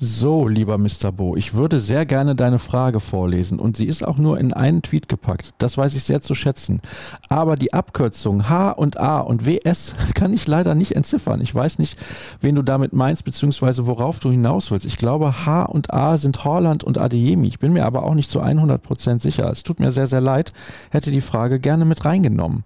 So, 0.00 0.48
lieber 0.48 0.76
Mr. 0.76 1.12
Bo, 1.12 1.36
ich 1.36 1.54
würde 1.54 1.78
sehr 1.78 2.04
gerne 2.04 2.34
deine 2.34 2.58
Frage 2.58 2.98
vorlesen 2.98 3.60
und 3.60 3.76
sie 3.76 3.86
ist 3.86 4.04
auch 4.04 4.18
nur 4.18 4.38
in 4.38 4.52
einen 4.52 4.82
Tweet 4.82 5.08
gepackt. 5.08 5.54
Das 5.58 5.78
weiß 5.78 5.94
ich 5.94 6.02
sehr 6.02 6.20
zu 6.20 6.34
schätzen. 6.34 6.80
Aber 7.28 7.54
die 7.54 7.72
Abkürzung 7.72 8.48
H 8.48 8.72
und 8.72 8.98
A 8.98 9.20
und 9.20 9.46
WS 9.46 9.94
kann 10.14 10.32
ich 10.32 10.48
leider 10.48 10.74
nicht 10.74 10.96
entziffern. 10.96 11.40
Ich 11.40 11.54
weiß 11.54 11.78
nicht, 11.78 11.96
wen 12.40 12.56
du 12.56 12.62
damit 12.62 12.92
meinst, 12.92 13.24
beziehungsweise 13.24 13.86
worauf 13.86 14.18
du 14.18 14.30
hinaus 14.30 14.72
willst. 14.72 14.84
Ich 14.84 14.98
glaube, 14.98 15.46
H 15.46 15.62
und 15.62 15.94
A 15.94 16.18
sind 16.18 16.44
Horland 16.44 16.82
und 16.82 16.98
Adeyemi. 16.98 17.46
Ich 17.46 17.60
bin 17.60 17.72
mir 17.72 17.86
aber 17.86 18.02
auch 18.02 18.14
nicht 18.14 18.30
zu 18.30 18.40
100 18.40 18.82
Prozent 18.82 19.22
sicher. 19.22 19.48
Es 19.50 19.62
tut 19.62 19.78
mir 19.78 19.92
sehr, 19.92 20.08
sehr 20.08 20.20
leid. 20.20 20.52
Hätte 20.90 21.12
die 21.12 21.20
Frage 21.20 21.60
gerne 21.60 21.84
mit 21.84 22.04
reingenommen. 22.04 22.64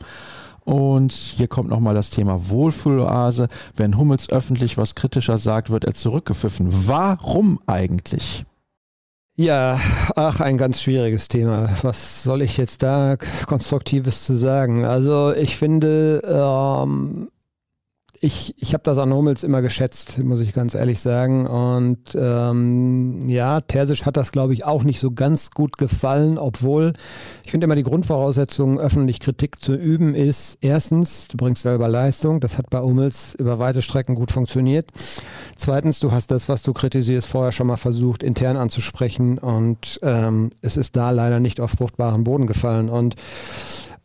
Und 0.69 1.13
hier 1.13 1.49
kommt 1.49 1.71
nochmal 1.71 1.95
das 1.95 2.11
Thema 2.11 2.51
Wohlfühloase. 2.51 3.49
Wenn 3.75 3.97
Hummels 3.97 4.29
öffentlich 4.29 4.77
was 4.77 4.95
kritischer 4.95 5.39
sagt, 5.39 5.71
wird 5.71 5.87
er 5.87 5.95
zurückgepfiffen. 5.95 6.67
Warum 6.87 7.59
eigentlich? 7.67 8.45
Ja, 9.35 9.81
ach, 10.15 10.41
ein 10.41 10.59
ganz 10.59 10.83
schwieriges 10.83 11.29
Thema. 11.29 11.71
Was 11.81 12.23
soll 12.23 12.43
ich 12.43 12.59
jetzt 12.59 12.83
da 12.83 13.16
Konstruktives 13.47 14.25
zu 14.25 14.35
sagen? 14.35 14.85
Also 14.85 15.33
ich 15.33 15.57
finde, 15.57 16.21
ähm, 16.27 17.31
ich, 18.21 18.55
ich 18.59 18.75
habe 18.75 18.83
das 18.83 18.99
an 18.99 19.12
Hummels 19.12 19.45
immer 19.45 19.62
geschätzt, 19.62 20.19
muss 20.19 20.41
ich 20.41 20.53
ganz 20.53 20.75
ehrlich 20.75 21.01
sagen. 21.01 21.47
Und 21.47 21.99
ähm, 22.14 23.29
ja, 23.29 23.61
Terzic 23.61 24.07
hat 24.07 24.16
das, 24.16 24.33
glaube 24.33 24.55
ich, 24.55 24.64
auch 24.64 24.83
nicht 24.83 24.99
so 24.99 25.12
ganz 25.12 25.51
gut 25.51 25.79
gefallen, 25.79 26.39
obwohl 26.39 26.95
ich 27.45 27.51
finde 27.51 27.64
immer 27.64 27.77
die 27.77 27.85
Grundvoraussetzung, 27.85 28.81
öffentlich 28.81 29.21
Kritik 29.21 29.62
zu 29.62 29.75
üben, 29.75 30.14
ist 30.14 30.59
erstens, 30.61 31.29
du 31.29 31.37
bringst 31.37 31.62
selber 31.62 31.89
Leistung, 31.89 32.41
das 32.41 32.59
hat 32.59 32.71
bei 32.71 32.81
Hummels 32.81 33.35
über 33.35 33.59
weite 33.59 33.83
Strecken 33.83 34.14
gut 34.14 34.33
funktioniert. 34.33 34.91
Zweitens, 35.57 36.01
du 36.01 36.11
hast 36.11 36.31
das, 36.31 36.49
was 36.49 36.62
du 36.62 36.73
kritisierst, 36.73 37.27
vorher 37.27 37.53
schon 37.53 37.69
mal 37.69 37.77
versucht, 37.77 38.23
intern 38.23 38.57
anzusprechen 38.57 39.39
und 39.39 40.01
ähm, 40.03 40.51
es 40.61 40.77
ist 40.77 40.97
da 40.97 41.11
leider 41.11 41.41
nicht 41.41 41.61
auf 41.61 41.71
fruchtbaren 41.73 42.25
Boden 42.25 42.47
gefallen. 42.47 42.89
Und 42.89 43.16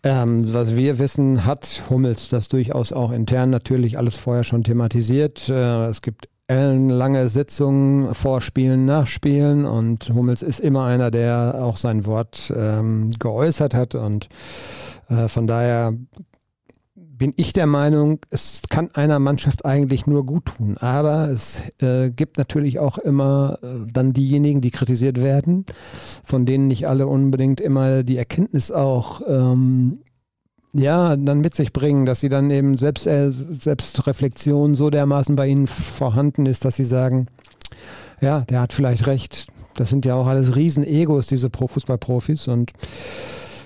ähm, 0.04 0.54
was 0.54 0.76
wir 0.76 1.00
wissen, 1.00 1.46
hat 1.46 1.84
Hummels 1.90 2.30
das 2.30 2.50
durchaus 2.50 2.92
auch 2.92 3.12
intern 3.12 3.50
natürlich 3.50 3.98
alles 3.98 4.18
vorher 4.18 4.44
schon 4.44 4.64
thematisiert. 4.64 5.50
Äh, 5.50 5.86
es 5.88 6.02
gibt 6.02 6.28
lange 6.50 7.30
Sitzungen, 7.30 8.14
Vorspielen, 8.14 8.86
Nachspielen 8.86 9.66
und 9.66 10.10
Hummels 10.14 10.42
ist 10.42 10.60
immer 10.60 10.86
einer, 10.86 11.10
der 11.10 11.56
auch 11.60 11.78
sein 11.78 12.06
Wort 12.06 12.54
ähm, 12.56 13.12
geäußert 13.18 13.74
hat 13.74 13.96
und 13.96 14.28
äh, 15.10 15.28
von 15.30 15.48
daher 15.48 15.94
bin 17.16 17.34
ich 17.38 17.54
der 17.54 17.68
Meinung, 17.68 18.20
es 18.32 18.62
kann 18.70 18.90
einer 18.94 19.20
Mannschaft 19.20 19.66
eigentlich 19.66 20.08
nur 20.08 20.26
gut 20.26 20.46
tun. 20.46 20.78
Aber 20.78 21.30
es 21.30 21.62
äh, 21.82 22.10
gibt 22.10 22.38
natürlich 22.38 22.80
auch 22.80 22.98
immer 22.98 23.58
äh, 23.62 23.90
dann 23.92 24.14
diejenigen, 24.14 24.62
die 24.62 24.72
kritisiert 24.72 25.22
werden, 25.22 25.66
von 26.24 26.46
denen 26.46 26.68
nicht 26.68 26.88
alle 26.88 27.08
unbedingt 27.08 27.62
immer 27.62 28.04
die 28.04 28.18
Erkenntnis 28.18 28.72
auch 28.72 29.22
ähm, 29.28 30.00
ja, 30.74 31.16
dann 31.16 31.42
mit 31.42 31.54
sich 31.54 31.72
bringen, 31.72 32.08
dass 32.08 32.20
sie 32.20 32.30
dann 32.30 32.50
eben 32.50 32.78
selbst, 32.78 33.06
äh, 33.06 33.32
Selbstreflexion 33.32 34.76
so 34.76 34.90
dermaßen 34.90 35.36
bei 35.36 35.48
ihnen 35.48 35.68
vorhanden 35.68 36.48
ist, 36.48 36.66
dass 36.66 36.76
sie 36.76 36.84
sagen, 36.84 37.28
ja, 38.22 38.42
der 38.42 38.62
hat 38.62 38.74
vielleicht 38.74 39.06
recht. 39.06 39.48
Das 39.76 39.90
sind 39.90 40.06
ja 40.06 40.16
auch 40.16 40.26
alles 40.26 40.56
Riesen-Egos, 40.56 41.28
diese 41.28 41.50
Pro 41.50 41.68
Fußballprofis 41.68 42.48
und 42.48 42.72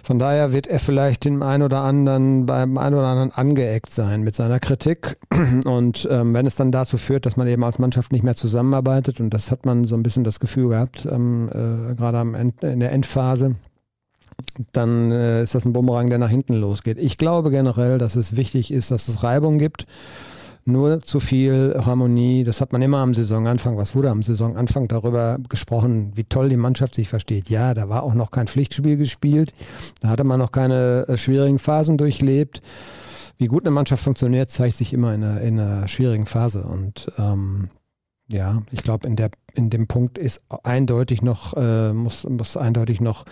von 0.08 0.20
daher 0.20 0.54
wird 0.54 0.68
er 0.68 0.80
vielleicht 0.80 1.26
dem 1.26 1.44
einen 1.44 1.64
oder 1.64 1.82
anderen 1.82 2.46
beim 2.46 2.78
einen 2.78 2.96
oder 2.96 3.08
anderen 3.08 3.32
angeeckt 3.34 3.92
sein 3.92 4.24
mit 4.24 4.36
seiner 4.36 4.62
Kritik. 4.62 5.18
Und 5.66 6.08
ähm, 6.10 6.34
wenn 6.34 6.46
es 6.46 6.56
dann 6.56 6.72
dazu 6.72 6.96
führt, 6.96 7.26
dass 7.26 7.36
man 7.36 7.46
eben 7.50 7.62
als 7.66 7.78
Mannschaft 7.78 8.14
nicht 8.14 8.24
mehr 8.24 8.38
zusammenarbeitet, 8.38 9.20
und 9.20 9.34
das 9.34 9.52
hat 9.52 9.66
man 9.66 9.84
so 9.84 9.96
ein 9.96 10.04
bisschen 10.04 10.24
das 10.24 10.40
Gefühl 10.40 10.70
gehabt, 10.70 11.06
ähm, 11.12 11.50
äh, 11.50 11.94
gerade 11.96 12.20
am 12.20 12.36
End, 12.36 12.64
in 12.64 12.80
der 12.80 12.94
Endphase, 12.94 13.56
dann 14.72 15.12
äh, 15.12 15.44
ist 15.44 15.56
das 15.56 15.66
ein 15.66 15.74
Bumerang, 15.74 16.10
der 16.10 16.20
nach 16.20 16.30
hinten 16.30 16.56
losgeht. 16.56 16.98
Ich 17.00 17.18
glaube 17.18 17.52
generell, 17.52 17.98
dass 17.98 18.16
es 18.16 18.38
wichtig 18.38 18.72
ist, 18.72 18.92
dass 18.92 19.10
es 19.10 19.24
Reibung 19.24 19.58
gibt 19.58 19.88
nur 20.68 21.02
zu 21.02 21.20
viel 21.20 21.80
Harmonie. 21.86 22.44
Das 22.44 22.62
hat 22.62 22.74
man 22.74 22.82
immer 22.82 23.00
am 23.00 23.14
Saisonanfang. 23.14 23.78
Was 23.78 23.96
wurde 23.96 24.10
am 24.10 24.24
Saisonanfang 24.24 24.88
darüber 24.88 25.38
gesprochen, 25.50 26.12
wie 26.16 26.24
toll 26.24 26.50
die 26.50 26.58
Mannschaft 26.58 26.96
sich 26.96 27.10
versteht? 27.10 27.50
Ja, 27.50 27.74
da 27.74 27.90
war 27.90 28.04
auch 28.04 28.14
noch 28.14 28.32
kein 28.32 28.48
Pflichtspiel 28.48 28.98
gespielt. 28.98 29.54
Da 30.02 30.10
hatte 30.10 30.24
man 30.24 30.40
noch 30.40 30.52
keine 30.52 31.06
äh, 31.08 31.18
schwierigen 31.18 31.60
Phasen 31.60 31.98
durchlebt. 31.98 32.62
Wie 33.38 33.48
gut 33.48 33.64
eine 33.64 33.72
Mannschaft 33.72 34.04
funktioniert, 34.04 34.50
zeigt 34.50 34.78
sich 34.78 34.94
immer 34.94 35.14
in 35.14 35.24
einer, 35.24 35.42
in 35.42 35.60
einer 35.60 35.88
schwierigen 35.88 36.26
Phase. 36.26 36.64
Und 36.64 37.12
ähm, 37.18 37.70
ja, 38.32 38.62
ich 38.72 38.84
glaube, 38.84 39.08
in, 39.08 39.16
in 39.54 39.70
dem 39.70 39.88
Punkt 39.88 40.18
ist 40.18 40.42
eindeutig 40.64 41.22
noch, 41.22 41.56
äh, 41.56 41.94
muss, 41.94 42.24
muss 42.24 42.58
eindeutig 42.58 43.00
noch 43.00 43.26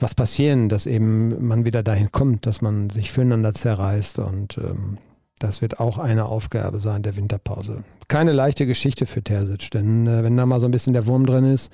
was 0.00 0.14
passieren, 0.14 0.68
dass 0.68 0.86
eben 0.86 1.46
man 1.46 1.64
wieder 1.64 1.82
dahin 1.82 2.12
kommt, 2.12 2.46
dass 2.46 2.60
man 2.60 2.90
sich 2.90 3.12
füreinander 3.12 3.54
zerreißt 3.54 4.18
und 4.18 4.58
ähm, 4.58 4.98
das 5.38 5.62
wird 5.62 5.80
auch 5.80 5.98
eine 5.98 6.26
Aufgabe 6.26 6.78
sein 6.78 7.02
der 7.02 7.16
Winterpause. 7.16 7.84
Keine 8.08 8.32
leichte 8.32 8.66
Geschichte 8.66 9.06
für 9.06 9.22
Terzic, 9.22 9.70
denn 9.70 10.06
äh, 10.06 10.22
wenn 10.22 10.36
da 10.36 10.46
mal 10.46 10.60
so 10.60 10.66
ein 10.66 10.72
bisschen 10.72 10.92
der 10.92 11.06
Wurm 11.06 11.26
drin 11.26 11.44
ist, 11.44 11.70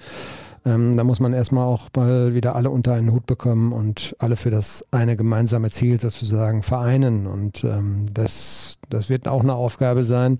ähm, 0.64 0.96
da 0.96 1.04
muss 1.04 1.18
man 1.20 1.32
erstmal 1.32 1.66
auch 1.66 1.88
mal 1.96 2.34
wieder 2.34 2.54
alle 2.54 2.70
unter 2.70 2.94
einen 2.94 3.12
Hut 3.12 3.26
bekommen 3.26 3.72
und 3.72 4.14
alle 4.18 4.36
für 4.36 4.50
das 4.50 4.84
eine 4.92 5.16
gemeinsame 5.16 5.70
Ziel 5.70 6.00
sozusagen 6.00 6.62
vereinen. 6.62 7.26
Und 7.26 7.64
ähm, 7.64 8.06
das, 8.14 8.78
das 8.88 9.08
wird 9.08 9.26
auch 9.26 9.42
eine 9.42 9.54
Aufgabe 9.54 10.04
sein, 10.04 10.38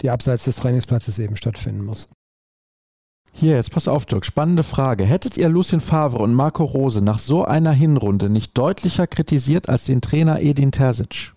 die 0.00 0.10
abseits 0.10 0.44
des 0.44 0.56
Trainingsplatzes 0.56 1.18
eben 1.18 1.36
stattfinden 1.36 1.84
muss. 1.84 2.08
Hier, 3.32 3.56
jetzt 3.56 3.70
pass 3.70 3.88
auf, 3.88 4.06
Dirk. 4.06 4.24
Spannende 4.24 4.62
Frage. 4.62 5.04
Hättet 5.04 5.36
ihr 5.36 5.48
Lucien 5.48 5.80
Favre 5.80 6.18
und 6.18 6.34
Marco 6.34 6.64
Rose 6.64 7.02
nach 7.02 7.18
so 7.18 7.44
einer 7.44 7.72
Hinrunde 7.72 8.30
nicht 8.30 8.56
deutlicher 8.56 9.06
kritisiert 9.06 9.68
als 9.68 9.84
den 9.84 10.00
Trainer 10.00 10.40
Edin 10.40 10.72
Terzic? 10.72 11.34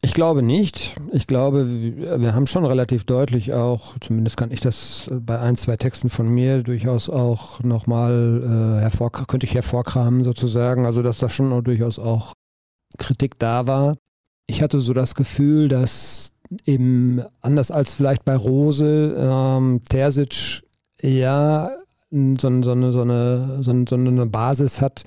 Ich 0.00 0.14
glaube 0.14 0.42
nicht. 0.42 0.94
Ich 1.12 1.26
glaube, 1.26 1.66
wir 1.68 2.34
haben 2.34 2.46
schon 2.46 2.64
relativ 2.64 3.04
deutlich 3.04 3.52
auch, 3.52 3.96
zumindest 4.00 4.36
kann 4.36 4.52
ich 4.52 4.60
das 4.60 5.10
bei 5.12 5.40
ein, 5.40 5.56
zwei 5.56 5.76
Texten 5.76 6.08
von 6.08 6.28
mir 6.28 6.62
durchaus 6.62 7.10
auch 7.10 7.60
nochmal 7.64 8.42
äh, 8.78 8.80
hervor, 8.80 9.10
könnte 9.10 9.46
ich 9.46 9.54
hervorkramen 9.54 10.22
sozusagen. 10.22 10.86
Also, 10.86 11.02
dass 11.02 11.18
da 11.18 11.28
schon 11.28 11.52
auch 11.52 11.62
durchaus 11.62 11.98
auch 11.98 12.32
Kritik 12.96 13.38
da 13.40 13.66
war. 13.66 13.96
Ich 14.46 14.62
hatte 14.62 14.80
so 14.80 14.94
das 14.94 15.16
Gefühl, 15.16 15.68
dass 15.68 16.32
eben 16.64 17.22
anders 17.40 17.70
als 17.70 17.92
vielleicht 17.92 18.24
bei 18.24 18.36
Rose, 18.36 19.16
ähm, 19.18 19.82
Terzic 19.88 20.62
ja 21.02 21.70
so, 22.10 22.62
so, 22.62 22.72
eine, 22.72 22.92
so, 22.92 23.02
eine, 23.02 23.62
so, 23.62 23.70
eine, 23.70 23.84
so 23.88 23.94
eine 23.96 24.26
Basis 24.26 24.80
hat, 24.80 25.04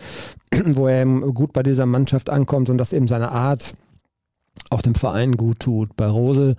wo 0.66 0.88
er 0.88 1.02
eben 1.02 1.34
gut 1.34 1.54
bei 1.54 1.64
dieser 1.64 1.86
Mannschaft 1.86 2.30
ankommt 2.30 2.70
und 2.70 2.78
dass 2.78 2.94
eben 2.94 3.08
seine 3.08 3.32
Art 3.32 3.74
auch 4.70 4.82
dem 4.82 4.96
Verein 4.96 5.38
gut 5.38 5.60
tut. 5.60 5.96
Bei 5.96 6.08
Rose 6.08 6.56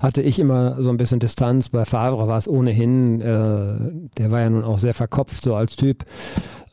hatte 0.00 0.22
ich 0.22 0.38
immer 0.38 0.82
so 0.82 0.90
ein 0.90 0.96
bisschen 0.96 1.20
Distanz, 1.20 1.68
bei 1.68 1.84
Favre 1.84 2.26
war 2.26 2.38
es 2.38 2.48
ohnehin, 2.48 3.20
äh, 3.20 4.08
der 4.18 4.30
war 4.30 4.40
ja 4.40 4.50
nun 4.50 4.64
auch 4.64 4.78
sehr 4.78 4.94
verkopft 4.94 5.44
so 5.44 5.54
als 5.54 5.76
Typ. 5.76 6.04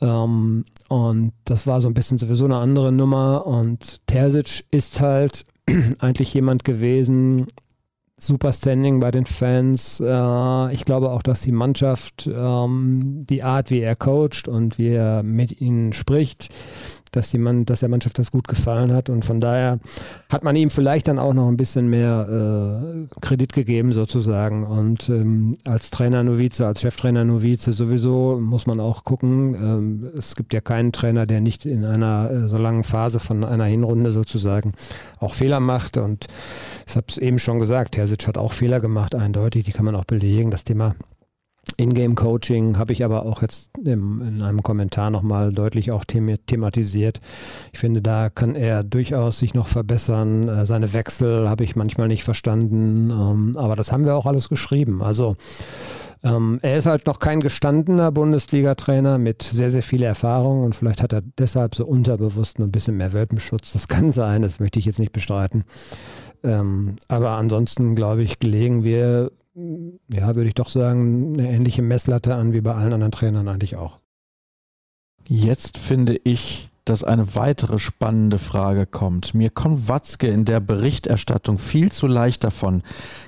Ähm, 0.02 0.66
und 0.88 1.34
das 1.46 1.68
war 1.68 1.82
so 1.82 1.88
ein 1.88 1.94
bisschen 1.94 2.18
sowieso 2.18 2.46
eine 2.46 2.58
andere 2.58 2.92
Nummer. 2.92 3.46
Und 3.46 4.02
Terzic 4.08 4.66
ist 4.72 5.00
halt 5.02 5.46
eigentlich 6.00 6.34
jemand 6.34 6.64
gewesen, 6.64 7.46
super 8.18 8.54
Standing 8.54 9.00
bei 9.00 9.12
den 9.12 9.26
Fans. 9.26 10.00
Äh, 10.00 10.74
ich 10.74 10.86
glaube 10.86 11.10
auch, 11.12 11.22
dass 11.22 11.42
die 11.42 11.52
Mannschaft, 11.52 12.30
ähm, 12.32 13.26
die 13.30 13.44
Art, 13.44 13.72
wie 13.72 13.82
er 13.82 13.96
coacht 13.96 14.48
und 14.48 14.78
wie 14.78 14.90
er 14.90 15.24
mit 15.24 15.62
ihnen 15.62 15.94
spricht, 15.94 16.50
dass, 17.12 17.32
die 17.32 17.38
Mann, 17.38 17.66
dass 17.66 17.82
der 17.82 17.90
Mannschaft 17.90 18.20
das 18.20 18.32
gut 18.32 18.48
gefallen 18.48 18.94
hat. 18.94 19.10
Und 19.10 19.26
von 19.26 19.42
daher 19.42 19.80
hat 20.30 20.44
man 20.44 20.56
ihm 20.56 20.70
vielleicht 20.70 21.08
dann 21.08 21.20
auch 21.20 21.34
noch 21.34 21.48
ein 21.48 21.58
bisschen 21.58 21.90
mehr 21.90 23.00
äh, 23.00 23.20
Kredit 23.22 23.54
gegeben 23.54 23.94
sozusagen. 23.94 24.66
Und 24.66 25.10
ähm, 25.10 25.58
als 25.66 25.90
Trainer 25.90 26.24
Novize, 26.24 26.66
als 26.66 26.82
Cheftrainer 26.82 27.26
Novize 27.26 27.74
sowieso 27.74 28.40
muss 28.40 28.68
man 28.68 28.80
auch 28.80 29.04
gucken. 29.04 29.56
Ähm, 29.56 30.10
es 30.18 30.36
gibt 30.36 30.54
ja 30.54 30.62
keinen 30.62 30.92
Trainer, 30.92 31.26
der 31.26 31.42
nicht 31.42 31.66
in 31.66 31.86
einer 31.86 32.30
äh, 32.32 32.48
so 32.48 32.58
langen 32.58 32.84
Phase 32.84 33.20
von 33.20 33.44
einer 33.44 33.66
Hinrunde 33.66 34.12
sozusagen 34.12 34.74
auch 35.20 35.34
Fehler 35.34 35.60
macht. 35.60 35.98
Und 35.98 36.28
ich 36.88 36.96
habe 36.96 37.08
es 37.10 37.18
eben 37.18 37.40
schon 37.40 37.60
gesagt, 37.60 37.94
Terzic 37.94 38.28
hat 38.28 38.38
auch 38.38 38.54
Fehler 38.54 38.80
gemacht, 38.80 39.16
eindeutig. 39.16 39.66
Die 39.66 39.72
kann 39.72 39.86
man 39.86 39.96
auch 39.96 40.06
belegen. 40.06 40.52
Das 40.52 40.64
Thema 40.64 40.96
Ingame-Coaching 41.78 42.78
habe 42.78 42.94
ich 42.94 43.04
aber 43.04 43.26
auch 43.26 43.42
jetzt 43.42 43.78
im, 43.78 44.22
in 44.22 44.42
einem 44.42 44.64
Kommentar 44.64 45.10
nochmal 45.10 45.54
deutlich 45.54 45.92
auch 45.92 46.06
thematisiert. 46.06 47.22
Ich 47.74 47.80
finde, 47.80 48.02
da 48.02 48.30
kann 48.30 48.56
er 48.56 48.84
durchaus 48.84 49.40
sich 49.40 49.54
noch 49.54 49.68
verbessern. 49.68 50.48
Äh, 50.48 50.66
seine 50.66 50.94
Wechsel 50.94 51.50
habe 51.50 51.64
ich 51.64 51.76
manchmal 51.76 52.08
nicht 52.08 52.24
verstanden, 52.24 53.10
ähm, 53.10 53.58
aber 53.58 53.76
das 53.76 53.92
haben 53.92 54.06
wir 54.06 54.16
auch 54.16 54.26
alles 54.26 54.50
geschrieben. 54.50 55.02
Also 55.02 55.36
ähm, 56.24 56.60
er 56.62 56.78
ist 56.78 56.86
halt 56.86 57.06
noch 57.08 57.20
kein 57.20 57.40
gestandener 57.40 58.12
Bundesliga-Trainer 58.12 59.18
mit 59.18 59.44
sehr, 59.44 59.72
sehr 59.72 59.84
viel 59.84 60.04
Erfahrung 60.04 60.64
und 60.64 60.76
vielleicht 60.76 61.02
hat 61.02 61.14
er 61.14 61.22
deshalb 61.38 61.76
so 61.76 61.86
unterbewusst 61.86 62.60
ein 62.60 62.72
bisschen 62.72 62.98
mehr 62.98 63.14
Welpenschutz. 63.14 63.72
Das 63.74 63.88
kann 63.88 64.12
sein, 64.12 64.42
das 64.42 64.60
möchte 64.60 64.80
ich 64.80 64.86
jetzt 64.86 65.00
nicht 65.00 65.14
bestreiten. 65.14 65.64
Ähm, 66.44 66.96
aber 67.08 67.32
ansonsten, 67.32 67.96
glaube 67.96 68.24
ich, 68.24 68.40
gelegen 68.40 68.84
wir 68.84 69.32
ja, 70.10 70.36
würde 70.36 70.48
ich 70.48 70.56
doch 70.56 70.70
sagen, 70.70 71.34
eine 71.34 71.52
ähnliche 71.52 71.82
Messlatte 71.82 72.36
an 72.36 72.54
wie 72.54 72.62
bei 72.62 72.74
allen 72.74 72.94
anderen 72.94 73.12
Trainern 73.12 73.48
eigentlich 73.48 73.76
auch. 73.76 74.00
Jetzt 75.28 75.78
finde 75.78 76.20
ich, 76.24 76.70
dass 76.90 77.04
eine 77.04 77.36
weitere 77.36 77.78
spannende 77.78 78.40
Frage 78.40 78.88
kommt. 78.88 79.36
Mir 79.36 79.52
kommt 79.52 79.88
Watzke 79.88 80.28
in 80.28 80.44
der 80.44 80.60
Berichterstattung 80.60 81.60
viel 81.60 81.92
zu 81.92 82.08
leicht 82.08 82.44
davon. 82.44 82.82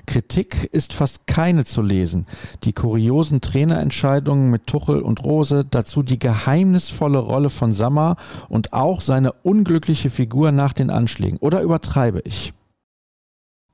Kritik 0.06 0.64
ist 0.72 0.92
fast 0.92 1.28
keine 1.28 1.64
zu 1.64 1.80
lesen. 1.80 2.26
Die 2.64 2.72
kuriosen 2.72 3.40
Trainerentscheidungen 3.40 4.50
mit 4.50 4.66
Tuchel 4.66 5.00
und 5.00 5.22
Rose, 5.22 5.64
dazu 5.64 6.02
die 6.02 6.18
geheimnisvolle 6.18 7.18
Rolle 7.18 7.50
von 7.50 7.72
Sammer 7.72 8.16
und 8.48 8.72
auch 8.72 9.00
seine 9.00 9.32
unglückliche 9.32 10.10
Figur 10.10 10.50
nach 10.50 10.72
den 10.72 10.90
Anschlägen. 10.90 11.38
Oder 11.38 11.62
übertreibe 11.62 12.20
ich? 12.24 12.52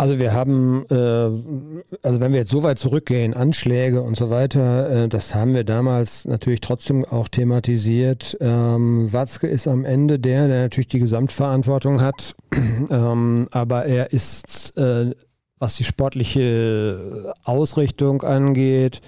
Also 0.00 0.20
wir 0.20 0.32
haben, 0.32 0.86
äh, 0.90 0.94
also 0.94 2.20
wenn 2.20 2.32
wir 2.32 2.38
jetzt 2.38 2.52
so 2.52 2.62
weit 2.62 2.78
zurückgehen, 2.78 3.34
Anschläge 3.34 4.00
und 4.00 4.16
so 4.16 4.30
weiter, 4.30 4.90
äh, 4.90 5.08
das 5.08 5.34
haben 5.34 5.54
wir 5.54 5.64
damals 5.64 6.24
natürlich 6.24 6.60
trotzdem 6.60 7.04
auch 7.04 7.26
thematisiert. 7.26 8.36
Ähm, 8.40 9.12
Watzke 9.12 9.48
ist 9.48 9.66
am 9.66 9.84
Ende 9.84 10.20
der, 10.20 10.46
der 10.46 10.62
natürlich 10.62 10.86
die 10.86 11.00
Gesamtverantwortung 11.00 12.00
hat, 12.00 12.36
ähm, 12.90 13.48
aber 13.50 13.86
er 13.86 14.12
ist 14.12 14.76
äh, 14.76 15.14
was 15.58 15.74
die 15.74 15.84
sportliche 15.84 17.34
Ausrichtung 17.42 18.22
angeht, 18.22 19.00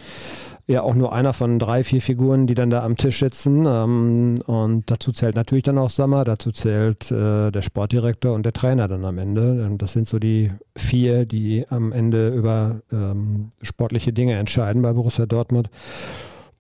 ja 0.71 0.83
auch 0.83 0.95
nur 0.95 1.13
einer 1.13 1.33
von 1.33 1.59
drei, 1.59 1.83
vier 1.85 2.01
Figuren, 2.01 2.47
die 2.47 2.55
dann 2.55 2.71
da 2.71 2.85
am 2.85 2.97
Tisch 2.97 3.19
sitzen. 3.19 3.67
Ähm, 3.67 4.39
und 4.47 4.91
dazu 4.91 5.13
zählt 5.13 5.35
natürlich 5.35 5.65
dann 5.65 5.79
auch 5.79 5.91
Sammer, 5.91 6.25
dazu 6.25 6.53
zählt 6.53 7.11
äh, 7.11 7.51
der 7.51 7.63
Sportdirektor 7.63 8.35
und 8.35 8.45
der 8.45 8.53
Trainer 8.53 8.87
dann 8.87 9.05
am 9.05 9.19
Ende. 9.19 9.67
Ähm, 9.67 9.79
das 9.79 9.93
sind 9.93 10.09
so 10.09 10.19
die 10.19 10.51
vier, 10.77 11.27
die 11.27 11.67
am 11.69 11.93
Ende 11.93 12.29
über 12.29 12.81
ähm, 12.93 13.51
sportliche 13.63 14.13
Dinge 14.13 14.35
entscheiden 14.35 14.83
bei 14.83 14.93
Borussia 14.93 15.27
Dortmund. 15.27 15.71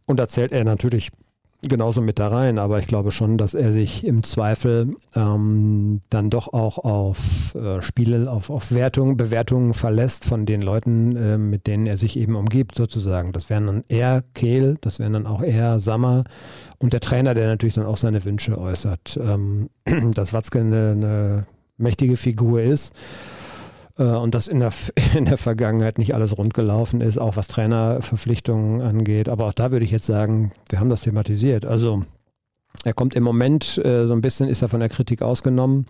Und 0.06 0.18
da 0.18 0.28
zählt 0.28 0.52
er 0.52 0.64
natürlich 0.64 1.10
genauso 1.62 2.00
mit 2.00 2.18
da 2.18 2.28
rein, 2.28 2.58
aber 2.58 2.78
ich 2.78 2.86
glaube 2.86 3.12
schon, 3.12 3.36
dass 3.38 3.54
er 3.54 3.72
sich 3.72 4.04
im 4.04 4.22
Zweifel 4.22 4.94
ähm, 5.14 6.00
dann 6.08 6.30
doch 6.30 6.52
auch 6.52 6.78
auf 6.78 7.54
äh, 7.54 7.82
Spiele, 7.82 8.30
auf, 8.30 8.50
auf 8.50 8.72
Wertungen, 8.72 9.16
Bewertungen 9.16 9.74
verlässt 9.74 10.24
von 10.24 10.46
den 10.46 10.62
Leuten, 10.62 11.16
äh, 11.16 11.38
mit 11.38 11.66
denen 11.66 11.86
er 11.86 11.96
sich 11.96 12.18
eben 12.18 12.34
umgibt, 12.34 12.76
sozusagen. 12.76 13.32
Das 13.32 13.50
wären 13.50 13.66
dann 13.66 13.84
eher 13.88 14.22
Kehl, 14.34 14.76
das 14.80 14.98
wären 14.98 15.12
dann 15.12 15.26
auch 15.26 15.42
eher 15.42 15.80
Sammer 15.80 16.24
und 16.78 16.92
der 16.92 17.00
Trainer, 17.00 17.34
der 17.34 17.48
natürlich 17.48 17.74
dann 17.74 17.86
auch 17.86 17.98
seine 17.98 18.24
Wünsche 18.24 18.58
äußert. 18.58 19.18
Ähm, 19.22 19.68
dass 20.14 20.32
Watzke 20.32 20.60
eine, 20.60 20.90
eine 20.92 21.46
mächtige 21.76 22.16
Figur 22.16 22.62
ist 22.62 22.92
und 24.04 24.34
dass 24.34 24.48
in 24.48 24.60
der, 24.60 24.72
in 25.14 25.26
der 25.26 25.36
Vergangenheit 25.36 25.98
nicht 25.98 26.14
alles 26.14 26.36
rund 26.38 26.54
gelaufen 26.54 27.00
ist, 27.00 27.18
auch 27.18 27.36
was 27.36 27.48
Trainerverpflichtungen 27.48 28.80
angeht. 28.80 29.28
Aber 29.28 29.46
auch 29.46 29.52
da 29.52 29.70
würde 29.70 29.84
ich 29.84 29.90
jetzt 29.90 30.06
sagen, 30.06 30.52
wir 30.68 30.80
haben 30.80 30.90
das 30.90 31.02
thematisiert. 31.02 31.66
Also 31.66 32.04
er 32.84 32.94
kommt 32.94 33.14
im 33.14 33.22
Moment 33.22 33.78
äh, 33.84 34.06
so 34.06 34.12
ein 34.12 34.22
bisschen, 34.22 34.48
ist 34.48 34.62
er 34.62 34.68
von 34.68 34.80
der 34.80 34.88
Kritik 34.88 35.22
ausgenommen. 35.22 35.86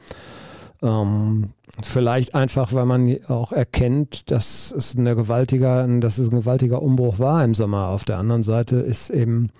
Ähm, 0.82 1.50
vielleicht 1.82 2.34
einfach, 2.34 2.72
weil 2.72 2.86
man 2.86 3.16
auch 3.28 3.52
erkennt, 3.52 4.30
dass 4.30 4.72
es 4.76 4.96
eine 4.96 5.14
gewaltiger, 5.14 5.86
dass 6.00 6.18
es 6.18 6.30
ein 6.30 6.40
gewaltiger 6.40 6.82
Umbruch 6.82 7.18
war 7.18 7.44
im 7.44 7.54
Sommer. 7.54 7.88
Auf 7.88 8.04
der 8.04 8.18
anderen 8.18 8.42
Seite 8.42 8.76
ist 8.76 9.10
eben 9.10 9.50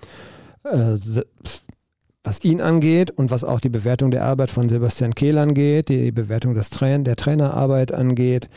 äh, 0.63 0.97
was 2.23 2.43
ihn 2.43 2.61
angeht 2.61 3.11
und 3.11 3.31
was 3.31 3.43
auch 3.43 3.59
die 3.59 3.69
Bewertung 3.69 4.11
der 4.11 4.25
Arbeit 4.25 4.51
von 4.51 4.69
Sebastian 4.69 5.15
Kehl 5.15 5.37
angeht, 5.37 5.89
die 5.89 6.11
Bewertung 6.11 6.53
des 6.53 6.69
Train 6.69 7.03
der 7.03 7.15
Trainerarbeit 7.15 7.91
angeht, 7.91 8.47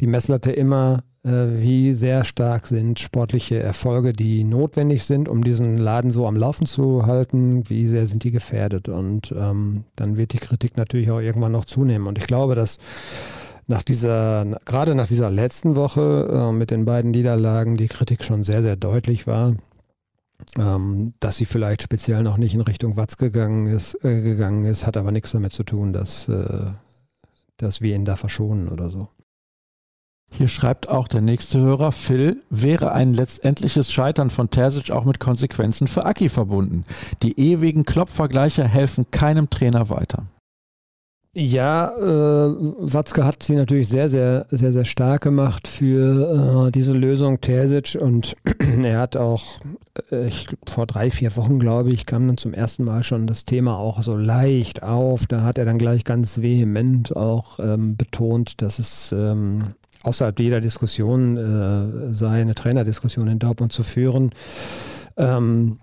die 0.00 0.06
Messlatte 0.06 0.52
immer, 0.52 1.02
äh, 1.24 1.60
wie 1.60 1.94
sehr 1.94 2.24
stark 2.24 2.66
sind 2.66 3.00
sportliche 3.00 3.60
Erfolge, 3.60 4.12
die 4.12 4.44
notwendig 4.44 5.04
sind, 5.04 5.28
um 5.28 5.42
diesen 5.42 5.78
Laden 5.78 6.12
so 6.12 6.26
am 6.26 6.36
Laufen 6.36 6.66
zu 6.66 7.06
halten, 7.06 7.68
wie 7.68 7.88
sehr 7.88 8.06
sind 8.06 8.24
die 8.24 8.30
gefährdet. 8.30 8.88
Und 8.88 9.32
ähm, 9.36 9.84
dann 9.96 10.16
wird 10.16 10.32
die 10.32 10.38
Kritik 10.38 10.76
natürlich 10.76 11.10
auch 11.10 11.20
irgendwann 11.20 11.52
noch 11.52 11.64
zunehmen. 11.64 12.06
Und 12.06 12.18
ich 12.18 12.26
glaube, 12.26 12.54
dass 12.54 12.78
nach 13.66 13.82
dieser, 13.82 14.58
gerade 14.64 14.94
nach 14.94 15.06
dieser 15.08 15.30
letzten 15.30 15.76
Woche 15.76 16.28
äh, 16.32 16.52
mit 16.52 16.70
den 16.70 16.84
beiden 16.84 17.10
Niederlagen, 17.10 17.76
die 17.76 17.88
Kritik 17.88 18.24
schon 18.24 18.44
sehr, 18.44 18.62
sehr 18.62 18.76
deutlich 18.76 19.26
war 19.26 19.54
ähm, 20.58 21.14
dass 21.20 21.36
sie 21.36 21.44
vielleicht 21.44 21.82
speziell 21.82 22.22
noch 22.22 22.36
nicht 22.36 22.54
in 22.54 22.60
Richtung 22.60 22.96
Watz 22.96 23.16
gegangen 23.16 23.66
ist, 23.66 23.94
äh, 24.04 24.20
gegangen 24.20 24.64
ist, 24.64 24.86
hat 24.86 24.96
aber 24.96 25.12
nichts 25.12 25.32
damit 25.32 25.52
zu 25.52 25.64
tun, 25.64 25.92
dass, 25.92 26.28
äh, 26.28 26.66
dass 27.56 27.80
wir 27.80 27.94
ihn 27.94 28.04
da 28.04 28.16
verschonen 28.16 28.68
oder 28.68 28.90
so. 28.90 29.08
Hier 30.34 30.48
schreibt 30.48 30.88
auch 30.88 31.08
der 31.08 31.20
nächste 31.20 31.60
Hörer, 31.60 31.92
Phil, 31.92 32.42
wäre 32.48 32.92
ein 32.92 33.12
letztendliches 33.12 33.92
Scheitern 33.92 34.30
von 34.30 34.48
Terzic 34.48 34.90
auch 34.90 35.04
mit 35.04 35.20
Konsequenzen 35.20 35.88
für 35.88 36.06
Aki 36.06 36.30
verbunden. 36.30 36.84
Die 37.22 37.38
ewigen 37.38 37.84
Klopfvergleiche 37.84 38.66
helfen 38.66 39.10
keinem 39.10 39.50
Trainer 39.50 39.90
weiter. 39.90 40.26
Ja, 41.34 41.88
äh, 41.96 42.02
Watzke 42.02 43.24
hat 43.24 43.42
sie 43.42 43.56
natürlich 43.56 43.88
sehr, 43.88 44.10
sehr, 44.10 44.44
sehr, 44.50 44.70
sehr 44.70 44.84
stark 44.84 45.22
gemacht 45.22 45.66
für 45.66 46.66
äh, 46.66 46.70
diese 46.70 46.92
Lösung 46.92 47.40
Terzic 47.40 47.98
und 47.98 48.36
er 48.82 48.98
hat 48.98 49.16
auch, 49.16 49.58
äh, 50.10 50.26
ich, 50.26 50.48
vor 50.66 50.86
drei, 50.86 51.10
vier 51.10 51.34
Wochen, 51.36 51.58
glaube 51.58 51.90
ich, 51.90 52.04
kam 52.04 52.26
dann 52.26 52.36
zum 52.36 52.52
ersten 52.52 52.84
Mal 52.84 53.02
schon 53.02 53.26
das 53.26 53.46
Thema 53.46 53.78
auch 53.78 54.02
so 54.02 54.14
leicht 54.14 54.82
auf. 54.82 55.26
Da 55.26 55.40
hat 55.42 55.56
er 55.56 55.64
dann 55.64 55.78
gleich 55.78 56.04
ganz 56.04 56.42
vehement 56.42 57.16
auch 57.16 57.58
ähm, 57.60 57.96
betont, 57.96 58.60
dass 58.60 58.78
es 58.78 59.10
ähm, 59.12 59.72
außerhalb 60.02 60.38
jeder 60.38 60.60
Diskussion 60.60 61.38
äh, 61.38 62.12
sei, 62.12 62.42
eine 62.42 62.54
Trainerdiskussion 62.54 63.28
in 63.28 63.38
Dortmund 63.38 63.72
zu 63.72 63.84
führen. 63.84 64.32
Ähm, 65.16 65.78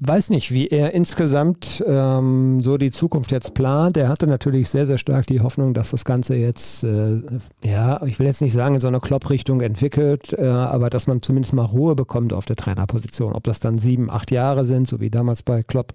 weiß 0.00 0.30
nicht, 0.30 0.50
wie 0.50 0.68
er 0.68 0.94
insgesamt 0.94 1.84
ähm, 1.86 2.62
so 2.62 2.78
die 2.78 2.90
Zukunft 2.90 3.30
jetzt 3.32 3.52
plant. 3.52 3.98
Er 3.98 4.08
hatte 4.08 4.26
natürlich 4.26 4.70
sehr, 4.70 4.86
sehr 4.86 4.96
stark 4.96 5.26
die 5.26 5.40
Hoffnung, 5.40 5.74
dass 5.74 5.90
das 5.90 6.06
Ganze 6.06 6.36
jetzt, 6.36 6.82
äh, 6.84 7.20
ja, 7.62 8.02
ich 8.04 8.18
will 8.18 8.26
jetzt 8.26 8.40
nicht 8.40 8.54
sagen, 8.54 8.76
in 8.76 8.80
so 8.80 8.88
eine 8.88 9.00
Klopp-Richtung 9.00 9.60
entwickelt, 9.60 10.32
äh, 10.32 10.46
aber 10.46 10.88
dass 10.88 11.06
man 11.06 11.20
zumindest 11.20 11.52
mal 11.52 11.66
Ruhe 11.66 11.94
bekommt 11.94 12.32
auf 12.32 12.46
der 12.46 12.56
Trainerposition. 12.56 13.34
Ob 13.34 13.44
das 13.44 13.60
dann 13.60 13.78
sieben, 13.78 14.10
acht 14.10 14.30
Jahre 14.30 14.64
sind, 14.64 14.88
so 14.88 15.00
wie 15.00 15.10
damals 15.10 15.42
bei 15.42 15.62
Klopp, 15.62 15.92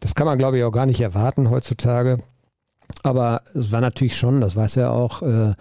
das 0.00 0.16
kann 0.16 0.26
man, 0.26 0.36
glaube 0.36 0.58
ich, 0.58 0.64
auch 0.64 0.72
gar 0.72 0.86
nicht 0.86 1.00
erwarten 1.00 1.50
heutzutage. 1.50 2.18
Aber 3.04 3.42
es 3.54 3.70
war 3.70 3.80
natürlich 3.80 4.16
schon, 4.16 4.40
das 4.40 4.56
weiß 4.56 4.76
er 4.76 4.92
auch, 4.92 5.22
äh, 5.22 5.54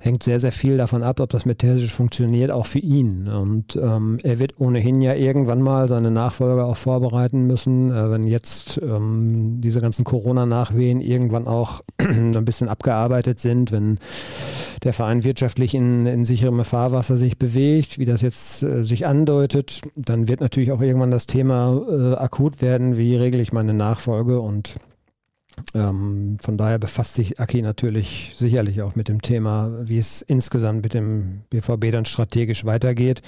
hängt 0.00 0.22
sehr, 0.22 0.40
sehr 0.40 0.50
viel 0.50 0.78
davon 0.78 1.02
ab, 1.02 1.20
ob 1.20 1.28
das 1.28 1.44
mit 1.44 1.58
Terzic 1.58 1.90
funktioniert, 1.90 2.50
auch 2.50 2.66
für 2.66 2.78
ihn. 2.78 3.28
Und 3.28 3.76
ähm, 3.76 4.18
er 4.22 4.38
wird 4.38 4.58
ohnehin 4.58 5.02
ja 5.02 5.14
irgendwann 5.14 5.60
mal 5.60 5.88
seine 5.88 6.10
Nachfolger 6.10 6.64
auch 6.64 6.78
vorbereiten 6.78 7.46
müssen, 7.46 7.92
äh, 7.92 8.10
wenn 8.10 8.26
jetzt 8.26 8.80
ähm, 8.82 9.58
diese 9.60 9.82
ganzen 9.82 10.04
Corona-Nachwehen 10.04 11.02
irgendwann 11.02 11.46
auch 11.46 11.82
ein 11.98 12.44
bisschen 12.44 12.68
abgearbeitet 12.68 13.40
sind, 13.40 13.72
wenn 13.72 13.98
der 14.82 14.94
Verein 14.94 15.22
wirtschaftlich 15.22 15.74
in, 15.74 16.06
in 16.06 16.24
sicherem 16.24 16.64
Fahrwasser 16.64 17.18
sich 17.18 17.36
bewegt, 17.36 17.98
wie 17.98 18.06
das 18.06 18.22
jetzt 18.22 18.62
äh, 18.62 18.84
sich 18.84 19.06
andeutet, 19.06 19.82
dann 19.96 20.28
wird 20.28 20.40
natürlich 20.40 20.72
auch 20.72 20.80
irgendwann 20.80 21.10
das 21.10 21.26
Thema 21.26 21.78
äh, 21.90 22.14
akut 22.14 22.62
werden, 22.62 22.96
wie 22.96 23.16
regle 23.16 23.42
ich 23.42 23.52
meine 23.52 23.74
Nachfolge 23.74 24.40
und 24.40 24.76
ähm, 25.74 26.38
von 26.40 26.56
daher 26.56 26.78
befasst 26.78 27.14
sich 27.14 27.40
Aki 27.40 27.62
natürlich 27.62 28.34
sicherlich 28.36 28.82
auch 28.82 28.96
mit 28.96 29.08
dem 29.08 29.22
Thema, 29.22 29.70
wie 29.82 29.98
es 29.98 30.22
insgesamt 30.22 30.82
mit 30.82 30.94
dem 30.94 31.42
BVB 31.50 31.92
dann 31.92 32.04
strategisch 32.04 32.64
weitergeht. 32.64 33.22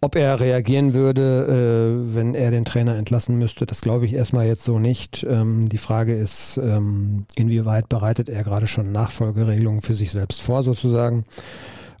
Ob 0.00 0.16
er 0.16 0.40
reagieren 0.40 0.94
würde, 0.94 2.10
äh, 2.10 2.14
wenn 2.14 2.34
er 2.34 2.50
den 2.50 2.64
Trainer 2.64 2.96
entlassen 2.96 3.38
müsste, 3.38 3.66
das 3.66 3.80
glaube 3.80 4.06
ich 4.06 4.14
erstmal 4.14 4.46
jetzt 4.46 4.64
so 4.64 4.78
nicht. 4.78 5.26
Ähm, 5.28 5.68
die 5.68 5.78
Frage 5.78 6.14
ist, 6.14 6.58
ähm, 6.62 7.26
inwieweit 7.34 7.88
bereitet 7.88 8.28
er 8.28 8.44
gerade 8.44 8.66
schon 8.66 8.92
Nachfolgeregelungen 8.92 9.82
für 9.82 9.94
sich 9.94 10.10
selbst 10.10 10.42
vor 10.42 10.62
sozusagen. 10.62 11.24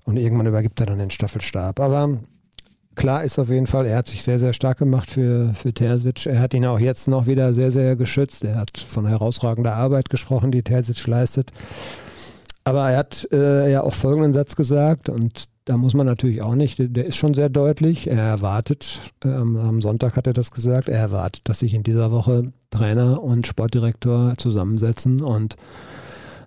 Und 0.04 0.16
irgendwann 0.16 0.46
übergibt 0.46 0.80
er 0.80 0.86
dann 0.86 0.98
den 0.98 1.10
Staffelstab. 1.10 1.78
Aber 1.78 2.18
klar 2.94 3.24
ist 3.24 3.38
auf 3.38 3.48
jeden 3.48 3.66
Fall, 3.66 3.86
er 3.86 3.98
hat 3.98 4.08
sich 4.08 4.22
sehr, 4.22 4.38
sehr 4.38 4.52
stark 4.52 4.78
gemacht 4.78 5.10
für, 5.10 5.52
für 5.54 5.72
Terzic. 5.72 6.26
Er 6.26 6.40
hat 6.40 6.54
ihn 6.54 6.66
auch 6.66 6.78
jetzt 6.78 7.08
noch 7.08 7.26
wieder 7.26 7.52
sehr, 7.52 7.72
sehr 7.72 7.96
geschützt. 7.96 8.44
Er 8.44 8.56
hat 8.56 8.78
von 8.78 9.06
herausragender 9.06 9.74
Arbeit 9.74 10.10
gesprochen, 10.10 10.52
die 10.52 10.62
Terzic 10.62 11.06
leistet. 11.06 11.50
Aber 12.64 12.90
er 12.90 12.98
hat 12.98 13.26
äh, 13.32 13.70
ja 13.70 13.82
auch 13.82 13.94
folgenden 13.94 14.34
Satz 14.34 14.54
gesagt 14.54 15.08
und 15.08 15.44
da 15.64 15.76
muss 15.76 15.94
man 15.94 16.06
natürlich 16.06 16.42
auch 16.42 16.54
nicht, 16.54 16.76
der 16.78 17.04
ist 17.04 17.16
schon 17.16 17.34
sehr 17.34 17.48
deutlich. 17.48 18.08
Er 18.08 18.22
erwartet, 18.22 19.00
ähm, 19.24 19.56
am 19.56 19.80
Sonntag 19.80 20.16
hat 20.16 20.26
er 20.26 20.32
das 20.32 20.50
gesagt, 20.50 20.88
er 20.88 20.98
erwartet, 20.98 21.42
dass 21.44 21.60
sich 21.60 21.74
in 21.74 21.82
dieser 21.82 22.10
Woche 22.10 22.52
Trainer 22.70 23.22
und 23.22 23.46
Sportdirektor 23.46 24.34
zusammensetzen 24.38 25.20
und 25.22 25.56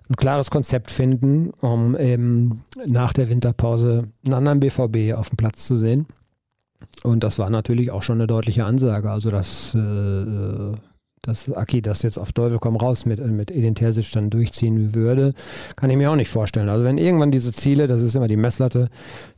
ein 0.08 0.16
klares 0.16 0.50
Konzept 0.50 0.90
finden, 0.90 1.50
um 1.60 1.96
eben 1.96 2.62
nach 2.86 3.12
der 3.12 3.28
Winterpause 3.28 4.08
einen 4.24 4.34
anderen 4.34 4.60
BVB 4.60 5.14
auf 5.16 5.30
dem 5.30 5.36
Platz 5.36 5.64
zu 5.64 5.76
sehen. 5.76 6.06
Und 7.02 7.22
das 7.24 7.38
war 7.38 7.50
natürlich 7.50 7.90
auch 7.90 8.02
schon 8.02 8.18
eine 8.18 8.26
deutliche 8.26 8.64
Ansage. 8.64 9.10
Also, 9.10 9.30
dass, 9.30 9.74
äh, 9.74 10.76
dass 11.22 11.50
Aki 11.52 11.82
das 11.82 12.02
jetzt 12.02 12.18
auf 12.18 12.32
Teufel 12.32 12.58
komm 12.58 12.76
raus 12.76 13.06
mit, 13.06 13.24
mit 13.24 13.50
Edin 13.50 13.74
Terzic 13.74 14.10
dann 14.12 14.30
durchziehen 14.30 14.94
würde, 14.94 15.34
kann 15.76 15.90
ich 15.90 15.96
mir 15.96 16.10
auch 16.10 16.16
nicht 16.16 16.30
vorstellen. 16.30 16.68
Also, 16.68 16.84
wenn 16.84 16.98
irgendwann 16.98 17.30
diese 17.30 17.52
Ziele, 17.52 17.86
das 17.86 18.00
ist 18.00 18.14
immer 18.14 18.28
die 18.28 18.36
Messlatte, 18.36 18.88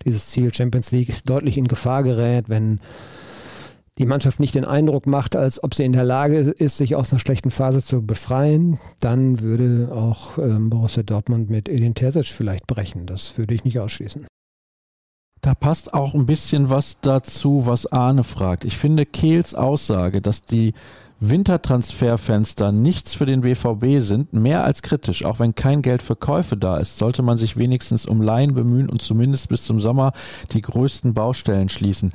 dieses 0.04 0.28
Ziel 0.28 0.52
Champions 0.54 0.90
League 0.92 1.24
deutlich 1.24 1.58
in 1.58 1.68
Gefahr 1.68 2.02
gerät, 2.02 2.48
wenn 2.48 2.78
die 3.98 4.06
Mannschaft 4.06 4.38
nicht 4.38 4.54
den 4.54 4.64
Eindruck 4.64 5.06
macht, 5.06 5.34
als 5.34 5.62
ob 5.62 5.74
sie 5.74 5.84
in 5.84 5.92
der 5.92 6.04
Lage 6.04 6.38
ist, 6.38 6.78
sich 6.78 6.94
aus 6.94 7.12
einer 7.12 7.18
schlechten 7.18 7.50
Phase 7.50 7.82
zu 7.82 8.06
befreien, 8.06 8.78
dann 9.00 9.40
würde 9.40 9.90
auch 9.92 10.38
ähm, 10.38 10.70
Borussia 10.70 11.02
Dortmund 11.02 11.50
mit 11.50 11.68
Edin 11.68 11.94
Terzic 11.94 12.26
vielleicht 12.26 12.66
brechen. 12.68 13.06
Das 13.06 13.36
würde 13.36 13.54
ich 13.54 13.64
nicht 13.64 13.80
ausschließen. 13.80 14.26
Da 15.40 15.54
passt 15.54 15.94
auch 15.94 16.14
ein 16.14 16.26
bisschen 16.26 16.70
was 16.70 17.00
dazu, 17.00 17.62
was 17.66 17.86
Arne 17.92 18.24
fragt. 18.24 18.64
Ich 18.64 18.76
finde 18.76 19.06
Kehls 19.06 19.54
Aussage, 19.54 20.20
dass 20.20 20.44
die 20.44 20.74
Wintertransferfenster 21.20 22.70
nichts 22.70 23.14
für 23.14 23.26
den 23.26 23.40
BVB 23.40 24.00
sind, 24.00 24.32
mehr 24.32 24.64
als 24.64 24.82
kritisch. 24.82 25.24
Auch 25.24 25.40
wenn 25.40 25.54
kein 25.54 25.82
Geld 25.82 26.02
für 26.02 26.16
Käufe 26.16 26.56
da 26.56 26.78
ist, 26.78 26.96
sollte 26.96 27.22
man 27.22 27.38
sich 27.38 27.56
wenigstens 27.56 28.06
um 28.06 28.22
Laien 28.22 28.54
bemühen 28.54 28.88
und 28.88 29.02
zumindest 29.02 29.48
bis 29.48 29.64
zum 29.64 29.80
Sommer 29.80 30.12
die 30.52 30.62
größten 30.62 31.14
Baustellen 31.14 31.68
schließen. 31.68 32.12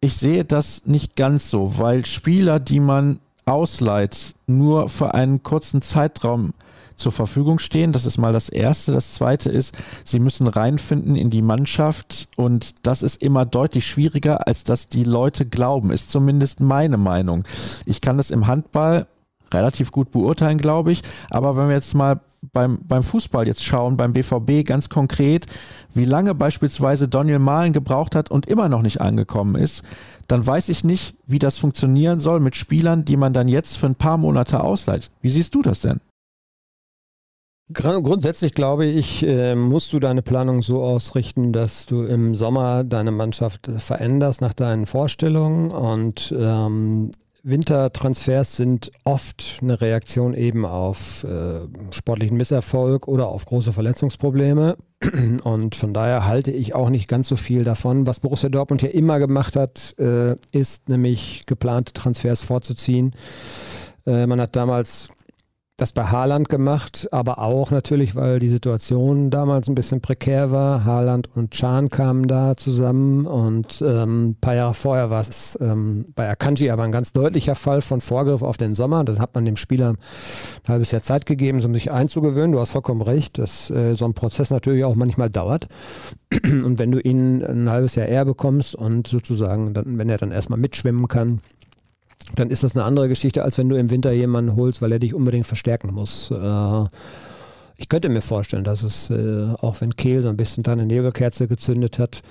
Ich 0.00 0.16
sehe 0.16 0.44
das 0.44 0.86
nicht 0.86 1.16
ganz 1.16 1.48
so, 1.48 1.78
weil 1.78 2.04
Spieler, 2.04 2.60
die 2.60 2.80
man 2.80 3.18
ausleiht, 3.46 4.34
nur 4.46 4.88
für 4.88 5.14
einen 5.14 5.42
kurzen 5.42 5.80
Zeitraum 5.80 6.52
zur 6.96 7.12
Verfügung 7.12 7.58
stehen. 7.58 7.92
Das 7.92 8.06
ist 8.06 8.18
mal 8.18 8.32
das 8.32 8.48
Erste. 8.48 8.92
Das 8.92 9.14
Zweite 9.14 9.50
ist, 9.50 9.76
sie 10.04 10.18
müssen 10.18 10.48
reinfinden 10.48 11.16
in 11.16 11.30
die 11.30 11.42
Mannschaft 11.42 12.28
und 12.36 12.86
das 12.86 13.02
ist 13.02 13.22
immer 13.22 13.46
deutlich 13.46 13.86
schwieriger, 13.86 14.46
als 14.46 14.64
dass 14.64 14.88
die 14.88 15.04
Leute 15.04 15.46
glauben, 15.46 15.90
ist 15.90 16.10
zumindest 16.10 16.60
meine 16.60 16.96
Meinung. 16.96 17.44
Ich 17.84 18.00
kann 18.00 18.16
das 18.16 18.30
im 18.30 18.46
Handball 18.46 19.06
relativ 19.52 19.92
gut 19.92 20.10
beurteilen, 20.10 20.58
glaube 20.58 20.92
ich. 20.92 21.02
Aber 21.30 21.56
wenn 21.56 21.68
wir 21.68 21.74
jetzt 21.74 21.94
mal 21.94 22.20
beim, 22.52 22.78
beim 22.86 23.02
Fußball 23.02 23.46
jetzt 23.46 23.64
schauen, 23.64 23.96
beim 23.96 24.12
BVB 24.12 24.64
ganz 24.64 24.88
konkret, 24.88 25.46
wie 25.94 26.04
lange 26.04 26.34
beispielsweise 26.34 27.08
Daniel 27.08 27.38
Mahlen 27.38 27.72
gebraucht 27.72 28.14
hat 28.14 28.30
und 28.30 28.46
immer 28.46 28.68
noch 28.68 28.82
nicht 28.82 29.00
angekommen 29.00 29.54
ist, 29.54 29.82
dann 30.28 30.46
weiß 30.46 30.68
ich 30.68 30.84
nicht, 30.84 31.14
wie 31.26 31.38
das 31.38 31.56
funktionieren 31.56 32.20
soll 32.20 32.40
mit 32.40 32.56
Spielern, 32.56 33.04
die 33.04 33.16
man 33.16 33.32
dann 33.32 33.48
jetzt 33.48 33.76
für 33.76 33.86
ein 33.86 33.94
paar 33.94 34.16
Monate 34.16 34.62
ausleiht. 34.62 35.10
Wie 35.20 35.30
siehst 35.30 35.54
du 35.54 35.62
das 35.62 35.80
denn? 35.80 36.00
Grundsätzlich 37.72 38.54
glaube 38.54 38.86
ich, 38.86 39.24
äh, 39.24 39.56
musst 39.56 39.92
du 39.92 39.98
deine 39.98 40.22
Planung 40.22 40.62
so 40.62 40.84
ausrichten, 40.84 41.52
dass 41.52 41.86
du 41.86 42.04
im 42.04 42.36
Sommer 42.36 42.84
deine 42.84 43.10
Mannschaft 43.10 43.68
veränderst 43.78 44.40
nach 44.40 44.52
deinen 44.52 44.86
Vorstellungen 44.86 45.72
und 45.72 46.32
ähm, 46.38 47.10
Wintertransfers 47.42 48.56
sind 48.56 48.90
oft 49.04 49.58
eine 49.62 49.80
Reaktion 49.80 50.34
eben 50.34 50.64
auf 50.64 51.22
äh, 51.22 51.60
sportlichen 51.92 52.36
Misserfolg 52.36 53.06
oder 53.06 53.28
auf 53.28 53.46
große 53.46 53.72
Verletzungsprobleme. 53.72 54.76
Und 55.44 55.76
von 55.76 55.94
daher 55.94 56.26
halte 56.26 56.50
ich 56.50 56.74
auch 56.74 56.90
nicht 56.90 57.06
ganz 57.06 57.28
so 57.28 57.36
viel 57.36 57.62
davon. 57.62 58.04
Was 58.04 58.18
Borussia 58.18 58.48
Dortmund 58.48 58.82
ja 58.82 58.88
immer 58.88 59.20
gemacht 59.20 59.54
hat, 59.54 59.94
äh, 60.00 60.34
ist 60.50 60.88
nämlich 60.88 61.42
geplante 61.46 61.92
Transfers 61.92 62.40
vorzuziehen. 62.40 63.14
Äh, 64.06 64.26
man 64.26 64.40
hat 64.40 64.56
damals 64.56 65.10
das 65.76 65.92
bei 65.92 66.04
Haaland 66.04 66.48
gemacht, 66.48 67.06
aber 67.10 67.38
auch 67.38 67.70
natürlich, 67.70 68.16
weil 68.16 68.38
die 68.38 68.48
Situation 68.48 69.28
damals 69.30 69.68
ein 69.68 69.74
bisschen 69.74 70.00
prekär 70.00 70.50
war. 70.50 70.86
Haaland 70.86 71.28
und 71.34 71.50
Chan 71.50 71.90
kamen 71.90 72.28
da 72.28 72.56
zusammen 72.56 73.26
und 73.26 73.82
ähm, 73.82 74.30
ein 74.30 74.36
paar 74.40 74.54
Jahre 74.54 74.72
vorher 74.72 75.10
war 75.10 75.20
es 75.20 75.58
ähm, 75.60 76.06
bei 76.14 76.30
Akanji 76.30 76.70
aber 76.70 76.84
ein 76.84 76.92
ganz 76.92 77.12
deutlicher 77.12 77.54
Fall 77.54 77.82
von 77.82 78.00
Vorgriff 78.00 78.40
auf 78.42 78.56
den 78.56 78.74
Sommer. 78.74 79.04
Dann 79.04 79.18
hat 79.18 79.34
man 79.34 79.44
dem 79.44 79.56
Spieler 79.56 79.90
ein 79.90 80.68
halbes 80.68 80.92
Jahr 80.92 81.02
Zeit 81.02 81.26
gegeben, 81.26 81.62
um 81.62 81.74
sich 81.74 81.92
einzugewöhnen. 81.92 82.52
Du 82.52 82.60
hast 82.60 82.70
vollkommen 82.70 83.02
recht, 83.02 83.36
dass 83.36 83.68
äh, 83.68 83.96
so 83.96 84.06
ein 84.06 84.14
Prozess 84.14 84.48
natürlich 84.48 84.84
auch 84.84 84.94
manchmal 84.94 85.28
dauert. 85.28 85.66
Und 86.42 86.78
wenn 86.78 86.90
du 86.90 87.00
ihn 87.00 87.44
ein 87.44 87.68
halbes 87.68 87.96
Jahr 87.96 88.06
eher 88.06 88.24
bekommst 88.24 88.74
und 88.74 89.06
sozusagen, 89.06 89.74
dann, 89.74 89.98
wenn 89.98 90.08
er 90.08 90.18
dann 90.18 90.32
erstmal 90.32 90.58
mitschwimmen 90.58 91.06
kann, 91.06 91.40
dann 92.34 92.50
ist 92.50 92.64
das 92.64 92.74
eine 92.74 92.84
andere 92.84 93.08
Geschichte, 93.08 93.44
als 93.44 93.56
wenn 93.58 93.68
du 93.68 93.76
im 93.76 93.90
Winter 93.90 94.12
jemanden 94.12 94.56
holst, 94.56 94.82
weil 94.82 94.92
er 94.92 94.98
dich 94.98 95.14
unbedingt 95.14 95.46
verstärken 95.46 95.94
muss. 95.94 96.30
Äh, 96.30 96.84
ich 97.78 97.88
könnte 97.88 98.08
mir 98.08 98.22
vorstellen, 98.22 98.64
dass 98.64 98.82
es, 98.82 99.10
äh, 99.10 99.48
auch 99.60 99.80
wenn 99.80 99.96
Kehl 99.96 100.22
so 100.22 100.28
ein 100.28 100.36
bisschen 100.36 100.62
da 100.62 100.72
eine 100.72 100.86
Nebelkerze 100.86 101.46
gezündet 101.46 101.98
hat, 101.98 102.22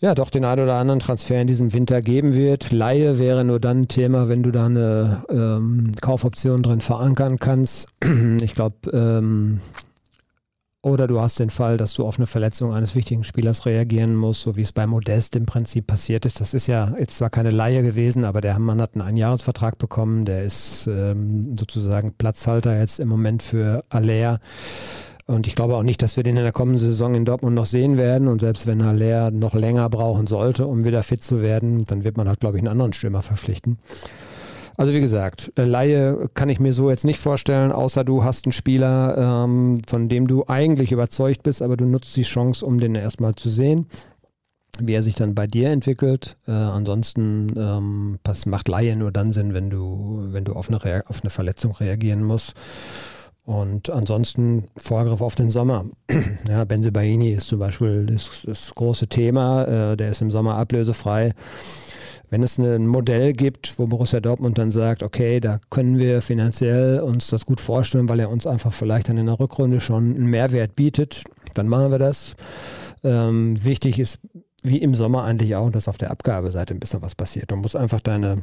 ja, 0.00 0.14
doch 0.14 0.30
den 0.30 0.46
einen 0.46 0.62
oder 0.62 0.76
anderen 0.76 1.00
Transfer 1.00 1.40
in 1.42 1.46
diesem 1.46 1.74
Winter 1.74 2.00
geben 2.00 2.34
wird. 2.34 2.72
Laie 2.72 3.18
wäre 3.18 3.44
nur 3.44 3.60
dann 3.60 3.82
ein 3.82 3.88
Thema, 3.88 4.30
wenn 4.30 4.42
du 4.42 4.50
da 4.50 4.64
eine 4.64 5.24
ähm, 5.28 5.92
Kaufoption 6.00 6.62
drin 6.62 6.80
verankern 6.80 7.38
kannst. 7.38 7.88
Ich 8.40 8.54
glaube, 8.54 8.90
ähm, 8.92 9.60
oder 10.82 11.06
du 11.06 11.20
hast 11.20 11.38
den 11.38 11.50
Fall, 11.50 11.76
dass 11.76 11.92
du 11.92 12.06
auf 12.06 12.18
eine 12.18 12.26
Verletzung 12.26 12.72
eines 12.72 12.94
wichtigen 12.94 13.22
Spielers 13.24 13.66
reagieren 13.66 14.16
musst, 14.16 14.42
so 14.42 14.56
wie 14.56 14.62
es 14.62 14.72
bei 14.72 14.86
Modest 14.86 15.36
im 15.36 15.44
Prinzip 15.44 15.86
passiert 15.86 16.24
ist. 16.24 16.40
Das 16.40 16.54
ist 16.54 16.68
ja 16.68 16.94
jetzt 16.98 17.18
zwar 17.18 17.28
keine 17.28 17.50
Laie 17.50 17.82
gewesen, 17.82 18.24
aber 18.24 18.40
der 18.40 18.58
Mann 18.58 18.80
hat 18.80 18.94
einen 18.94 19.06
Einjahresvertrag 19.06 19.76
bekommen. 19.76 20.24
Der 20.24 20.42
ist 20.42 20.86
ähm, 20.86 21.56
sozusagen 21.58 22.14
Platzhalter 22.14 22.78
jetzt 22.78 22.98
im 22.98 23.08
Moment 23.08 23.42
für 23.42 23.82
Aller. 23.90 24.40
Und 25.26 25.46
ich 25.46 25.54
glaube 25.54 25.76
auch 25.76 25.82
nicht, 25.82 26.00
dass 26.00 26.16
wir 26.16 26.24
den 26.24 26.38
in 26.38 26.42
der 26.42 26.52
kommenden 26.52 26.80
Saison 26.80 27.14
in 27.14 27.26
Dortmund 27.26 27.54
noch 27.54 27.66
sehen 27.66 27.98
werden. 27.98 28.26
Und 28.26 28.40
selbst 28.40 28.66
wenn 28.66 28.80
Aller 28.80 29.30
noch 29.30 29.52
länger 29.52 29.88
brauchen 29.90 30.26
sollte, 30.26 30.66
um 30.66 30.84
wieder 30.84 31.02
fit 31.02 31.22
zu 31.22 31.42
werden, 31.42 31.84
dann 31.84 32.04
wird 32.04 32.16
man 32.16 32.26
halt, 32.26 32.40
glaube 32.40 32.56
ich, 32.56 32.62
einen 32.62 32.72
anderen 32.72 32.94
Stürmer 32.94 33.22
verpflichten. 33.22 33.78
Also 34.80 34.94
wie 34.94 35.00
gesagt, 35.02 35.52
äh, 35.56 35.64
Laie 35.64 36.30
kann 36.32 36.48
ich 36.48 36.58
mir 36.58 36.72
so 36.72 36.88
jetzt 36.88 37.04
nicht 37.04 37.20
vorstellen, 37.20 37.70
außer 37.70 38.02
du 38.02 38.24
hast 38.24 38.46
einen 38.46 38.54
Spieler, 38.54 39.44
ähm, 39.44 39.82
von 39.86 40.08
dem 40.08 40.26
du 40.26 40.46
eigentlich 40.46 40.90
überzeugt 40.90 41.42
bist, 41.42 41.60
aber 41.60 41.76
du 41.76 41.84
nutzt 41.84 42.16
die 42.16 42.22
Chance, 42.22 42.64
um 42.64 42.80
den 42.80 42.94
erstmal 42.94 43.34
zu 43.34 43.50
sehen 43.50 43.86
wie 44.82 44.94
er 44.94 45.02
sich 45.02 45.14
dann 45.14 45.34
bei 45.34 45.46
dir 45.46 45.68
entwickelt. 45.68 46.38
Äh, 46.48 46.52
ansonsten 46.52 47.52
ähm, 47.54 48.18
pass, 48.22 48.46
macht 48.46 48.68
Laie 48.68 48.96
nur 48.96 49.12
dann 49.12 49.34
Sinn, 49.34 49.52
wenn 49.52 49.68
du, 49.68 50.28
wenn 50.30 50.44
du 50.44 50.54
auf 50.54 50.70
eine, 50.70 51.02
auf 51.06 51.20
eine 51.20 51.28
Verletzung 51.28 51.72
reagieren 51.72 52.22
musst. 52.22 52.54
Und 53.44 53.90
ansonsten 53.90 54.68
Vorgriff 54.78 55.20
auf 55.20 55.34
den 55.34 55.50
Sommer. 55.50 55.84
ja, 56.48 56.64
Benze 56.64 56.92
Baini 56.92 57.32
ist 57.32 57.48
zum 57.48 57.58
Beispiel 57.58 58.06
das, 58.06 58.42
das 58.46 58.74
große 58.74 59.08
Thema. 59.08 59.64
Äh, 59.64 59.96
der 59.98 60.12
ist 60.12 60.22
im 60.22 60.30
Sommer 60.30 60.54
ablösefrei. 60.54 61.34
Wenn 62.30 62.44
es 62.44 62.58
ein 62.58 62.86
Modell 62.86 63.32
gibt, 63.32 63.78
wo 63.78 63.86
Borussia 63.86 64.20
Dortmund 64.20 64.56
dann 64.56 64.70
sagt, 64.70 65.02
okay, 65.02 65.40
da 65.40 65.58
können 65.68 65.98
wir 65.98 66.22
finanziell 66.22 67.00
uns 67.00 67.26
das 67.26 67.44
gut 67.44 67.60
vorstellen, 67.60 68.08
weil 68.08 68.20
er 68.20 68.30
uns 68.30 68.46
einfach 68.46 68.72
vielleicht 68.72 69.08
dann 69.08 69.18
in 69.18 69.26
der 69.26 69.40
Rückrunde 69.40 69.80
schon 69.80 70.14
einen 70.14 70.30
Mehrwert 70.30 70.76
bietet, 70.76 71.24
dann 71.54 71.68
machen 71.68 71.90
wir 71.90 71.98
das. 71.98 72.36
Ähm, 73.02 73.62
wichtig 73.64 73.98
ist, 73.98 74.20
wie 74.62 74.78
im 74.78 74.94
Sommer 74.94 75.24
eigentlich 75.24 75.56
auch, 75.56 75.70
dass 75.70 75.88
auf 75.88 75.98
der 75.98 76.10
Abgabeseite 76.10 76.72
ein 76.72 76.80
bisschen 76.80 77.02
was 77.02 77.14
passiert. 77.14 77.50
Du 77.50 77.56
musst 77.56 77.76
einfach 77.76 78.00
deine 78.00 78.38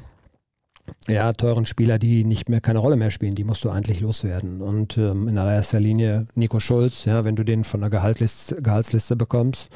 ja, 1.08 1.32
teuren 1.34 1.66
Spieler, 1.66 2.00
die 2.00 2.24
nicht 2.24 2.50
mehr 2.50 2.62
keine 2.62 2.80
Rolle 2.80 2.96
mehr 2.96 3.12
spielen, 3.12 3.36
die 3.36 3.44
musst 3.44 3.64
du 3.64 3.70
eigentlich 3.70 4.00
loswerden. 4.00 4.62
Und 4.62 4.98
ähm, 4.98 5.28
in 5.28 5.38
allererster 5.38 5.80
Linie 5.80 6.28
Nico 6.36 6.60
Schulz, 6.60 7.06
ja, 7.06 7.24
wenn 7.24 7.36
du 7.36 7.44
den 7.44 7.64
von 7.64 7.82
der 7.82 7.90
Gehaltsliste, 7.90 8.62
Gehaltsliste 8.62 9.16
bekommst, 9.16 9.70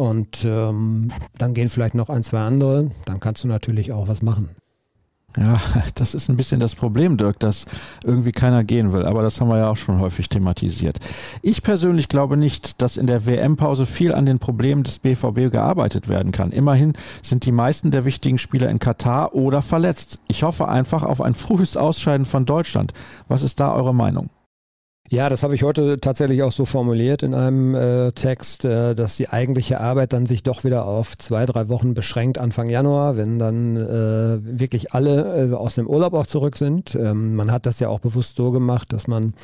und 0.00 0.46
ähm, 0.46 1.12
dann 1.36 1.52
gehen 1.52 1.68
vielleicht 1.68 1.94
noch 1.94 2.08
ein, 2.08 2.24
zwei 2.24 2.40
andere. 2.40 2.90
Dann 3.04 3.20
kannst 3.20 3.44
du 3.44 3.48
natürlich 3.48 3.92
auch 3.92 4.08
was 4.08 4.22
machen. 4.22 4.48
Ja, 5.36 5.60
das 5.94 6.14
ist 6.14 6.30
ein 6.30 6.38
bisschen 6.38 6.58
das 6.58 6.74
Problem, 6.74 7.18
Dirk, 7.18 7.38
dass 7.38 7.66
irgendwie 8.02 8.32
keiner 8.32 8.64
gehen 8.64 8.94
will. 8.94 9.04
Aber 9.04 9.20
das 9.20 9.38
haben 9.38 9.48
wir 9.48 9.58
ja 9.58 9.68
auch 9.68 9.76
schon 9.76 10.00
häufig 10.00 10.30
thematisiert. 10.30 10.98
Ich 11.42 11.62
persönlich 11.62 12.08
glaube 12.08 12.38
nicht, 12.38 12.80
dass 12.80 12.96
in 12.96 13.06
der 13.06 13.26
WM-Pause 13.26 13.84
viel 13.84 14.14
an 14.14 14.24
den 14.24 14.38
Problemen 14.38 14.84
des 14.84 15.00
BVB 15.00 15.52
gearbeitet 15.52 16.08
werden 16.08 16.32
kann. 16.32 16.50
Immerhin 16.50 16.94
sind 17.20 17.44
die 17.44 17.52
meisten 17.52 17.90
der 17.90 18.06
wichtigen 18.06 18.38
Spieler 18.38 18.70
in 18.70 18.78
Katar 18.78 19.34
oder 19.34 19.60
verletzt. 19.60 20.16
Ich 20.28 20.44
hoffe 20.44 20.66
einfach 20.66 21.02
auf 21.02 21.20
ein 21.20 21.34
frühes 21.34 21.76
Ausscheiden 21.76 22.24
von 22.24 22.46
Deutschland. 22.46 22.94
Was 23.28 23.42
ist 23.42 23.60
da 23.60 23.74
eure 23.74 23.94
Meinung? 23.94 24.30
Ja, 25.12 25.28
das 25.28 25.42
habe 25.42 25.56
ich 25.56 25.64
heute 25.64 25.98
tatsächlich 25.98 26.44
auch 26.44 26.52
so 26.52 26.64
formuliert 26.64 27.24
in 27.24 27.34
einem 27.34 27.74
äh, 27.74 28.12
Text, 28.12 28.64
äh, 28.64 28.94
dass 28.94 29.16
die 29.16 29.28
eigentliche 29.28 29.80
Arbeit 29.80 30.12
dann 30.12 30.26
sich 30.26 30.44
doch 30.44 30.62
wieder 30.62 30.84
auf 30.84 31.18
zwei, 31.18 31.46
drei 31.46 31.68
Wochen 31.68 31.94
beschränkt 31.94 32.38
Anfang 32.38 32.70
Januar, 32.70 33.16
wenn 33.16 33.40
dann 33.40 33.76
äh, 33.76 34.38
wirklich 34.60 34.94
alle 34.94 35.50
äh, 35.50 35.52
aus 35.52 35.74
dem 35.74 35.88
Urlaub 35.88 36.14
auch 36.14 36.28
zurück 36.28 36.56
sind. 36.56 36.94
Ähm, 36.94 37.34
man 37.34 37.50
hat 37.50 37.66
das 37.66 37.80
ja 37.80 37.88
auch 37.88 37.98
bewusst 37.98 38.36
so 38.36 38.52
gemacht, 38.52 38.92
dass 38.92 39.08
man 39.08 39.34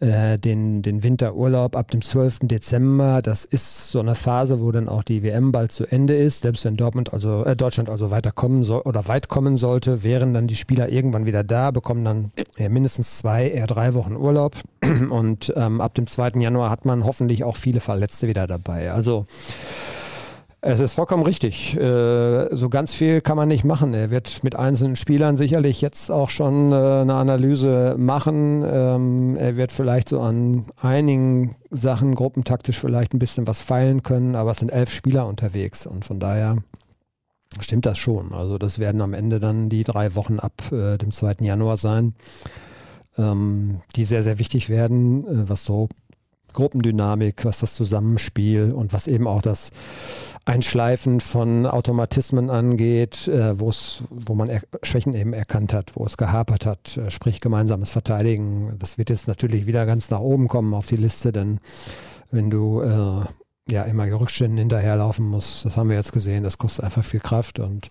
äh, 0.00 0.38
den, 0.38 0.82
den 0.82 1.02
Winterurlaub 1.02 1.76
ab 1.76 1.90
dem 1.90 2.02
12. 2.02 2.40
Dezember. 2.42 3.20
Das 3.22 3.44
ist 3.44 3.90
so 3.90 4.00
eine 4.00 4.14
Phase, 4.14 4.60
wo 4.60 4.70
dann 4.70 4.88
auch 4.88 5.02
die 5.02 5.22
WM 5.22 5.52
bald 5.52 5.72
zu 5.72 5.86
Ende 5.86 6.16
ist. 6.16 6.42
Selbst 6.42 6.64
wenn 6.64 6.76
Dortmund 6.76 7.12
also, 7.12 7.44
äh, 7.44 7.56
Deutschland 7.56 7.90
also 7.90 8.10
weiterkommen 8.10 8.64
soll 8.64 8.82
oder 8.82 9.08
weit 9.08 9.28
kommen 9.28 9.56
sollte, 9.56 10.02
wären 10.02 10.34
dann 10.34 10.46
die 10.46 10.56
Spieler 10.56 10.88
irgendwann 10.88 11.26
wieder 11.26 11.44
da, 11.44 11.70
bekommen 11.70 12.04
dann 12.04 12.30
äh, 12.56 12.68
mindestens 12.68 13.18
zwei, 13.18 13.48
eher 13.48 13.66
drei 13.66 13.94
Wochen 13.94 14.16
Urlaub. 14.16 14.54
Und 15.10 15.52
ähm, 15.56 15.80
ab 15.80 15.94
dem 15.94 16.06
2. 16.06 16.40
Januar 16.40 16.70
hat 16.70 16.84
man 16.84 17.04
hoffentlich 17.04 17.44
auch 17.44 17.56
viele 17.56 17.80
Verletzte 17.80 18.28
wieder 18.28 18.46
dabei. 18.46 18.92
Also 18.92 19.26
es 20.60 20.80
ist 20.80 20.94
vollkommen 20.94 21.22
richtig. 21.22 21.76
Äh, 21.76 22.54
so 22.56 22.68
ganz 22.68 22.92
viel 22.92 23.20
kann 23.20 23.36
man 23.36 23.48
nicht 23.48 23.64
machen. 23.64 23.94
Er 23.94 24.10
wird 24.10 24.42
mit 24.42 24.56
einzelnen 24.56 24.96
Spielern 24.96 25.36
sicherlich 25.36 25.80
jetzt 25.80 26.10
auch 26.10 26.30
schon 26.30 26.72
äh, 26.72 26.74
eine 26.74 27.14
Analyse 27.14 27.94
machen. 27.96 28.64
Ähm, 28.68 29.36
er 29.36 29.56
wird 29.56 29.70
vielleicht 29.70 30.08
so 30.08 30.20
an 30.20 30.66
einigen 30.80 31.54
Sachen 31.70 32.14
gruppentaktisch 32.16 32.78
vielleicht 32.78 33.14
ein 33.14 33.20
bisschen 33.20 33.46
was 33.46 33.60
feilen 33.60 34.02
können, 34.02 34.34
aber 34.34 34.50
es 34.50 34.58
sind 34.58 34.70
elf 34.70 34.90
Spieler 34.90 35.26
unterwegs 35.28 35.86
und 35.86 36.04
von 36.04 36.18
daher 36.18 36.56
stimmt 37.60 37.86
das 37.86 37.98
schon. 37.98 38.32
Also 38.32 38.58
das 38.58 38.80
werden 38.80 39.00
am 39.00 39.14
Ende 39.14 39.38
dann 39.38 39.68
die 39.68 39.84
drei 39.84 40.16
Wochen 40.16 40.40
ab 40.40 40.72
äh, 40.72 40.98
dem 40.98 41.12
2. 41.12 41.36
Januar 41.40 41.76
sein, 41.76 42.14
ähm, 43.16 43.80
die 43.94 44.04
sehr, 44.04 44.24
sehr 44.24 44.40
wichtig 44.40 44.68
werden, 44.68 45.24
was 45.48 45.64
so 45.64 45.88
Gruppendynamik, 46.52 47.44
was 47.44 47.60
das 47.60 47.74
Zusammenspiel 47.74 48.72
und 48.72 48.92
was 48.92 49.06
eben 49.06 49.26
auch 49.26 49.42
das 49.42 49.70
Einschleifen 50.48 51.20
von 51.20 51.66
Automatismen 51.66 52.48
angeht, 52.48 53.28
äh, 53.28 53.60
wo 53.60 53.68
es, 53.68 54.02
wo 54.08 54.34
man 54.34 54.48
er 54.48 54.62
Schwächen 54.82 55.14
eben 55.14 55.34
erkannt 55.34 55.74
hat, 55.74 55.94
wo 55.94 56.06
es 56.06 56.16
gehapert 56.16 56.64
hat, 56.64 56.96
äh, 56.96 57.10
sprich 57.10 57.40
gemeinsames 57.40 57.90
Verteidigen. 57.90 58.74
Das 58.78 58.96
wird 58.96 59.10
jetzt 59.10 59.28
natürlich 59.28 59.66
wieder 59.66 59.84
ganz 59.84 60.08
nach 60.08 60.20
oben 60.20 60.48
kommen 60.48 60.72
auf 60.72 60.86
die 60.86 60.96
Liste, 60.96 61.32
denn 61.32 61.60
wenn 62.30 62.48
du 62.48 62.80
äh, 62.80 63.26
ja 63.70 63.82
immer 63.82 64.06
Rückständen 64.10 64.56
hinterherlaufen 64.56 65.28
musst, 65.28 65.66
das 65.66 65.76
haben 65.76 65.90
wir 65.90 65.96
jetzt 65.96 66.12
gesehen, 66.12 66.44
das 66.44 66.56
kostet 66.56 66.86
einfach 66.86 67.04
viel 67.04 67.20
Kraft 67.20 67.58
und 67.58 67.88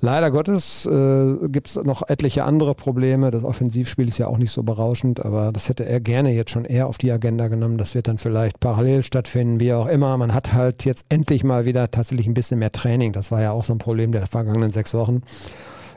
Leider 0.00 0.30
Gottes 0.30 0.86
äh, 0.86 1.48
gibt 1.48 1.68
es 1.68 1.76
noch 1.76 2.08
etliche 2.08 2.44
andere 2.44 2.74
Probleme. 2.74 3.30
Das 3.30 3.42
Offensivspiel 3.42 4.08
ist 4.08 4.18
ja 4.18 4.28
auch 4.28 4.38
nicht 4.38 4.52
so 4.52 4.62
berauschend, 4.62 5.24
aber 5.24 5.50
das 5.52 5.68
hätte 5.68 5.84
er 5.84 6.00
gerne 6.00 6.32
jetzt 6.32 6.52
schon 6.52 6.64
eher 6.64 6.86
auf 6.86 6.98
die 6.98 7.10
Agenda 7.10 7.48
genommen. 7.48 7.78
Das 7.78 7.94
wird 7.94 8.06
dann 8.06 8.18
vielleicht 8.18 8.60
parallel 8.60 9.02
stattfinden, 9.02 9.58
wie 9.58 9.72
auch 9.72 9.86
immer. 9.86 10.16
Man 10.16 10.34
hat 10.34 10.52
halt 10.52 10.84
jetzt 10.84 11.06
endlich 11.08 11.42
mal 11.42 11.64
wieder 11.64 11.90
tatsächlich 11.90 12.28
ein 12.28 12.34
bisschen 12.34 12.60
mehr 12.60 12.70
Training. 12.70 13.12
Das 13.12 13.32
war 13.32 13.42
ja 13.42 13.50
auch 13.50 13.64
so 13.64 13.72
ein 13.72 13.78
Problem 13.78 14.12
der 14.12 14.26
vergangenen 14.26 14.70
sechs 14.70 14.94
Wochen. 14.94 15.22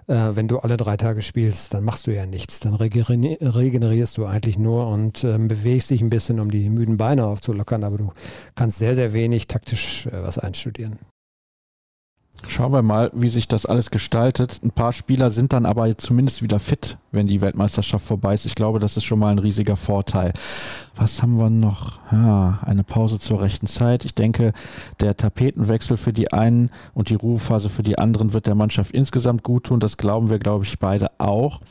Äh, 0.08 0.36
wenn 0.36 0.48
du 0.48 0.60
alle 0.60 0.78
drei 0.78 0.98
Tage 0.98 1.22
spielst, 1.22 1.74
dann 1.74 1.84
machst 1.84 2.08
du 2.08 2.12
ja 2.12 2.26
nichts. 2.26 2.60
Dann 2.60 2.74
regenerierst 2.76 4.18
du 4.18 4.26
eigentlich 4.26 4.58
nur 4.58 4.88
und 4.88 5.24
äh, 5.24 5.38
bewegst 5.38 5.92
dich 5.92 6.02
ein 6.02 6.10
bisschen, 6.10 6.40
um 6.40 6.50
die 6.50 6.70
müden 6.70 6.98
Beine 6.98 7.26
aufzulockern, 7.26 7.84
aber 7.84 7.98
du 7.98 8.12
kannst 8.56 8.80
sehr, 8.80 8.96
sehr 8.96 9.14
wenig 9.14 9.48
taktisch 9.48 10.08
äh, 10.08 10.24
was 10.24 10.40
einstudieren. 10.40 10.98
Schauen 12.48 12.74
wir 12.74 12.82
mal, 12.82 13.12
wie 13.14 13.30
sich 13.30 13.48
das 13.48 13.66
alles 13.66 13.92
gestaltet. 13.92 14.60
Ein 14.64 14.72
paar 14.72 14.94
Spieler 14.94 15.32
sind 15.32 15.54
dann 15.54 15.66
aber 15.66 15.98
zumindest 15.98 16.42
wieder 16.42 16.60
fit, 16.60 16.98
wenn 17.12 17.28
die 17.28 17.40
Weltmeisterschaft 17.40 18.06
vorbei 18.06 18.34
ist. 18.34 18.46
Ich 18.46 18.56
glaube, 18.56 18.80
das 18.80 18.98
ist 18.98 19.04
schon 19.04 19.20
mal 19.20 19.32
ein 19.32 19.40
riesiger 19.40 19.78
Vorteil. 19.78 20.34
Was 20.96 21.22
haben 21.22 21.38
wir 21.38 21.50
noch? 21.50 22.00
Ja, 22.12 22.60
eine 22.64 22.84
Pause 22.84 23.20
zur 23.20 23.42
rechten 23.42 23.68
Zeit. 23.68 24.06
Ich 24.06 24.16
denke, 24.16 24.54
der 25.00 25.16
Tapetenwechsel 25.16 25.98
für 25.98 26.14
die 26.14 26.34
einen 26.34 26.72
und 26.94 27.10
die 27.10 27.16
Ruhephase 27.16 27.70
für 27.70 27.84
die 27.84 27.98
anderen 27.98 28.34
wird 28.34 28.48
der 28.48 28.56
Mannschaft 28.56 28.92
insgesamt 28.92 29.44
gut 29.44 29.66
tun. 29.66 29.80
Das 29.80 29.98
glauben 29.98 30.30
wir, 30.30 30.40
glaube 30.40 30.66
ich, 30.66 30.80
beide 30.80 31.12
auch. 31.20 31.62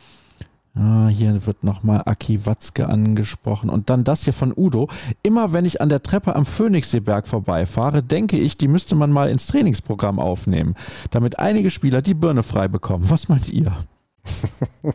Ah, 0.80 1.08
hier 1.08 1.44
wird 1.46 1.62
nochmal 1.62 2.02
Aki 2.06 2.46
Watzke 2.46 2.88
angesprochen. 2.88 3.68
Und 3.68 3.90
dann 3.90 4.02
das 4.02 4.24
hier 4.24 4.32
von 4.32 4.54
Udo. 4.56 4.88
Immer 5.22 5.52
wenn 5.52 5.66
ich 5.66 5.82
an 5.82 5.90
der 5.90 6.02
Treppe 6.02 6.34
am 6.34 6.46
Phoenixseeberg 6.46 7.28
vorbeifahre, 7.28 8.02
denke 8.02 8.38
ich, 8.38 8.56
die 8.56 8.68
müsste 8.68 8.94
man 8.94 9.12
mal 9.12 9.28
ins 9.28 9.46
Trainingsprogramm 9.46 10.18
aufnehmen, 10.18 10.74
damit 11.10 11.38
einige 11.38 11.70
Spieler 11.70 12.00
die 12.00 12.14
Birne 12.14 12.42
frei 12.42 12.68
bekommen. 12.68 13.10
Was 13.10 13.28
meint 13.28 13.50
ihr? 13.50 13.76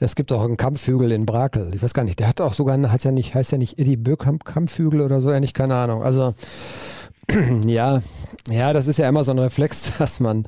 es 0.00 0.14
gibt 0.14 0.32
auch 0.32 0.44
einen 0.44 0.56
Kampfhügel 0.56 1.12
in 1.12 1.26
Brakel. 1.26 1.74
Ich 1.74 1.82
weiß 1.82 1.92
gar 1.92 2.04
nicht, 2.04 2.20
der 2.20 2.28
hat 2.28 2.40
auch 2.40 2.54
sogar, 2.54 2.80
hat 2.90 3.04
ja 3.04 3.12
nicht, 3.12 3.34
heißt 3.34 3.52
ja 3.52 3.58
nicht 3.58 3.78
Eddie 3.78 3.96
Böckamp 3.96 4.46
Kampfhügel 4.46 5.02
oder 5.02 5.20
so, 5.20 5.30
ja 5.30 5.40
nicht, 5.40 5.54
keine 5.54 5.74
Ahnung. 5.74 6.02
Also 6.02 6.32
ja, 7.66 8.00
ja, 8.50 8.72
das 8.72 8.86
ist 8.86 8.98
ja 8.98 9.08
immer 9.08 9.24
so 9.24 9.32
ein 9.32 9.38
Reflex, 9.38 9.92
dass 9.98 10.20
man, 10.20 10.46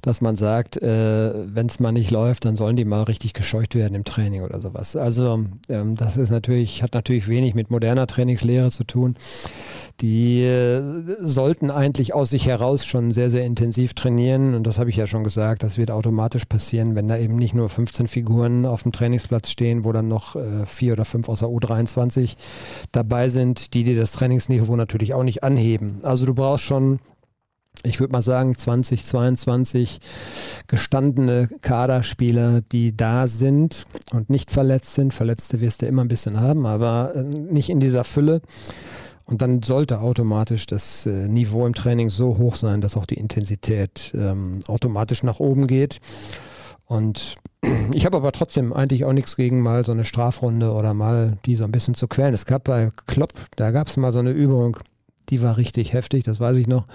dass 0.00 0.20
man 0.20 0.36
sagt, 0.36 0.76
äh, 0.80 1.32
wenn 1.54 1.66
es 1.66 1.80
mal 1.80 1.92
nicht 1.92 2.10
läuft, 2.10 2.44
dann 2.44 2.56
sollen 2.56 2.76
die 2.76 2.84
mal 2.84 3.02
richtig 3.02 3.34
gescheucht 3.34 3.74
werden 3.74 3.94
im 3.94 4.04
Training 4.04 4.42
oder 4.42 4.60
sowas. 4.60 4.96
Also 4.96 5.44
ähm, 5.68 5.96
das 5.96 6.16
ist 6.16 6.30
natürlich, 6.30 6.82
hat 6.82 6.94
natürlich 6.94 7.28
wenig 7.28 7.54
mit 7.54 7.70
moderner 7.70 8.06
Trainingslehre 8.06 8.70
zu 8.70 8.84
tun. 8.84 9.16
Die 10.00 10.42
äh, 10.42 10.82
sollten 11.20 11.70
eigentlich 11.70 12.14
aus 12.14 12.30
sich 12.30 12.46
heraus 12.46 12.84
schon 12.84 13.12
sehr, 13.12 13.30
sehr 13.30 13.44
intensiv 13.44 13.94
trainieren. 13.94 14.54
Und 14.54 14.66
das 14.66 14.78
habe 14.78 14.90
ich 14.90 14.96
ja 14.96 15.06
schon 15.06 15.22
gesagt, 15.22 15.62
das 15.62 15.78
wird 15.78 15.90
automatisch 15.90 16.46
passieren, 16.46 16.94
wenn 16.96 17.08
da 17.08 17.18
eben 17.18 17.36
nicht 17.36 17.54
nur 17.54 17.68
15 17.68 18.08
Figuren 18.08 18.66
auf 18.66 18.82
dem 18.82 18.92
Trainingsplatz 18.92 19.50
stehen, 19.50 19.84
wo 19.84 19.92
dann 19.92 20.08
noch 20.08 20.34
äh, 20.34 20.66
vier 20.66 20.94
oder 20.94 21.04
fünf 21.04 21.28
aus 21.28 21.40
der 21.40 21.48
U23 21.48 22.34
dabei 22.90 23.28
sind, 23.28 23.74
die 23.74 23.84
dir 23.84 23.96
das 23.96 24.12
Trainingsniveau 24.12 24.74
natürlich 24.74 25.14
auch 25.14 25.22
nicht 25.22 25.44
anheben. 25.44 26.00
Also 26.02 26.21
du 26.26 26.34
brauchst 26.34 26.64
schon 26.64 26.98
ich 27.84 28.00
würde 28.00 28.12
mal 28.12 28.22
sagen, 28.22 28.56
20, 28.56 29.04
22 29.04 29.98
gestandene 30.66 31.48
Kaderspieler, 31.62 32.60
die 32.60 32.96
da 32.96 33.26
sind 33.26 33.86
und 34.12 34.30
nicht 34.30 34.50
verletzt 34.50 34.94
sind. 34.94 35.12
Verletzte 35.12 35.60
wirst 35.60 35.82
du 35.82 35.86
immer 35.86 36.02
ein 36.02 36.08
bisschen 36.08 36.40
haben, 36.40 36.66
aber 36.66 37.14
äh, 37.14 37.22
nicht 37.22 37.70
in 37.70 37.80
dieser 37.80 38.04
Fülle. 38.04 38.40
Und 39.24 39.42
dann 39.42 39.62
sollte 39.62 40.00
automatisch 40.00 40.66
das 40.66 41.06
äh, 41.06 41.28
Niveau 41.28 41.66
im 41.66 41.74
Training 41.74 42.10
so 42.10 42.38
hoch 42.38 42.54
sein, 42.54 42.80
dass 42.80 42.96
auch 42.96 43.06
die 43.06 43.18
Intensität 43.18 44.12
ähm, 44.14 44.62
automatisch 44.66 45.22
nach 45.22 45.40
oben 45.40 45.66
geht. 45.66 46.00
Und 46.84 47.36
ich 47.92 48.04
habe 48.04 48.16
aber 48.16 48.32
trotzdem 48.32 48.72
eigentlich 48.72 49.04
auch 49.04 49.12
nichts 49.12 49.34
gegen 49.36 49.60
mal 49.60 49.84
so 49.84 49.92
eine 49.92 50.04
Strafrunde 50.04 50.72
oder 50.72 50.94
mal 50.94 51.38
die 51.46 51.56
so 51.56 51.64
ein 51.64 51.72
bisschen 51.72 51.94
zu 51.94 52.06
quälen. 52.06 52.34
Es 52.34 52.46
gab 52.46 52.64
bei 52.64 52.90
Klopp, 53.06 53.32
da 53.56 53.70
gab 53.70 53.88
es 53.88 53.96
mal 53.96 54.12
so 54.12 54.18
eine 54.18 54.30
Übung, 54.30 54.76
die 55.28 55.42
war 55.42 55.56
richtig 55.56 55.92
heftig, 55.92 56.24
das 56.24 56.40
weiß 56.40 56.56
ich 56.56 56.66
noch. 56.66 56.86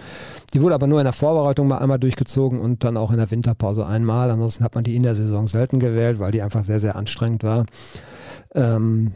Die 0.54 0.62
wurde 0.62 0.76
aber 0.76 0.88
nur 0.88 1.00
in 1.00 1.06
der 1.06 1.14
Vorbereitung 1.14 1.68
mal 1.68 1.80
einmal 1.80 2.00
durchgezogen 2.00 2.60
und 2.60 2.84
dann 2.84 2.98
auch 2.98 3.12
in 3.12 3.18
der 3.18 3.32
Winterpause 3.32 3.86
einmal. 3.86 4.30
Ansonsten 4.32 4.64
hat 4.64 4.76
man 4.76 4.84
die 4.84 4.96
in 4.96 5.04
der 5.04 5.16
Saison 5.16 5.48
selten 5.48 5.80
gewählt, 5.80 6.20
weil 6.20 6.32
die 6.32 6.42
einfach 6.42 6.64
sehr, 6.64 6.80
sehr 6.80 6.96
anstrengend 6.96 7.44
war. 7.44 7.66
Ähm, 8.54 9.12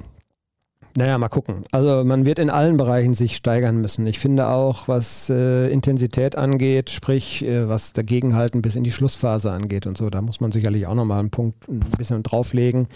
naja, 0.98 1.18
mal 1.18 1.30
gucken. 1.30 1.64
Also 1.72 2.04
man 2.04 2.26
wird 2.26 2.38
in 2.38 2.50
allen 2.50 2.76
Bereichen 2.76 3.16
sich 3.16 3.36
steigern 3.38 3.80
müssen. 3.80 4.06
Ich 4.08 4.20
finde 4.20 4.48
auch, 4.48 4.88
was 4.88 5.30
äh, 5.30 5.70
Intensität 5.70 6.36
angeht, 6.36 6.90
sprich 6.90 7.46
äh, 7.46 7.70
was 7.70 7.94
Dagegenhalten 7.94 8.62
bis 8.62 8.76
in 8.76 8.84
die 8.84 8.92
Schlussphase 8.92 9.52
angeht 9.52 9.88
und 9.88 9.98
so, 9.98 10.10
da 10.10 10.22
muss 10.22 10.42
man 10.42 10.52
sicherlich 10.52 10.88
auch 10.88 10.96
nochmal 10.96 11.20
einen 11.20 11.30
Punkt 11.30 11.70
ein 11.70 11.80
bisschen 11.98 12.24
drauflegen. 12.24 12.88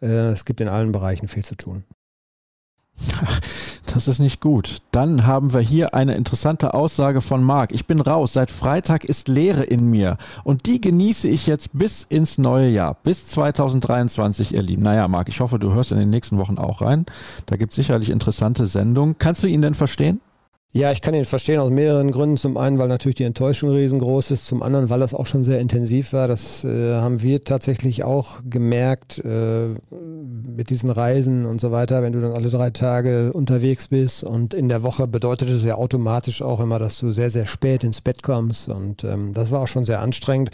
Äh, 0.00 0.30
es 0.30 0.44
gibt 0.44 0.60
in 0.60 0.68
allen 0.68 0.92
Bereichen 0.92 1.26
viel 1.26 1.44
zu 1.44 1.56
tun. 1.56 1.84
Das 3.92 4.06
ist 4.06 4.20
nicht 4.20 4.40
gut. 4.40 4.82
Dann 4.92 5.26
haben 5.26 5.52
wir 5.52 5.60
hier 5.60 5.94
eine 5.94 6.14
interessante 6.14 6.74
Aussage 6.74 7.20
von 7.20 7.42
Marc. 7.42 7.72
Ich 7.72 7.86
bin 7.86 8.00
raus. 8.00 8.32
Seit 8.32 8.52
Freitag 8.52 9.04
ist 9.04 9.26
Leere 9.26 9.64
in 9.64 9.90
mir. 9.90 10.16
Und 10.44 10.66
die 10.66 10.80
genieße 10.80 11.26
ich 11.26 11.48
jetzt 11.48 11.70
bis 11.72 12.04
ins 12.04 12.38
neue 12.38 12.68
Jahr. 12.68 12.96
Bis 13.02 13.26
2023, 13.26 14.54
ihr 14.54 14.62
Lieben. 14.62 14.82
Naja, 14.82 15.08
Marc, 15.08 15.28
ich 15.28 15.40
hoffe, 15.40 15.58
du 15.58 15.72
hörst 15.72 15.90
in 15.90 15.98
den 15.98 16.10
nächsten 16.10 16.38
Wochen 16.38 16.56
auch 16.56 16.82
rein. 16.82 17.04
Da 17.46 17.56
gibt 17.56 17.72
es 17.72 17.76
sicherlich 17.76 18.10
interessante 18.10 18.66
Sendungen. 18.66 19.16
Kannst 19.18 19.42
du 19.42 19.48
ihn 19.48 19.62
denn 19.62 19.74
verstehen? 19.74 20.20
Ja, 20.72 20.92
ich 20.92 21.00
kann 21.00 21.14
ihn 21.14 21.24
verstehen 21.24 21.58
aus 21.58 21.70
mehreren 21.70 22.12
Gründen. 22.12 22.36
Zum 22.36 22.56
einen, 22.56 22.78
weil 22.78 22.86
natürlich 22.86 23.16
die 23.16 23.24
Enttäuschung 23.24 23.70
riesengroß 23.70 24.30
ist. 24.30 24.46
Zum 24.46 24.62
anderen, 24.62 24.88
weil 24.88 25.00
das 25.00 25.14
auch 25.14 25.26
schon 25.26 25.42
sehr 25.42 25.58
intensiv 25.58 26.12
war. 26.12 26.28
Das 26.28 26.62
äh, 26.62 26.94
haben 26.94 27.22
wir 27.22 27.42
tatsächlich 27.42 28.04
auch 28.04 28.38
gemerkt 28.48 29.18
äh, 29.18 29.74
mit 29.90 30.70
diesen 30.70 30.90
Reisen 30.90 31.44
und 31.44 31.60
so 31.60 31.72
weiter. 31.72 32.02
Wenn 32.04 32.12
du 32.12 32.20
dann 32.20 32.34
alle 32.34 32.50
drei 32.50 32.70
Tage 32.70 33.32
unterwegs 33.32 33.88
bist 33.88 34.22
und 34.22 34.54
in 34.54 34.68
der 34.68 34.84
Woche 34.84 35.08
bedeutet 35.08 35.48
es 35.48 35.64
ja 35.64 35.74
automatisch 35.74 36.40
auch 36.40 36.60
immer, 36.60 36.78
dass 36.78 37.00
du 37.00 37.10
sehr, 37.10 37.32
sehr 37.32 37.46
spät 37.46 37.82
ins 37.82 38.00
Bett 38.00 38.22
kommst. 38.22 38.68
Und 38.68 39.02
ähm, 39.02 39.34
das 39.34 39.50
war 39.50 39.62
auch 39.62 39.68
schon 39.68 39.86
sehr 39.86 40.00
anstrengend. 40.00 40.50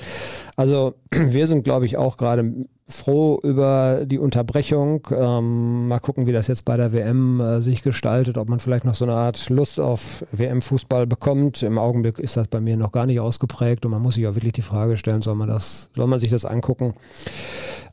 Also 0.57 0.95
wir 1.11 1.47
sind, 1.47 1.65
glaube 1.65 1.85
ich, 1.85 1.99
auch 1.99 2.17
gerade 2.17 2.55
froh 2.89 3.41
über 3.43 4.05
die 4.07 4.19
Unterbrechung. 4.19 5.07
Ähm, 5.11 5.89
mal 5.89 5.99
gucken, 5.99 6.27
wie 6.27 6.33
das 6.33 6.47
jetzt 6.47 6.65
bei 6.65 6.77
der 6.77 6.93
WM 6.93 7.41
äh, 7.41 7.61
sich 7.61 7.83
gestaltet, 7.83 8.39
ob 8.39 8.49
man 8.49 8.61
vielleicht 8.61 8.85
noch 8.85 8.95
so 8.95 9.05
eine 9.05 9.15
Art 9.15 9.49
Lust 9.49 9.81
auf 9.81 10.25
WM-Fußball 10.31 11.07
bekommt. 11.07 11.63
Im 11.63 11.79
Augenblick 11.79 12.19
ist 12.21 12.37
das 12.37 12.47
bei 12.47 12.61
mir 12.61 12.77
noch 12.77 12.93
gar 12.93 13.07
nicht 13.07 13.19
ausgeprägt 13.19 13.85
und 13.85 13.91
man 13.91 14.03
muss 14.03 14.15
sich 14.15 14.27
auch 14.27 14.37
wirklich 14.37 14.53
die 14.53 14.63
Frage 14.63 14.97
stellen, 14.97 15.23
soll 15.23 15.35
man 15.35 15.49
das, 15.49 15.91
soll 15.95 16.07
man 16.07 16.21
sich 16.21 16.31
das 16.31 16.45
angucken? 16.45 16.95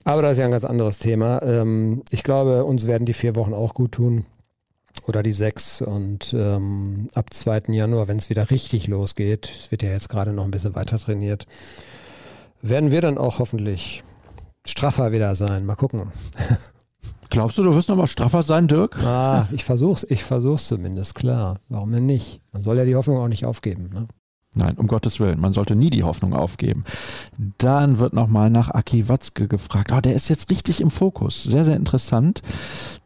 Aber 0.03 0.21
das 0.21 0.33
ist 0.33 0.39
ja 0.39 0.45
ein 0.45 0.51
ganz 0.51 0.65
anderes 0.65 0.99
Thema. 0.99 1.41
Ähm, 1.41 2.03
ich 2.11 2.23
glaube, 2.23 2.63
uns 2.63 2.85
werden 2.85 3.05
die 3.05 3.13
vier 3.13 3.35
Wochen 3.35 3.53
auch 3.53 3.73
gut 3.73 3.93
tun. 3.93 4.25
Oder 5.07 5.23
die 5.23 5.33
sechs 5.33 5.81
und 5.81 6.33
ähm, 6.37 7.07
ab 7.15 7.33
2. 7.33 7.63
Januar, 7.69 8.07
wenn 8.07 8.17
es 8.17 8.29
wieder 8.29 8.51
richtig 8.51 8.87
losgeht, 8.87 9.51
es 9.51 9.71
wird 9.71 9.81
ja 9.81 9.89
jetzt 9.89 10.07
gerade 10.07 10.33
noch 10.33 10.45
ein 10.45 10.51
bisschen 10.51 10.75
weiter 10.75 10.99
trainiert, 10.99 11.47
werden 12.61 12.91
wir 12.91 13.01
dann 13.01 13.17
auch 13.17 13.39
hoffentlich 13.39 14.03
straffer 14.65 15.11
wieder 15.11 15.35
sein. 15.35 15.65
Mal 15.65 15.75
gucken. 15.75 16.11
Glaubst 17.29 17.57
du, 17.57 17.63
du 17.63 17.73
wirst 17.73 17.89
nochmal 17.89 18.07
straffer 18.07 18.43
sein, 18.43 18.67
Dirk? 18.67 19.03
Ah, 19.03 19.47
ich 19.51 19.63
versuch's, 19.63 20.05
ich 20.07 20.23
versuch's 20.23 20.67
zumindest, 20.67 21.15
klar. 21.15 21.57
Warum 21.67 21.91
denn 21.91 22.05
nicht? 22.05 22.41
Man 22.51 22.63
soll 22.63 22.77
ja 22.77 22.85
die 22.85 22.95
Hoffnung 22.95 23.17
auch 23.17 23.27
nicht 23.27 23.45
aufgeben. 23.45 23.89
Ne? 23.91 24.07
Nein, 24.55 24.75
um 24.77 24.85
Gottes 24.85 25.19
Willen. 25.19 25.39
Man 25.39 25.51
sollte 25.53 25.75
nie 25.75 25.89
die 25.89 26.03
Hoffnung 26.03 26.33
aufgeben. 26.33 26.83
Dann 27.57 27.97
wird 27.97 28.13
nochmal 28.13 28.51
nach 28.51 28.69
Aki 28.69 29.09
Watzke 29.09 29.47
gefragt. 29.47 29.91
Ah, 29.91 30.01
der 30.01 30.13
ist 30.13 30.29
jetzt 30.29 30.51
richtig 30.51 30.79
im 30.79 30.91
Fokus. 30.91 31.43
Sehr, 31.43 31.65
sehr 31.65 31.75
interessant. 31.75 32.43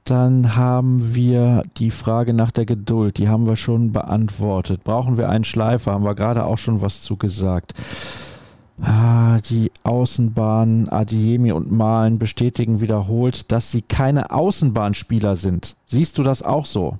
Dann 0.03 0.57
haben 0.57 1.15
wir 1.15 1.63
die 1.77 1.91
Frage 1.91 2.33
nach 2.33 2.51
der 2.51 2.65
Geduld. 2.65 3.17
Die 3.17 3.29
haben 3.29 3.47
wir 3.47 3.55
schon 3.55 3.93
beantwortet. 3.93 4.83
Brauchen 4.83 5.17
wir 5.17 5.29
einen 5.29 5.45
Schleifer? 5.45 5.93
Haben 5.93 6.03
wir 6.03 6.15
gerade 6.15 6.43
auch 6.43 6.57
schon 6.57 6.81
was 6.81 7.01
zu 7.01 7.15
gesagt. 7.15 7.73
Ah, 8.81 9.39
die 9.49 9.71
Außenbahn 9.83 10.89
Adiemi 10.89 11.51
und 11.51 11.71
Malen 11.71 12.19
bestätigen 12.19 12.79
wiederholt, 12.79 13.51
dass 13.51 13.71
sie 13.71 13.81
keine 13.81 14.31
Außenbahnspieler 14.31 15.35
sind. 15.35 15.75
Siehst 15.87 16.17
du 16.17 16.23
das 16.23 16.43
auch 16.43 16.65
so? 16.65 16.97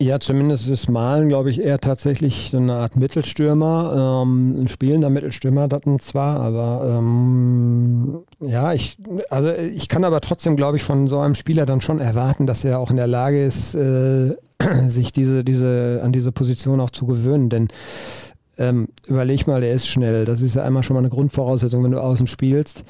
Ja, 0.00 0.20
zumindest 0.20 0.68
ist 0.68 0.88
Malen, 0.88 1.28
glaube 1.28 1.50
ich, 1.50 1.60
eher 1.60 1.78
tatsächlich 1.78 2.54
eine 2.54 2.74
Art 2.74 2.96
Mittelstürmer, 2.96 4.22
ähm, 4.22 4.62
ein 4.62 4.68
spielender 4.68 5.10
Mittelstürmer 5.10 5.66
dann 5.66 5.98
zwar, 5.98 6.38
aber 6.38 6.98
ähm, 6.98 8.20
ja, 8.40 8.72
ich, 8.72 8.96
also 9.28 9.52
ich 9.52 9.88
kann 9.88 10.04
aber 10.04 10.20
trotzdem, 10.20 10.54
glaube 10.54 10.76
ich, 10.76 10.84
von 10.84 11.08
so 11.08 11.18
einem 11.18 11.34
Spieler 11.34 11.66
dann 11.66 11.80
schon 11.80 11.98
erwarten, 11.98 12.46
dass 12.46 12.64
er 12.64 12.78
auch 12.78 12.90
in 12.90 12.96
der 12.96 13.08
Lage 13.08 13.44
ist, 13.44 13.74
äh, 13.74 14.36
sich 14.86 15.12
diese, 15.12 15.42
diese, 15.42 16.00
an 16.04 16.12
diese 16.12 16.30
Position 16.30 16.80
auch 16.80 16.90
zu 16.90 17.06
gewöhnen, 17.06 17.48
denn 17.48 17.66
ähm, 18.58 18.88
überleg 19.06 19.46
mal, 19.46 19.60
der 19.60 19.72
ist 19.72 19.86
schnell. 19.86 20.24
Das 20.24 20.40
ist 20.40 20.56
ja 20.56 20.64
einmal 20.64 20.82
schon 20.82 20.94
mal 20.94 21.00
eine 21.00 21.10
Grundvoraussetzung, 21.10 21.84
wenn 21.84 21.92
du 21.92 22.02
außen 22.02 22.26
spielst. 22.26 22.82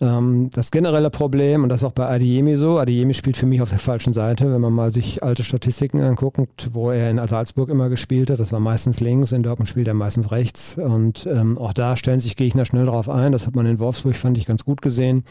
Ähm, 0.00 0.50
das 0.52 0.70
generelle 0.70 1.10
Problem, 1.10 1.64
und 1.64 1.70
das 1.70 1.82
ist 1.82 1.88
auch 1.88 1.92
bei 1.92 2.08
Adiemi 2.08 2.56
so, 2.56 2.78
Adiemi 2.78 3.14
spielt 3.14 3.36
für 3.36 3.46
mich 3.46 3.60
auf 3.60 3.70
der 3.70 3.80
falschen 3.80 4.14
Seite, 4.14 4.52
wenn 4.52 4.60
man 4.60 4.72
mal 4.72 4.92
sich 4.92 5.24
alte 5.24 5.42
Statistiken 5.42 6.00
anguckt, 6.00 6.68
wo 6.72 6.90
er 6.90 7.10
in 7.10 7.18
Salzburg 7.26 7.68
immer 7.68 7.88
gespielt 7.88 8.30
hat, 8.30 8.38
das 8.38 8.52
war 8.52 8.60
meistens 8.60 9.00
links, 9.00 9.32
in 9.32 9.42
Dortmund 9.42 9.68
spielt 9.68 9.88
er 9.88 9.94
meistens 9.94 10.30
rechts 10.30 10.78
und 10.78 11.26
ähm, 11.26 11.58
auch 11.58 11.72
da 11.72 11.96
stellen 11.96 12.20
sich 12.20 12.36
Gegner 12.36 12.64
schnell 12.64 12.86
drauf 12.86 13.08
ein, 13.08 13.32
das 13.32 13.46
hat 13.46 13.56
man 13.56 13.66
in 13.66 13.80
Wolfsburg, 13.80 14.14
fand 14.14 14.38
ich, 14.38 14.46
ganz 14.46 14.64
gut 14.64 14.82
gesehen 14.82 15.24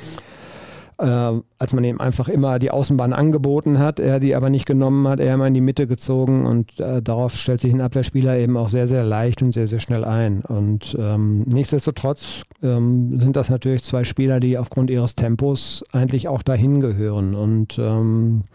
als 1.00 1.74
man 1.74 1.84
ihm 1.84 2.02
einfach 2.02 2.28
immer 2.28 2.58
die 2.58 2.72
Außenbahn 2.72 3.14
angeboten 3.14 3.78
hat, 3.78 4.00
er 4.00 4.20
die 4.20 4.34
aber 4.34 4.50
nicht 4.50 4.66
genommen 4.66 5.08
hat, 5.08 5.20
er 5.20 5.36
immer 5.36 5.46
in 5.46 5.54
die 5.54 5.62
Mitte 5.62 5.86
gezogen 5.86 6.48
und 6.48 6.80
äh, 6.80 7.04
darauf 7.04 7.36
stellt 7.36 7.62
sich 7.62 7.72
ein 7.72 7.82
Abwehrspieler 7.82 8.36
eben 8.38 8.58
auch 8.58 8.70
sehr, 8.70 8.88
sehr 8.88 9.04
leicht 9.04 9.44
und 9.44 9.54
sehr, 9.54 9.68
sehr 9.68 9.80
schnell 9.80 10.04
ein. 10.04 10.42
Und 10.42 10.98
ähm, 11.00 11.44
nichtsdestotrotz 11.44 12.42
ähm, 12.64 13.20
sind 13.20 13.36
das 13.36 13.50
natürlich 13.50 13.84
zwei 13.84 14.06
Spieler, 14.06 14.40
die 14.40 14.58
aufgrund 14.58 14.90
ihres 14.90 15.14
Tempos 15.14 15.84
eigentlich 15.92 16.28
auch 16.28 16.42
dahin 16.42 16.82
gehören. 16.82 17.36
Und 17.36 17.78
ähm, 17.78 18.46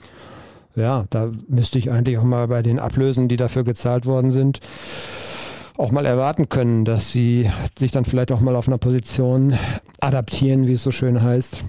ja, 0.75 1.05
da 1.11 1.31
müsste 1.47 1.79
ich 1.79 1.93
eigentlich 1.93 2.19
auch 2.19 2.25
mal 2.25 2.49
bei 2.49 2.63
den 2.63 2.81
Ablösen, 2.81 3.29
die 3.29 3.37
dafür 3.37 3.63
gezahlt 3.63 4.05
worden 4.05 4.33
sind, 4.33 4.59
auch 5.77 5.93
mal 5.93 6.07
erwarten 6.07 6.49
können, 6.49 6.85
dass 6.85 7.13
sie 7.13 7.49
sich 7.79 7.93
dann 7.93 8.05
vielleicht 8.05 8.33
auch 8.33 8.41
mal 8.41 8.57
auf 8.57 8.67
einer 8.67 8.79
Position 8.79 9.55
adaptieren, 10.01 10.67
wie 10.67 10.73
es 10.73 10.83
so 10.83 10.91
schön 10.91 11.23
heißt, 11.23 11.63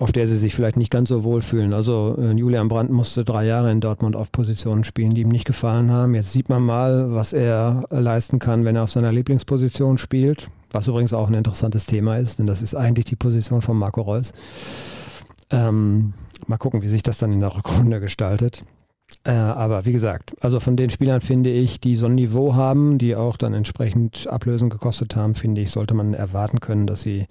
auf 0.00 0.12
der 0.12 0.28
sie 0.28 0.36
sich 0.36 0.54
vielleicht 0.54 0.76
nicht 0.76 0.90
ganz 0.90 1.08
so 1.08 1.24
wohlfühlen. 1.24 1.72
Also 1.72 2.16
äh, 2.18 2.32
Julian 2.32 2.68
Brandt 2.68 2.90
musste 2.90 3.24
drei 3.24 3.44
Jahre 3.46 3.70
in 3.70 3.80
Dortmund 3.80 4.16
auf 4.16 4.32
Positionen 4.32 4.84
spielen, 4.84 5.14
die 5.14 5.22
ihm 5.22 5.28
nicht 5.28 5.44
gefallen 5.44 5.90
haben. 5.90 6.14
Jetzt 6.14 6.32
sieht 6.32 6.48
man 6.48 6.62
mal, 6.62 7.14
was 7.14 7.32
er 7.32 7.84
leisten 7.90 8.38
kann, 8.38 8.64
wenn 8.64 8.76
er 8.76 8.84
auf 8.84 8.92
seiner 8.92 9.12
Lieblingsposition 9.12 9.98
spielt. 9.98 10.48
Was 10.72 10.88
übrigens 10.88 11.12
auch 11.12 11.28
ein 11.28 11.34
interessantes 11.34 11.84
Thema 11.84 12.16
ist, 12.16 12.38
denn 12.38 12.46
das 12.46 12.62
ist 12.62 12.74
eigentlich 12.74 13.04
die 13.04 13.16
Position 13.16 13.60
von 13.60 13.76
Marco 13.76 14.00
Reus. 14.00 14.32
Ähm, 15.50 16.14
mal 16.46 16.56
gucken, 16.56 16.80
wie 16.82 16.88
sich 16.88 17.02
das 17.02 17.18
dann 17.18 17.32
in 17.32 17.40
der 17.40 17.54
Rückrunde 17.54 18.00
gestaltet. 18.00 18.64
Äh, 19.24 19.32
aber 19.32 19.84
wie 19.84 19.92
gesagt, 19.92 20.32
also 20.40 20.58
von 20.58 20.76
den 20.76 20.90
Spielern 20.90 21.20
finde 21.20 21.50
ich, 21.50 21.80
die 21.80 21.96
so 21.96 22.06
ein 22.06 22.14
Niveau 22.14 22.54
haben, 22.54 22.98
die 22.98 23.14
auch 23.14 23.36
dann 23.36 23.54
entsprechend 23.54 24.26
Ablösen 24.26 24.70
gekostet 24.70 25.14
haben, 25.14 25.34
finde 25.34 25.60
ich, 25.60 25.70
sollte 25.70 25.94
man 25.94 26.14
erwarten 26.14 26.60
können, 26.60 26.86
dass 26.86 27.02
sie 27.02 27.26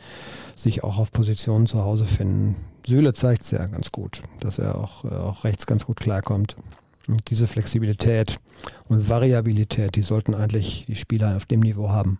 sich 0.55 0.83
auch 0.83 0.97
auf 0.97 1.11
Positionen 1.11 1.67
zu 1.67 1.83
Hause 1.83 2.05
finden. 2.05 2.55
Süle 2.85 3.13
zeigt 3.13 3.43
es 3.43 3.51
ja 3.51 3.65
ganz 3.67 3.91
gut, 3.91 4.21
dass 4.39 4.57
er 4.59 4.75
auch, 4.75 5.05
äh, 5.05 5.09
auch 5.09 5.43
rechts 5.43 5.65
ganz 5.67 5.85
gut 5.85 5.99
klarkommt. 5.99 6.55
Und 7.07 7.29
diese 7.29 7.47
Flexibilität 7.47 8.37
und 8.87 9.09
Variabilität, 9.09 9.95
die 9.95 10.01
sollten 10.01 10.35
eigentlich 10.35 10.85
die 10.87 10.95
Spieler 10.95 11.35
auf 11.35 11.45
dem 11.45 11.61
Niveau 11.61 11.89
haben. 11.89 12.19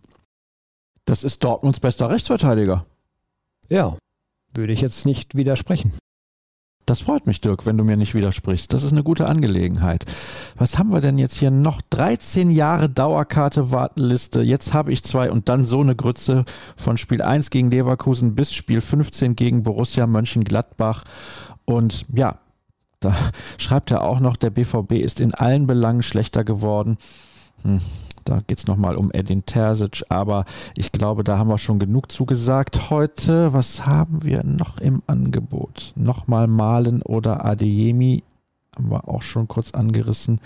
Das 1.06 1.24
ist 1.24 1.44
Dortmunds 1.44 1.80
bester 1.80 2.10
Rechtsverteidiger. 2.10 2.86
Ja, 3.70 3.96
würde 4.54 4.74
ich 4.74 4.82
jetzt 4.82 5.06
nicht 5.06 5.36
widersprechen. 5.36 5.94
Das 6.86 7.02
freut 7.02 7.28
mich, 7.28 7.40
Dirk, 7.42 7.66
wenn 7.66 7.78
du 7.78 7.84
mir 7.84 7.96
nicht 7.96 8.16
widersprichst. 8.16 8.74
Das 8.74 8.84
ist 8.84 8.92
eine 8.92 9.04
gute 9.04 9.28
Angelegenheit. 9.28 10.06
Was 10.56 10.78
haben 10.78 10.92
wir 10.92 11.00
denn 11.00 11.18
jetzt 11.18 11.38
hier 11.38 11.52
noch? 11.52 11.82
13 11.90 12.50
Jahre 12.50 12.90
Dauerkarte 12.90 13.72
Wartenliste. 13.72 14.42
Jetzt 14.42 14.74
habe 14.74 14.92
ich 14.92 15.04
zwei 15.04 15.32
und 15.32 15.48
dann 15.48 15.64
so 15.64 15.82
eine 15.82 15.96
Grütze 15.96 16.44
von 16.76 16.98
Spiel 16.98 17.22
1 17.22 17.50
gegen 17.52 17.70
Leverkusen 17.70 18.36
bis 18.36 18.54
Spiel 18.54 18.82
15 18.82 19.36
gegen 19.36 19.64
Borussia 19.64 20.08
Mönchengladbach. 20.08 21.04
Und 21.66 22.06
ja, 22.14 22.40
da 23.00 23.16
schreibt 23.58 23.92
er 23.92 24.04
auch 24.04 24.20
noch, 24.20 24.36
der 24.36 24.50
BVB 24.50 24.94
ist 24.94 25.20
in 25.20 25.34
allen 25.34 25.68
Belangen 25.68 26.04
schlechter 26.04 26.44
geworden. 26.44 26.98
Hm. 27.64 27.80
Da 28.26 28.42
geht 28.46 28.60
es 28.60 28.68
nochmal 28.68 28.96
um 28.96 29.12
Edin 29.12 29.46
Terzic, 29.46 30.04
aber 30.10 30.46
ich 30.76 30.92
glaube, 30.92 31.24
da 31.24 31.38
haben 31.38 31.50
wir 31.50 31.58
schon 31.58 31.80
genug 31.80 32.12
zugesagt 32.12 32.90
heute. 32.90 33.54
Was 33.54 33.86
haben 33.86 34.24
wir 34.24 34.44
noch 34.44 34.78
im 34.78 35.02
Angebot? 35.08 35.94
Nochmal 35.96 36.48
Malen 36.48 37.02
oder 37.02 37.46
Adeyemi 37.46 38.24
haben 38.76 38.92
wir 38.92 39.08
auch 39.08 39.22
schon 39.22 39.48
kurz 39.48 39.72
angerissen. 39.72 40.40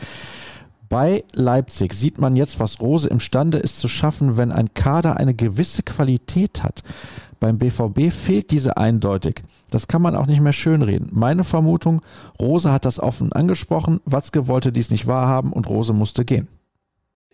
Bei 0.88 1.23
Leipzig 1.34 1.93
sieht 1.93 2.19
man 2.19 2.36
jetzt, 2.36 2.59
was 2.59 2.80
Rose 2.80 3.07
imstande 3.07 3.57
ist 3.57 3.80
zu 3.80 3.88
schaffen, 3.88 4.38
wenn 4.38 4.51
ein 4.51 4.73
Kader 4.73 5.17
eine 5.17 5.34
gewisse 5.34 5.84
Qualität 5.84 6.63
hat. 6.63 6.84
Beim 7.39 7.57
BVB 7.57 8.11
fehlt 8.13 8.51
diese 8.51 8.78
eindeutig. 8.78 9.43
Das 9.71 9.88
kann 9.88 10.01
man 10.01 10.15
auch 10.15 10.28
nicht 10.28 10.41
mehr 10.41 10.53
schönreden. 10.53 11.09
Meine 11.11 11.43
Vermutung, 11.43 12.01
Rose 12.39 12.71
hat 12.71 12.86
das 12.86 12.99
offen 12.99 13.34
angesprochen, 13.34 13.99
Watzke 14.05 14.47
wollte 14.47 14.71
dies 14.71 14.89
nicht 14.91 15.07
wahrhaben 15.07 15.51
und 15.51 15.67
Rose 15.67 15.93
musste 15.93 16.23
gehen. 16.23 16.47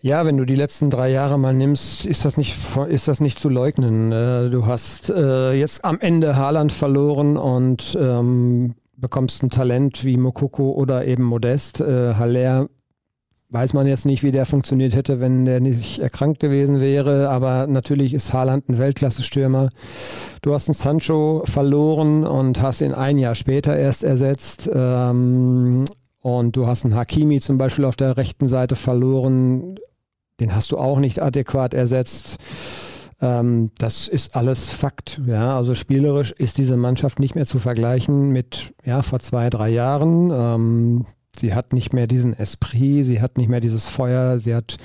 Ja, 0.04 0.26
wenn 0.26 0.36
du 0.36 0.44
die 0.44 0.56
letzten 0.56 0.90
drei 0.90 1.12
Jahre 1.12 1.38
mal 1.38 1.54
nimmst, 1.54 2.06
ist 2.06 2.24
das 2.24 2.36
nicht, 2.36 2.56
ist 2.88 3.06
das 3.06 3.20
nicht 3.20 3.38
zu 3.38 3.48
leugnen. 3.48 4.10
Äh, 4.10 4.50
du 4.50 4.66
hast 4.66 5.10
äh, 5.10 5.52
jetzt 5.52 5.84
am 5.84 6.00
Ende 6.00 6.34
Haaland 6.34 6.72
verloren 6.72 7.36
und 7.36 7.96
ähm, 8.00 8.74
bekommst 8.96 9.44
ein 9.44 9.48
Talent 9.48 10.04
wie 10.04 10.16
Mokoko 10.16 10.72
oder 10.72 11.06
eben 11.06 11.22
Modest. 11.22 11.80
Äh, 11.80 12.14
Haller 12.14 12.66
weiß 13.50 13.74
man 13.74 13.86
jetzt 13.86 14.04
nicht, 14.04 14.24
wie 14.24 14.32
der 14.32 14.44
funktioniert 14.44 14.96
hätte, 14.96 15.20
wenn 15.20 15.44
der 15.44 15.60
nicht 15.60 16.00
erkrankt 16.00 16.40
gewesen 16.40 16.80
wäre. 16.80 17.28
Aber 17.28 17.68
natürlich 17.68 18.12
ist 18.12 18.32
Haaland 18.32 18.68
ein 18.68 18.78
Weltklasse-Stürmer. 18.78 19.68
Du 20.40 20.52
hast 20.52 20.68
einen 20.68 20.74
Sancho 20.74 21.44
verloren 21.44 22.26
und 22.26 22.60
hast 22.60 22.80
ihn 22.80 22.92
ein 22.92 23.18
Jahr 23.18 23.36
später 23.36 23.76
erst 23.76 24.02
ersetzt. 24.02 24.68
Ähm, 24.74 25.84
und 26.18 26.56
du 26.56 26.66
hast 26.66 26.84
einen 26.84 26.96
Hakimi 26.96 27.38
zum 27.38 27.56
Beispiel 27.56 27.84
auf 27.84 27.94
der 27.94 28.16
rechten 28.16 28.48
Seite 28.48 28.74
verloren 28.74 29.76
den 30.42 30.54
hast 30.54 30.72
du 30.72 30.78
auch 30.78 30.98
nicht 30.98 31.22
adäquat 31.22 31.72
ersetzt. 31.72 32.36
Ähm, 33.20 33.70
das 33.78 34.08
ist 34.08 34.34
alles 34.36 34.68
Fakt. 34.68 35.20
Ja, 35.26 35.56
also 35.56 35.74
spielerisch 35.74 36.32
ist 36.32 36.58
diese 36.58 36.76
Mannschaft 36.76 37.20
nicht 37.20 37.34
mehr 37.34 37.46
zu 37.46 37.58
vergleichen 37.58 38.30
mit 38.30 38.74
ja 38.84 39.02
vor 39.02 39.20
zwei 39.20 39.48
drei 39.48 39.70
Jahren. 39.70 40.30
Ähm, 40.30 41.06
sie 41.38 41.54
hat 41.54 41.72
nicht 41.72 41.92
mehr 41.92 42.08
diesen 42.08 42.36
Esprit, 42.36 43.06
sie 43.06 43.22
hat 43.22 43.38
nicht 43.38 43.48
mehr 43.48 43.60
dieses 43.60 43.86
Feuer, 43.86 44.40
sie 44.40 44.54
hat 44.54 44.76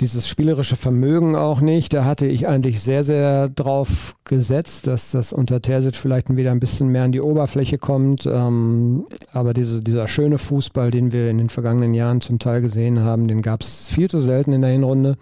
dieses 0.00 0.28
spielerische 0.28 0.76
Vermögen 0.76 1.36
auch 1.36 1.60
nicht. 1.60 1.92
Da 1.92 2.04
hatte 2.04 2.26
ich 2.26 2.46
eigentlich 2.46 2.82
sehr, 2.82 3.04
sehr 3.04 3.48
drauf 3.48 4.14
gesetzt, 4.24 4.86
dass 4.86 5.12
das 5.12 5.32
unter 5.32 5.62
Terzic 5.62 5.96
vielleicht 5.96 6.34
wieder 6.34 6.50
ein 6.50 6.60
bisschen 6.60 6.88
mehr 6.88 7.04
an 7.04 7.12
die 7.12 7.20
Oberfläche 7.20 7.78
kommt. 7.78 8.26
Ähm, 8.26 9.06
aber 9.32 9.54
diese, 9.54 9.82
dieser 9.82 10.08
schöne 10.08 10.38
Fußball, 10.38 10.90
den 10.90 11.12
wir 11.12 11.30
in 11.30 11.38
den 11.38 11.50
vergangenen 11.50 11.94
Jahren 11.94 12.20
zum 12.20 12.38
Teil 12.38 12.60
gesehen 12.60 13.00
haben, 13.00 13.28
den 13.28 13.42
gab 13.42 13.62
es 13.62 13.88
viel 13.88 14.10
zu 14.10 14.20
selten 14.20 14.52
in 14.52 14.62
der 14.62 14.70
Hinrunde, 14.70 15.16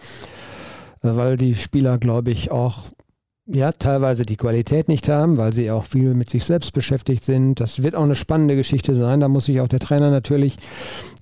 äh, 1.03 1.11
weil 1.13 1.37
die 1.37 1.55
Spieler, 1.55 1.99
glaube 1.99 2.31
ich, 2.31 2.51
auch 2.51 2.89
ja, 3.47 3.73
teilweise 3.73 4.25
die 4.25 4.37
Qualität 4.37 4.89
nicht 4.89 5.09
haben, 5.09 5.37
weil 5.37 5.53
sie 5.53 5.71
auch 5.71 5.85
viel 5.85 6.15
mit 6.15 6.31
sich 6.31 6.45
selbst 6.45 6.73
beschäftigt 6.73 7.27
sind. 7.27 7.61
Das 7.61 7.83
wird 7.83 7.95
auch 7.95 8.03
eine 8.03 8.15
spannende 8.15 8.57
Geschichte 8.57 8.95
sein. 8.95 9.21
Da 9.21 9.29
muss 9.29 9.45
sich 9.45 9.61
auch 9.61 9.69
der 9.69 9.81
Trainer 9.81 10.11
natürlich 10.11 10.57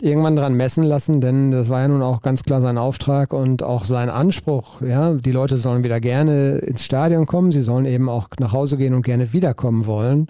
irgendwann 0.00 0.36
dran 0.36 0.54
messen 0.54 0.84
lassen, 0.84 1.20
denn 1.20 1.50
das 1.50 1.68
war 1.68 1.80
ja 1.80 1.88
nun 1.88 2.02
auch 2.02 2.22
ganz 2.22 2.44
klar 2.44 2.60
sein 2.60 2.78
Auftrag 2.78 3.32
und 3.32 3.64
auch 3.64 3.84
sein 3.84 4.08
Anspruch. 4.08 4.80
Ja, 4.82 5.14
die 5.14 5.32
Leute 5.32 5.58
sollen 5.58 5.82
wieder 5.82 5.98
gerne 5.98 6.58
ins 6.58 6.84
Stadion 6.84 7.26
kommen. 7.26 7.50
Sie 7.50 7.62
sollen 7.62 7.86
eben 7.86 8.08
auch 8.08 8.28
nach 8.38 8.52
Hause 8.52 8.76
gehen 8.76 8.94
und 8.94 9.02
gerne 9.02 9.32
wiederkommen 9.32 9.86
wollen. 9.86 10.28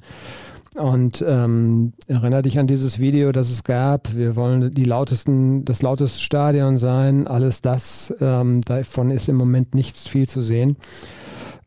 Und 0.74 1.22
ähm, 1.28 1.92
erinnere 2.06 2.40
dich 2.40 2.58
an 2.58 2.66
dieses 2.66 2.98
Video, 2.98 3.32
das 3.32 3.50
es 3.50 3.64
gab. 3.64 4.14
Wir 4.16 4.36
wollen 4.36 4.72
die 4.72 4.86
lautesten, 4.86 5.66
das 5.66 5.82
lauteste 5.82 6.20
Stadion 6.20 6.78
sein. 6.78 7.26
Alles 7.26 7.60
das, 7.60 8.14
ähm, 8.22 8.62
davon 8.62 9.10
ist 9.10 9.28
im 9.28 9.36
Moment 9.36 9.74
nichts 9.74 10.08
viel 10.08 10.26
zu 10.26 10.40
sehen. 10.40 10.78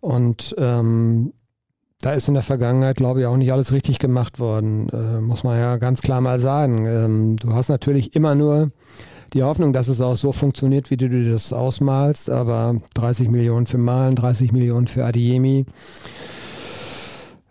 Und 0.06 0.54
ähm, 0.60 1.34
da 2.00 2.14
ist 2.14 2.28
in 2.28 2.36
der 2.36 2.44
Vergangenheit, 2.44 2.98
glaube 2.98 3.22
ich, 3.22 3.26
auch 3.26 3.38
nicht 3.38 3.52
alles 3.52 3.72
richtig 3.72 3.98
gemacht 3.98 4.40
worden, 4.40 4.88
äh, 4.90 5.20
muss 5.20 5.44
man 5.44 5.58
ja 5.58 5.78
ganz 5.78 6.04
klar 6.04 6.22
mal 6.22 6.40
sagen. 6.40 6.86
Ähm, 6.86 7.38
du 7.38 7.54
hast 7.54 7.70
natürlich 7.70 8.16
immer 8.16 8.36
nur 8.36 8.70
die 9.34 9.42
Hoffnung, 9.42 9.74
dass 9.74 9.88
es 9.88 10.02
auch 10.02 10.16
so 10.16 10.32
funktioniert, 10.32 10.92
wie 10.92 10.98
du 10.98 11.10
dir 11.10 11.32
das 11.32 11.52
ausmalst, 11.54 12.30
aber 12.30 12.80
30 12.94 13.32
Millionen 13.32 13.66
für 13.66 13.80
Malen, 13.80 14.16
30 14.16 14.52
Millionen 14.52 14.88
für 14.88 15.04
Adiemi. 15.04 15.66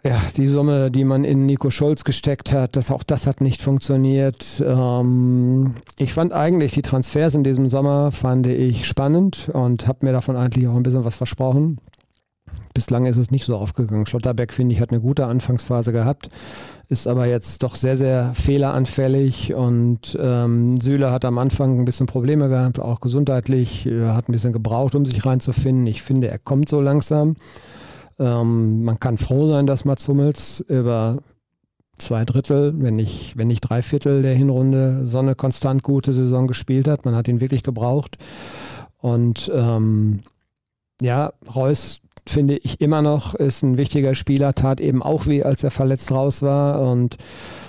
Ja, 0.07 0.21
die 0.37 0.47
Summe, 0.47 0.93
die 0.93 1.03
man 1.03 1.25
in 1.25 1.47
Nico 1.47 1.71
Schulz 1.71 2.05
gesteckt 2.05 2.53
hat, 2.53 2.77
das, 2.77 2.93
auch 2.93 3.03
das 3.03 3.27
hat 3.27 3.41
nicht 3.41 3.63
funktioniert. 3.63 4.63
Ähm, 4.65 5.75
ich 5.99 6.13
fand 6.13 6.33
eigentlich 6.33 6.73
die 6.73 6.83
Transfers 6.83 7.35
in 7.35 7.43
diesem 7.43 7.69
Sommer, 7.69 8.13
fand 8.13 8.47
ich 8.47 8.87
spannend 8.87 9.51
und 9.53 9.89
habe 9.89 10.07
mir 10.07 10.13
davon 10.13 10.37
eigentlich 10.37 10.69
auch 10.69 10.77
ein 10.77 10.85
bisschen 10.85 11.05
was 11.05 11.17
versprochen. 11.17 11.81
Bislang 12.75 13.07
ist 13.07 13.17
es 13.17 13.31
nicht 13.31 13.45
so 13.45 13.57
aufgegangen. 13.57 14.07
Schlotterbeck, 14.07 14.53
finde 14.53 14.75
ich, 14.75 14.81
hat 14.81 14.91
eine 14.91 15.01
gute 15.01 15.27
Anfangsphase 15.27 15.93
gehabt, 15.93 16.29
ist 16.89 17.07
aber 17.07 17.27
jetzt 17.27 17.63
doch 17.63 17.77
sehr, 17.77 17.97
sehr 17.97 18.35
fehleranfällig 18.35 19.55
und 19.55 20.19
ähm, 20.21 20.81
Süle 20.81 21.13
hat 21.13 21.25
am 21.25 21.39
Anfang 21.39 21.79
ein 21.79 21.85
bisschen 21.85 22.07
Probleme 22.07 22.49
gehabt, 22.49 22.81
auch 22.81 23.01
gesundheitlich, 23.01 23.87
hat 23.87 24.29
ein 24.29 24.33
bisschen 24.33 24.53
gebraucht, 24.53 24.97
um 24.97 25.07
sich 25.07 25.25
reinzufinden. 25.25 25.87
Ich 25.87 26.03
finde, 26.03 26.29
er 26.29 26.39
kommt 26.39 26.69
so 26.69 26.81
langsam. 26.81 27.37
Ähm, 28.19 28.85
man 28.85 28.99
kann 28.99 29.19
froh 29.19 29.47
sein, 29.49 29.67
dass 29.67 29.85
Mats 29.85 30.09
Hummels 30.09 30.61
über 30.69 31.19
zwei 31.99 32.25
Drittel, 32.25 32.75
wenn 32.77 32.97
nicht, 32.97 33.37
wenn 33.37 33.49
nicht 33.49 33.61
drei 33.61 33.83
Viertel 33.83 34.23
der 34.23 34.35
Hinrunde 34.35 35.07
so 35.07 35.19
eine 35.19 35.35
konstant 35.35 35.83
gute 35.83 36.13
Saison 36.13 36.47
gespielt 36.47 36.89
hat. 36.89 37.05
Man 37.05 37.15
hat 37.15 37.29
ihn 37.29 37.41
wirklich 37.41 37.63
gebraucht. 37.63 38.17
Und 38.99 39.51
ähm, 39.55 40.21
ja, 41.01 41.33
Reus 41.55 42.01
finde 42.27 42.57
ich 42.57 42.81
immer 42.81 43.03
noch, 43.03 43.35
ist 43.35 43.63
ein 43.63 43.77
wichtiger 43.77 44.15
Spieler, 44.15 44.55
tat 44.55 44.81
eben 44.81 45.03
auch 45.03 45.27
weh, 45.27 45.43
als 45.43 45.63
er 45.63 45.71
verletzt 45.71 46.11
raus 46.11 46.43
war. 46.43 46.81
Und 46.81 47.17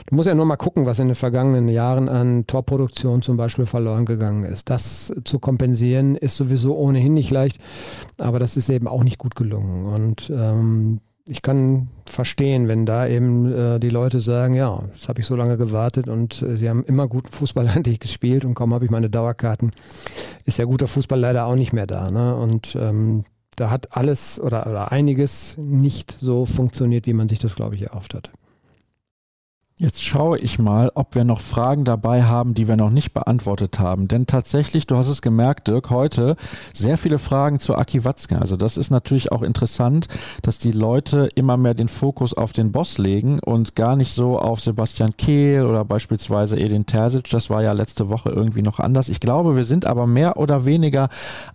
du 0.08 0.16
musst 0.16 0.28
ja 0.28 0.36
nur 0.36 0.46
mal 0.46 0.56
gucken, 0.56 0.86
was 0.86 1.00
in 1.00 1.08
den 1.08 1.16
vergangenen 1.16 1.68
Jahren 1.68 2.10
an 2.10 2.48
Torproduktion 2.48 3.22
zum 3.22 3.38
Beispiel 3.38 3.66
verloren 3.66 4.06
gegangen 4.06 4.44
ist. 4.44 4.70
Das 4.70 5.14
zu 5.26 5.40
kompensieren 5.40 6.16
ist 6.16 6.38
sowieso 6.38 6.76
ohnehin 6.76 7.14
nicht 7.14 7.32
leicht, 7.32 7.58
aber 8.18 8.40
das 8.40 8.58
ist 8.58 8.70
eben 8.70 8.88
auch 8.88 9.04
nicht 9.04 9.18
gut 9.18 9.36
gelungen. 9.36 9.86
Und 9.86 10.30
ähm, 10.30 11.02
ich 11.28 11.42
kann 11.42 11.88
verstehen, 12.06 12.68
wenn 12.68 12.86
da 12.86 13.08
eben 13.08 13.52
äh, 13.52 13.80
die 13.80 13.90
Leute 13.90 14.20
sagen, 14.20 14.54
ja, 14.54 14.84
das 14.94 15.10
habe 15.10 15.22
ich 15.22 15.26
so 15.26 15.36
lange 15.36 15.58
gewartet 15.58 16.08
und 16.08 16.42
äh, 16.44 16.56
sie 16.56 16.70
haben 16.70 16.84
immer 16.84 17.08
guten 17.08 17.32
Fußball 17.32 17.68
eigentlich 17.76 18.00
gespielt 18.00 18.46
und 18.46 18.54
kaum 18.54 18.74
habe 18.74 18.86
ich 18.86 18.92
meine 18.92 19.10
Dauerkarten, 19.10 19.72
ist 20.46 20.60
ja 20.60 20.66
guter 20.66 20.88
Fußball 20.88 21.20
leider 21.20 21.48
auch 21.48 21.56
nicht 21.56 21.74
mehr 21.74 21.88
da. 21.88 22.12
Ne? 22.12 22.36
Und 22.36 22.78
ähm, 22.80 23.26
da 23.56 23.70
hat 23.70 23.96
alles 23.96 24.40
oder, 24.40 24.68
oder 24.68 24.92
einiges 24.92 25.58
nicht 25.58 26.18
so 26.20 26.46
funktioniert, 26.46 27.06
wie 27.08 27.14
man 27.14 27.30
sich 27.30 27.40
das, 27.40 27.56
glaube 27.56 27.76
ich, 27.76 27.84
erhofft 27.84 28.14
hat. 28.14 28.30
Jetzt 29.78 30.02
schaue 30.02 30.40
ich 30.40 30.58
mal, 30.58 30.90
ob 30.96 31.16
wir 31.16 31.26
noch 31.26 31.42
Fragen 31.42 31.84
dabei 31.84 32.24
haben, 32.24 32.54
die 32.54 32.70
wir 32.70 32.78
noch 32.78 32.92
nicht 32.92 33.14
beantwortet 33.14 33.78
haben. 33.78 34.08
Denn 34.08 34.26
tatsächlich, 34.26 34.88
du 34.88 34.96
hast 34.96 35.10
es 35.10 35.22
gemerkt, 35.22 35.68
Dirk, 35.68 35.90
heute 35.90 36.38
sehr 36.74 36.98
viele 36.98 37.20
Fragen 37.20 37.60
zu 37.60 37.76
Aki 37.76 38.06
Watzke. 38.06 38.40
Also 38.40 38.56
das 38.56 38.78
ist 38.78 38.90
natürlich 38.90 39.34
auch 39.34 39.42
interessant, 39.42 40.08
dass 40.44 40.60
die 40.60 40.72
Leute 40.72 41.28
immer 41.36 41.58
mehr 41.58 41.74
den 41.74 41.90
Fokus 41.90 42.34
auf 42.34 42.54
den 42.54 42.72
Boss 42.72 43.00
legen 43.00 43.42
und 43.42 43.76
gar 43.76 43.98
nicht 43.98 44.14
so 44.14 44.40
auf 44.40 44.62
Sebastian 44.62 45.18
Kehl 45.18 45.66
oder 45.66 45.84
beispielsweise 45.84 46.58
Edin 46.58 46.86
Terzic. 46.86 47.30
Das 47.30 47.50
war 47.50 47.62
ja 47.62 47.74
letzte 47.74 48.08
Woche 48.08 48.30
irgendwie 48.30 48.62
noch 48.62 48.80
anders. 48.80 49.10
Ich 49.10 49.20
glaube, 49.20 49.58
wir 49.58 49.66
sind 49.66 49.84
aber 49.84 50.08
mehr 50.08 50.38
oder 50.38 50.64
weniger 50.64 51.10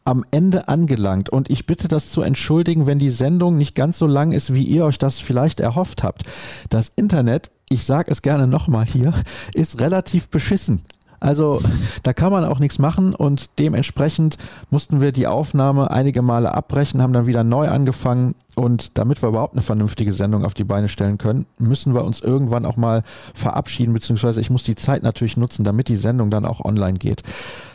am 0.05 0.27
Ende 0.31 0.69
angelangt. 0.69 1.31
Und 1.31 1.49
ich 1.49 1.65
bitte 1.65 1.89
das 1.89 2.11
zu 2.11 2.21
entschuldigen, 2.21 2.87
wenn 2.87 2.99
die 2.99 3.09
Sendung 3.09 3.57
nicht 3.57 3.75
ganz 3.75 3.97
so 3.97 4.07
lang 4.07 4.33
ist, 4.33 4.53
wie 4.53 4.65
ihr 4.65 4.85
euch 4.85 4.99
das 4.99 5.21
vielleicht 5.21 5.59
erhofft 5.59 6.03
habt. 6.03 6.25
Das 6.69 6.93
Internet 6.95 7.51
ich 7.71 7.87
sage 7.87 8.11
es 8.11 8.21
gerne 8.21 8.47
nochmal 8.47 8.85
hier, 8.85 9.15
ist 9.55 9.81
relativ 9.81 10.29
beschissen. 10.29 10.83
Also 11.21 11.61
da 12.03 12.15
kann 12.15 12.33
man 12.33 12.47
auch 12.47 12.59
nichts 12.59 12.79
machen 12.79 13.15
und 13.15 13.51
dementsprechend 13.59 14.39
mussten 14.71 15.03
wir 15.03 15.13
die 15.13 15.27
Aufnahme 15.27 15.91
einige 15.91 16.23
Male 16.23 16.55
abbrechen, 16.55 17.03
haben 17.03 17.13
dann 17.13 17.27
wieder 17.27 17.45
neu 17.45 17.69
angefangen 17.69 18.35
und 18.57 18.97
damit 18.97 19.23
wir 19.23 19.29
überhaupt 19.29 19.53
eine 19.53 19.63
vernünftige 19.63 20.15
Sendung 20.15 20.47
auf 20.47 20.55
die 20.55 20.65
Beine 20.65 20.89
stellen 20.89 21.19
können, 21.19 21.45
müssen 21.59 21.95
wir 21.95 22.05
uns 22.05 22.21
irgendwann 22.21 22.65
auch 22.65 22.77
mal 22.77 23.03
verabschieden, 23.35 23.93
beziehungsweise 23.93 24.41
ich 24.41 24.49
muss 24.49 24.63
die 24.63 24.75
Zeit 24.75 25.03
natürlich 25.03 25.37
nutzen, 25.37 25.63
damit 25.63 25.89
die 25.89 25.97
Sendung 25.97 26.31
dann 26.31 26.47
auch 26.47 26.65
online 26.65 26.99
geht. 26.99 27.23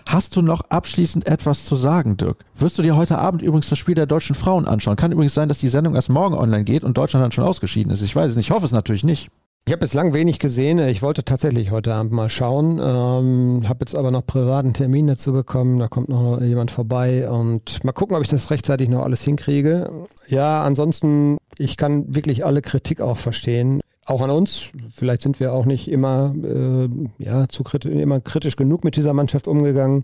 Hast 0.08 0.36
du 0.36 0.41
noch 0.41 0.62
abschließend 0.70 1.28
etwas 1.28 1.66
zu 1.66 1.76
sagen, 1.76 2.18
Dirk? 2.18 2.38
Wirst 2.56 2.80
du 2.80 2.82
dir 2.82 2.96
heute 2.96 3.20
Abend 3.20 3.43
übrigens 3.43 3.70
das 3.70 3.78
Spiel 3.78 3.96
der 3.96 4.08
deutschen 4.08 4.36
Frauen 4.36 4.68
anschauen? 4.68 4.96
Kann 4.96 5.12
übrigens 5.12 5.36
sein, 5.36 5.50
dass 5.50 5.60
die 5.60 5.70
Sendung 5.70 5.93
erst 5.93 6.10
morgen 6.10 6.36
online 6.36 6.64
geht 6.64 6.84
und 6.84 6.98
Deutschland 6.98 7.24
dann 7.24 7.32
schon 7.32 7.43
ausgeschieden 7.43 7.93
ist. 7.93 8.02
Ich 8.02 8.16
weiß 8.16 8.32
es 8.32 8.38
nicht. 8.38 8.48
Ich 8.48 8.56
hoffe 8.56 8.66
es 8.66 8.72
natürlich 8.72 9.04
nicht. 9.04 9.30
Ich 9.68 9.72
habe 9.72 9.80
bislang 9.80 10.13
wenig 10.13 10.38
gesehen. 10.38 10.78
Ich 10.78 11.01
wollte 11.01 11.26
tatsächlich 11.26 11.72
heute 11.72 11.95
Abend 11.95 12.11
mal 12.11 12.30
schauen, 12.30 12.78
ähm, 12.80 13.68
habe 13.68 13.80
jetzt 13.80 13.95
aber 13.95 14.11
noch 14.11 14.24
privaten 14.24 14.76
Termin 14.76 15.07
dazu 15.07 15.34
bekommen. 15.34 15.80
Da 15.80 15.88
kommt 15.88 16.07
noch 16.07 16.39
jemand 16.39 16.70
vorbei 16.70 17.28
und 17.28 17.84
mal 17.84 17.91
gucken, 17.91 18.16
ob 18.16 18.22
ich 18.22 18.28
das 18.28 18.51
rechtzeitig 18.51 18.89
noch 18.89 19.01
alles 19.01 19.24
hinkriege. 19.24 19.89
Ja, 20.28 20.61
ansonsten, 20.61 21.38
ich 21.57 21.78
kann 21.78 22.13
wirklich 22.13 22.45
alle 22.45 22.61
Kritik 22.61 23.01
auch 23.01 23.18
verstehen. 23.18 23.82
Auch 24.05 24.22
an 24.22 24.30
uns. 24.30 24.70
Vielleicht 24.93 25.24
sind 25.24 25.39
wir 25.39 25.51
auch 25.51 25.66
nicht 25.66 25.89
immer, 25.89 26.36
äh, 26.43 26.88
ja, 27.18 27.47
zu 27.49 27.63
kritisch, 27.63 27.91
immer 27.91 28.20
kritisch 28.20 28.57
genug 28.57 28.84
mit 28.84 28.95
dieser 28.95 29.13
Mannschaft 29.13 29.47
umgegangen. 29.47 30.03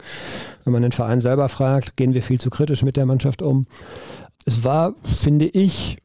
Wenn 0.63 0.73
man 0.73 0.81
den 0.81 0.91
Verein 0.91 1.21
selber 1.21 1.49
fragt, 1.49 1.97
gehen 1.97 2.15
wir 2.15 2.23
viel 2.23 2.41
zu 2.41 2.49
kritisch 2.49 2.81
mit 2.81 2.97
der 2.97 3.05
Mannschaft 3.05 3.43
um. 3.43 3.67
Es 4.43 4.63
war, 4.63 4.95
finde 5.03 5.45
ich, 5.45 5.97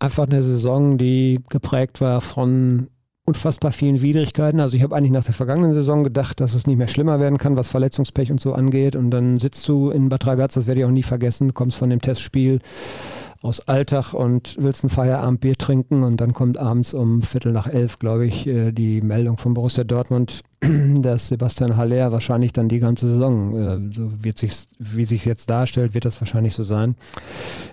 einfach 0.00 0.26
eine 0.26 0.42
Saison, 0.42 0.98
die 0.98 1.38
geprägt 1.48 2.00
war 2.00 2.20
von 2.20 2.88
unfassbar 3.26 3.72
vielen 3.72 4.02
Widrigkeiten. 4.02 4.60
Also 4.60 4.76
ich 4.76 4.82
habe 4.82 4.94
eigentlich 4.94 5.12
nach 5.12 5.24
der 5.24 5.34
vergangenen 5.34 5.74
Saison 5.74 6.04
gedacht, 6.04 6.40
dass 6.40 6.54
es 6.54 6.66
nicht 6.66 6.76
mehr 6.76 6.88
schlimmer 6.88 7.20
werden 7.20 7.38
kann, 7.38 7.56
was 7.56 7.68
Verletzungspech 7.68 8.30
und 8.30 8.40
so 8.40 8.52
angeht. 8.52 8.96
Und 8.96 9.10
dann 9.10 9.38
sitzt 9.38 9.66
du 9.68 9.90
in 9.90 10.08
Bad 10.10 10.26
Ragaz, 10.26 10.54
das 10.54 10.66
werde 10.66 10.80
ich 10.80 10.86
auch 10.86 10.90
nie 10.90 11.02
vergessen, 11.02 11.54
kommst 11.54 11.78
von 11.78 11.90
dem 11.90 12.00
Testspiel 12.00 12.60
aus 13.40 13.60
Alltag 13.60 14.14
und 14.14 14.56
willst 14.58 14.84
ein 14.84 14.90
Feierabendbier 14.90 15.56
trinken 15.56 16.02
und 16.02 16.18
dann 16.20 16.32
kommt 16.32 16.56
abends 16.56 16.94
um 16.94 17.20
Viertel 17.20 17.52
nach 17.52 17.66
elf, 17.66 17.98
glaube 17.98 18.26
ich, 18.26 18.46
äh, 18.46 18.72
die 18.72 19.02
Meldung 19.02 19.36
von 19.36 19.52
Borussia 19.52 19.84
Dortmund, 19.84 20.40
dass 21.02 21.28
Sebastian 21.28 21.76
Haller 21.76 22.12
wahrscheinlich 22.12 22.52
dann 22.52 22.68
die 22.68 22.80
ganze 22.80 23.08
Saison, 23.08 23.56
äh, 23.56 23.94
so 23.94 24.10
wird 24.22 24.38
sich, 24.38 24.52
wie 24.78 25.04
sich 25.04 25.24
jetzt 25.24 25.50
darstellt, 25.50 25.94
wird 25.94 26.04
das 26.04 26.20
wahrscheinlich 26.20 26.54
so 26.54 26.64
sein, 26.64 26.96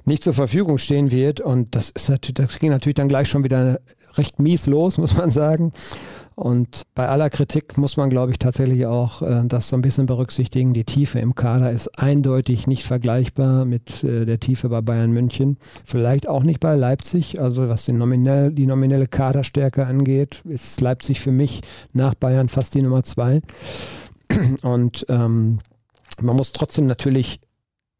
nicht 0.05 0.23
zur 0.23 0.33
Verfügung 0.33 0.77
stehen 0.77 1.11
wird 1.11 1.41
und 1.41 1.75
das 1.75 1.89
ist 1.89 2.09
natürlich, 2.09 2.35
das 2.35 2.59
ging 2.59 2.71
natürlich 2.71 2.95
dann 2.95 3.09
gleich 3.09 3.29
schon 3.29 3.43
wieder 3.43 3.79
recht 4.17 4.39
mies 4.39 4.65
los, 4.65 4.97
muss 4.99 5.15
man 5.15 5.31
sagen. 5.31 5.71
Und 6.41 6.83
bei 6.95 7.07
aller 7.07 7.29
Kritik 7.29 7.77
muss 7.77 7.97
man, 7.97 8.09
glaube 8.09 8.31
ich, 8.31 8.39
tatsächlich 8.39 8.85
auch 8.85 9.21
äh, 9.21 9.41
das 9.45 9.69
so 9.69 9.75
ein 9.75 9.81
bisschen 9.81 10.07
berücksichtigen. 10.07 10.73
Die 10.73 10.85
Tiefe 10.85 11.19
im 11.19 11.35
Kader 11.35 11.71
ist 11.71 11.99
eindeutig 11.99 12.67
nicht 12.67 12.83
vergleichbar 12.83 13.65
mit 13.65 14.03
äh, 14.03 14.25
der 14.25 14.39
Tiefe 14.39 14.69
bei 14.69 14.81
Bayern 14.81 15.11
München. 15.11 15.57
Vielleicht 15.85 16.27
auch 16.27 16.43
nicht 16.43 16.59
bei 16.59 16.75
Leipzig. 16.75 17.39
Also 17.41 17.69
was 17.69 17.85
die, 17.85 17.93
nominell, 17.93 18.51
die 18.53 18.65
nominelle 18.65 19.07
Kaderstärke 19.07 19.85
angeht, 19.85 20.41
ist 20.45 20.79
Leipzig 20.81 21.19
für 21.19 21.31
mich 21.31 21.61
nach 21.93 22.15
Bayern 22.15 22.49
fast 22.49 22.73
die 22.73 22.80
Nummer 22.83 23.03
zwei. 23.03 23.41
Und 24.61 25.05
ähm, 25.09 25.59
man 26.21 26.35
muss 26.35 26.51
trotzdem 26.51 26.87
natürlich 26.87 27.39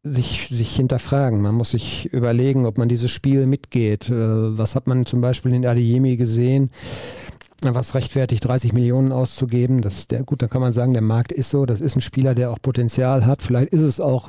sich, 0.02 0.48
sich 0.48 0.74
hinterfragen. 0.74 1.40
Man 1.40 1.54
muss 1.54 1.70
sich 1.70 2.12
überlegen, 2.12 2.66
ob 2.66 2.78
man 2.78 2.88
dieses 2.88 3.10
Spiel 3.10 3.46
mitgeht. 3.46 4.08
Äh, 4.08 4.58
was 4.58 4.74
hat 4.74 4.86
man 4.86 5.06
zum 5.06 5.20
Beispiel 5.20 5.54
in 5.54 5.66
Adeyemi 5.66 6.16
gesehen? 6.16 6.70
was 7.64 7.94
rechtfertigt, 7.94 8.44
30 8.44 8.72
Millionen 8.72 9.12
auszugeben. 9.12 9.82
Das, 9.82 10.08
der, 10.08 10.24
gut, 10.24 10.42
dann 10.42 10.50
kann 10.50 10.60
man 10.60 10.72
sagen, 10.72 10.94
der 10.94 11.02
Markt 11.02 11.32
ist 11.32 11.50
so. 11.50 11.64
Das 11.64 11.80
ist 11.80 11.96
ein 11.96 12.00
Spieler, 12.00 12.34
der 12.34 12.50
auch 12.50 12.60
Potenzial 12.60 13.24
hat. 13.24 13.42
Vielleicht 13.42 13.72
ist 13.72 13.82
es 13.82 14.00
auch 14.00 14.28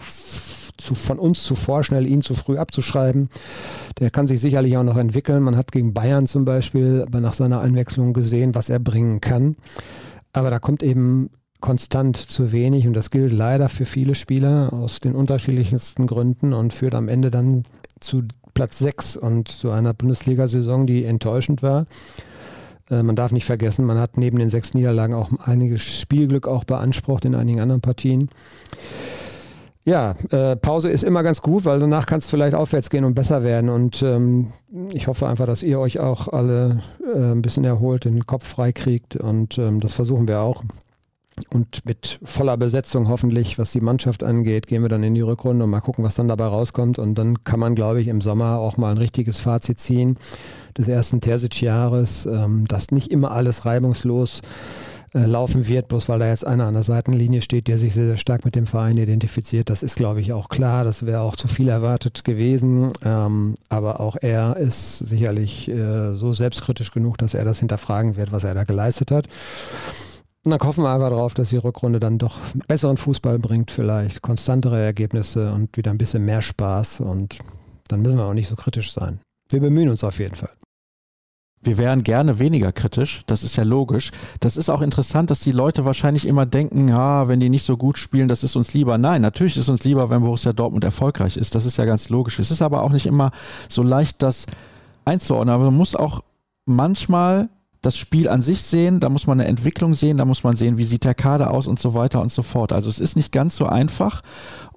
zu, 0.77 0.95
von 0.95 1.19
uns 1.19 1.43
zu 1.43 1.55
vorschnell, 1.55 2.05
ihn 2.05 2.21
zu 2.21 2.33
früh 2.33 2.57
abzuschreiben. 2.57 3.29
Der 3.99 4.09
kann 4.09 4.27
sich 4.27 4.41
sicherlich 4.41 4.77
auch 4.77 4.83
noch 4.83 4.97
entwickeln. 4.97 5.43
Man 5.43 5.55
hat 5.55 5.71
gegen 5.71 5.93
Bayern 5.93 6.27
zum 6.27 6.45
Beispiel 6.45 7.03
aber 7.07 7.21
nach 7.21 7.33
seiner 7.33 7.61
Einwechslung 7.61 8.13
gesehen, 8.13 8.55
was 8.55 8.69
er 8.69 8.79
bringen 8.79 9.21
kann. 9.21 9.55
Aber 10.33 10.49
da 10.49 10.59
kommt 10.59 10.83
eben 10.83 11.29
konstant 11.61 12.17
zu 12.17 12.51
wenig 12.51 12.85
und 12.87 12.93
das 12.93 13.09
gilt 13.09 13.31
leider 13.31 13.69
für 13.69 13.85
viele 13.85 14.15
Spieler 14.15 14.73
aus 14.73 14.99
den 14.99 15.15
unterschiedlichsten 15.15 16.07
Gründen 16.07 16.51
und 16.51 16.73
führt 16.73 16.93
am 16.93 17.07
Ende 17.07 17.31
dann 17.31 17.63
zu 18.01 18.23
Platz 18.53 18.79
6 18.79 19.15
und 19.15 19.47
zu 19.47 19.71
einer 19.71 19.93
Bundesliga-Saison, 19.93 20.85
die 20.85 21.05
enttäuschend 21.05 21.63
war. 21.63 21.85
Äh, 22.89 23.03
man 23.03 23.15
darf 23.15 23.31
nicht 23.31 23.45
vergessen, 23.45 23.85
man 23.85 23.97
hat 23.97 24.17
neben 24.17 24.39
den 24.39 24.49
sechs 24.49 24.73
Niederlagen 24.73 25.13
auch 25.13 25.31
einiges 25.39 25.81
Spielglück 25.81 26.47
auch 26.47 26.65
beansprucht 26.65 27.25
in 27.25 27.35
einigen 27.35 27.61
anderen 27.61 27.81
Partien. 27.81 28.29
Ja, 29.85 30.15
äh, 30.29 30.55
Pause 30.55 30.89
ist 30.89 31.03
immer 31.03 31.23
ganz 31.23 31.41
gut, 31.41 31.65
weil 31.65 31.79
danach 31.79 32.05
kann 32.05 32.19
es 32.19 32.27
vielleicht 32.27 32.55
aufwärts 32.55 32.89
gehen 32.89 33.03
und 33.03 33.15
besser 33.15 33.43
werden. 33.43 33.69
Und 33.69 34.01
ähm, 34.01 34.53
ich 34.93 35.07
hoffe 35.07 35.27
einfach, 35.27 35.45
dass 35.45 35.61
ihr 35.61 35.79
euch 35.79 35.99
auch 35.99 36.29
alle 36.29 36.79
äh, 37.13 37.31
ein 37.31 37.41
bisschen 37.41 37.65
erholt, 37.65 38.05
den 38.05 38.25
Kopf 38.25 38.47
frei 38.47 38.71
kriegt. 38.71 39.17
Und 39.17 39.57
ähm, 39.57 39.81
das 39.81 39.93
versuchen 39.93 40.27
wir 40.27 40.39
auch. 40.39 40.63
Und 41.49 41.85
mit 41.85 42.19
voller 42.23 42.55
Besetzung 42.57 43.09
hoffentlich, 43.09 43.57
was 43.57 43.71
die 43.71 43.81
Mannschaft 43.81 44.23
angeht, 44.23 44.67
gehen 44.67 44.83
wir 44.83 44.89
dann 44.89 45.03
in 45.03 45.15
die 45.15 45.21
Rückrunde 45.21 45.65
und 45.65 45.71
mal 45.71 45.81
gucken, 45.81 46.05
was 46.05 46.15
dann 46.15 46.29
dabei 46.29 46.45
rauskommt. 46.45 46.97
Und 46.97 47.15
dann 47.15 47.43
kann 47.43 47.59
man, 47.59 47.75
glaube 47.75 47.99
ich, 47.99 48.07
im 48.07 48.21
Sommer 48.21 48.59
auch 48.59 48.77
mal 48.77 48.91
ein 48.91 48.97
richtiges 48.97 49.39
Fazit 49.39 49.79
ziehen 49.79 50.17
des 50.77 50.87
ersten 50.87 51.19
Terzic-Jahres, 51.19 52.25
ähm, 52.25 52.65
dass 52.67 52.91
nicht 52.91 53.11
immer 53.11 53.31
alles 53.31 53.65
reibungslos 53.65 54.39
äh, 54.39 54.92
laufen 55.13 55.67
wird, 55.67 55.87
bloß 55.87 56.09
weil 56.09 56.19
da 56.19 56.27
jetzt 56.27 56.45
einer 56.45 56.65
an 56.65 56.73
der 56.73 56.83
Seitenlinie 56.83 57.41
steht, 57.41 57.67
der 57.67 57.77
sich 57.77 57.93
sehr, 57.93 58.07
sehr 58.07 58.17
stark 58.17 58.45
mit 58.45 58.55
dem 58.55 58.67
Verein 58.67 58.97
identifiziert. 58.97 59.69
Das 59.69 59.83
ist, 59.83 59.95
glaube 59.95 60.21
ich, 60.21 60.33
auch 60.33 60.49
klar. 60.49 60.83
Das 60.83 61.05
wäre 61.05 61.21
auch 61.21 61.35
zu 61.35 61.47
viel 61.47 61.69
erwartet 61.69 62.23
gewesen. 62.23 62.91
Ähm, 63.03 63.55
aber 63.69 63.99
auch 63.99 64.17
er 64.19 64.57
ist 64.57 64.97
sicherlich 64.97 65.69
äh, 65.69 66.15
so 66.15 66.33
selbstkritisch 66.33 66.91
genug, 66.91 67.17
dass 67.19 67.33
er 67.33 67.45
das 67.45 67.59
hinterfragen 67.59 68.15
wird, 68.15 68.31
was 68.31 68.43
er 68.43 68.55
da 68.55 68.63
geleistet 68.63 69.11
hat. 69.11 69.27
Und 70.45 70.51
dann 70.51 70.59
hoffen 70.59 70.83
wir 70.83 70.93
einfach 70.93 71.09
darauf, 71.09 71.33
dass 71.33 71.49
die 71.49 71.57
Rückrunde 71.57 71.99
dann 71.99 72.17
doch 72.17 72.37
besseren 72.67 72.97
Fußball 72.97 73.39
bringt, 73.39 73.71
vielleicht 73.71 74.21
konstantere 74.21 74.81
Ergebnisse 74.81 75.53
und 75.53 75.77
wieder 75.77 75.91
ein 75.91 75.97
bisschen 75.97 76.25
mehr 76.25 76.41
Spaß. 76.41 76.99
Und 76.99 77.37
dann 77.87 78.01
müssen 78.01 78.17
wir 78.17 78.25
auch 78.25 78.33
nicht 78.33 78.49
so 78.49 78.55
kritisch 78.55 78.91
sein. 78.93 79.19
Wir 79.49 79.61
bemühen 79.61 79.89
uns 79.89 80.03
auf 80.03 80.19
jeden 80.19 80.35
Fall. 80.35 80.49
Wir 81.63 81.77
wären 81.77 82.03
gerne 82.03 82.39
weniger 82.39 82.71
kritisch, 82.71 83.23
das 83.25 83.43
ist 83.43 83.55
ja 83.55 83.63
logisch. 83.63 84.11
Das 84.39 84.57
ist 84.57 84.69
auch 84.69 84.81
interessant, 84.81 85.29
dass 85.29 85.39
die 85.39 85.51
Leute 85.51 85.85
wahrscheinlich 85.85 86.27
immer 86.27 86.45
denken, 86.45 86.87
ja, 86.89 87.27
wenn 87.27 87.39
die 87.39 87.49
nicht 87.49 87.65
so 87.65 87.77
gut 87.77 87.97
spielen, 87.97 88.27
das 88.27 88.43
ist 88.43 88.55
uns 88.55 88.73
lieber. 88.73 88.97
Nein, 88.97 89.21
natürlich 89.21 89.57
ist 89.57 89.69
uns 89.69 89.83
lieber, 89.83 90.09
wenn 90.09 90.21
Borussia 90.21 90.53
Dortmund 90.53 90.83
erfolgreich 90.83 91.37
ist. 91.37 91.55
Das 91.55 91.65
ist 91.65 91.77
ja 91.77 91.85
ganz 91.85 92.09
logisch. 92.09 92.39
Es 92.39 92.51
ist 92.51 92.61
aber 92.61 92.83
auch 92.83 92.91
nicht 92.91 93.05
immer 93.05 93.31
so 93.69 93.83
leicht, 93.83 94.21
das 94.21 94.45
einzuordnen. 95.05 95.53
Aber 95.53 95.65
man 95.65 95.75
muss 95.75 95.95
auch 95.95 96.21
manchmal 96.65 97.49
das 97.83 97.97
Spiel 97.97 98.29
an 98.29 98.41
sich 98.41 98.63
sehen, 98.63 99.01
da 99.01 99.09
muss 99.09 99.27
man 99.27 99.39
eine 99.39 99.49
Entwicklung 99.49 99.93
sehen, 99.93 100.17
da 100.17 100.25
muss 100.25 100.43
man 100.43 100.55
sehen, 100.55 100.77
wie 100.77 100.85
sieht 100.85 101.03
der 101.03 101.13
Kader 101.13 101.51
aus 101.51 101.67
und 101.67 101.79
so 101.79 101.93
weiter 101.93 102.21
und 102.21 102.31
so 102.31 102.41
fort. 102.41 102.71
Also 102.71 102.89
es 102.89 102.99
ist 102.99 103.17
nicht 103.17 103.31
ganz 103.31 103.57
so 103.57 103.65
einfach 103.65 104.21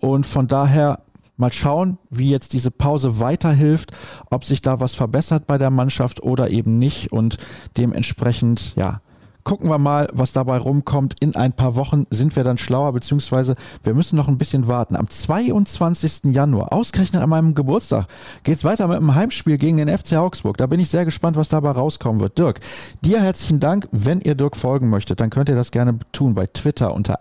und 0.01 0.27
von 0.27 0.49
daher 0.49 1.01
mal 1.37 1.53
schauen, 1.53 1.99
wie 2.11 2.31
jetzt 2.31 2.53
diese 2.53 2.71
Pause 2.71 3.21
weiterhilft, 3.21 3.93
ob 4.31 4.45
sich 4.45 4.63
da 4.63 4.81
was 4.81 4.95
verbessert 4.95 5.47
bei 5.47 5.59
der 5.59 5.71
Mannschaft 5.71 6.23
oder 6.23 6.51
eben 6.51 6.79
nicht 6.79 7.13
und 7.13 7.37
dementsprechend, 7.77 8.75
ja, 8.77 9.01
gucken 9.47 9.71
wir 9.71 9.79
mal, 9.79 10.09
was 10.13 10.33
dabei 10.33 10.59
rumkommt. 10.59 11.15
In 11.21 11.37
ein 11.37 11.53
paar 11.53 11.77
Wochen 11.77 12.05
sind 12.11 12.35
wir 12.35 12.43
dann 12.43 12.59
schlauer, 12.59 12.93
beziehungsweise 12.93 13.55
wir 13.85 13.95
müssen 13.95 14.17
noch 14.17 14.27
ein 14.27 14.39
bisschen 14.39 14.67
warten. 14.67 14.97
Am 14.97 15.09
22. 15.09 16.35
Januar, 16.35 16.73
ausgerechnet 16.73 17.23
an 17.23 17.31
meinem 17.31 17.55
Geburtstag, 17.55 18.09
geht's 18.43 18.65
weiter 18.65 18.89
mit 18.89 18.97
einem 18.97 19.15
Heimspiel 19.15 19.57
gegen 19.57 19.77
den 19.77 19.89
FC 19.89 20.15
Augsburg. 20.15 20.57
Da 20.57 20.67
bin 20.67 20.81
ich 20.81 20.91
sehr 20.91 21.05
gespannt, 21.05 21.37
was 21.37 21.49
dabei 21.49 21.71
rauskommen 21.71 22.21
wird. 22.21 22.37
Dirk, 22.39 22.59
dir 23.03 23.23
herzlichen 23.23 23.61
Dank. 23.61 23.87
Wenn 23.93 24.21
ihr 24.21 24.35
Dirk 24.35 24.57
folgen 24.57 24.91
möchtet, 24.91 25.21
dann 25.21 25.31
könnt 25.31 25.49
ihr 25.49 25.55
das 25.55 25.71
gerne 25.71 26.01
tun 26.11 26.35
bei 26.35 26.47
Twitter 26.47 26.93
unter 26.93 27.21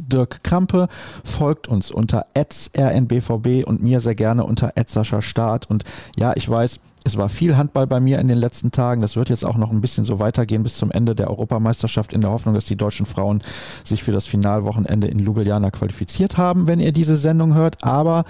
Dirk 0.00 0.42
Krampe. 0.42 0.88
Folgt 1.24 1.68
uns 1.68 1.90
unter 1.90 2.24
rnbvb 2.34 3.64
und 3.66 3.82
mir 3.82 4.00
sehr 4.00 4.14
gerne 4.14 4.44
unter 4.44 4.72
Start. 5.20 5.68
Und 5.68 5.84
ja, 6.16 6.32
ich 6.36 6.48
weiß, 6.48 6.80
es 7.06 7.16
war 7.16 7.28
viel 7.28 7.56
Handball 7.56 7.86
bei 7.86 8.00
mir 8.00 8.18
in 8.18 8.26
den 8.26 8.36
letzten 8.36 8.72
Tagen. 8.72 9.00
Das 9.00 9.14
wird 9.14 9.30
jetzt 9.30 9.44
auch 9.44 9.56
noch 9.56 9.70
ein 9.70 9.80
bisschen 9.80 10.04
so 10.04 10.18
weitergehen 10.18 10.64
bis 10.64 10.76
zum 10.76 10.90
Ende 10.90 11.14
der 11.14 11.30
Europameisterschaft 11.30 12.12
in 12.12 12.20
der 12.20 12.30
Hoffnung, 12.30 12.52
dass 12.52 12.64
die 12.64 12.74
deutschen 12.74 13.06
Frauen 13.06 13.44
sich 13.84 14.02
für 14.02 14.10
das 14.10 14.26
Finalwochenende 14.26 15.06
in 15.06 15.20
Ljubljana 15.20 15.70
qualifiziert 15.70 16.36
haben, 16.36 16.66
wenn 16.66 16.80
ihr 16.80 16.90
diese 16.90 17.16
Sendung 17.16 17.54
hört. 17.54 17.84
Aber 17.84 18.24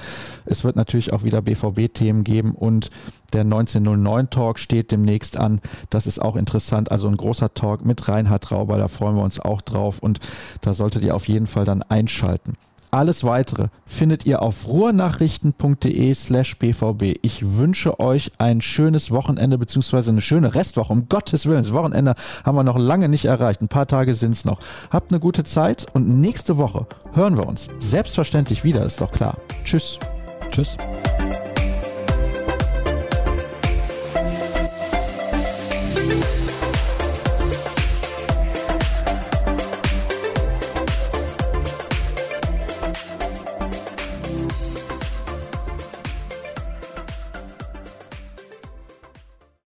es 0.44 0.62
wird 0.62 0.76
natürlich 0.76 1.14
auch 1.14 1.24
wieder 1.24 1.40
BVB-Themen 1.40 2.22
geben 2.22 2.54
und 2.54 2.90
der 3.32 3.40
1909 3.40 4.28
Talk 4.28 4.58
steht 4.58 4.92
demnächst 4.92 5.38
an. 5.38 5.62
Das 5.88 6.06
ist 6.06 6.20
auch 6.20 6.36
interessant. 6.36 6.90
Also 6.90 7.08
ein 7.08 7.16
großer 7.16 7.54
Talk 7.54 7.82
mit 7.82 8.06
Reinhard 8.08 8.52
Rauber. 8.52 8.76
Da 8.76 8.88
freuen 8.88 9.16
wir 9.16 9.22
uns 9.22 9.40
auch 9.40 9.62
drauf 9.62 10.00
und 10.00 10.20
da 10.60 10.74
solltet 10.74 11.02
ihr 11.02 11.16
auf 11.16 11.28
jeden 11.28 11.46
Fall 11.46 11.64
dann 11.64 11.82
einschalten. 11.82 12.52
Alles 12.96 13.24
weitere 13.24 13.68
findet 13.84 14.24
ihr 14.24 14.40
auf 14.40 14.66
ruhrnachrichten.de 14.68 16.14
slash 16.14 16.56
bvb. 16.56 17.16
Ich 17.20 17.58
wünsche 17.58 18.00
euch 18.00 18.30
ein 18.38 18.62
schönes 18.62 19.10
Wochenende 19.10 19.58
beziehungsweise 19.58 20.12
eine 20.12 20.22
schöne 20.22 20.54
Restwoche. 20.54 20.94
Um 20.94 21.06
Gottes 21.06 21.44
Willen, 21.44 21.62
das 21.62 21.74
Wochenende 21.74 22.14
haben 22.42 22.56
wir 22.56 22.64
noch 22.64 22.78
lange 22.78 23.10
nicht 23.10 23.26
erreicht. 23.26 23.60
Ein 23.60 23.68
paar 23.68 23.86
Tage 23.86 24.14
sind 24.14 24.32
es 24.32 24.46
noch. 24.46 24.60
Habt 24.88 25.12
eine 25.12 25.20
gute 25.20 25.44
Zeit 25.44 25.84
und 25.92 26.20
nächste 26.20 26.56
Woche 26.56 26.86
hören 27.12 27.36
wir 27.36 27.46
uns 27.46 27.68
selbstverständlich 27.80 28.64
wieder, 28.64 28.82
ist 28.86 29.02
doch 29.02 29.12
klar. 29.12 29.36
Tschüss. 29.62 29.98
Tschüss. 30.50 30.78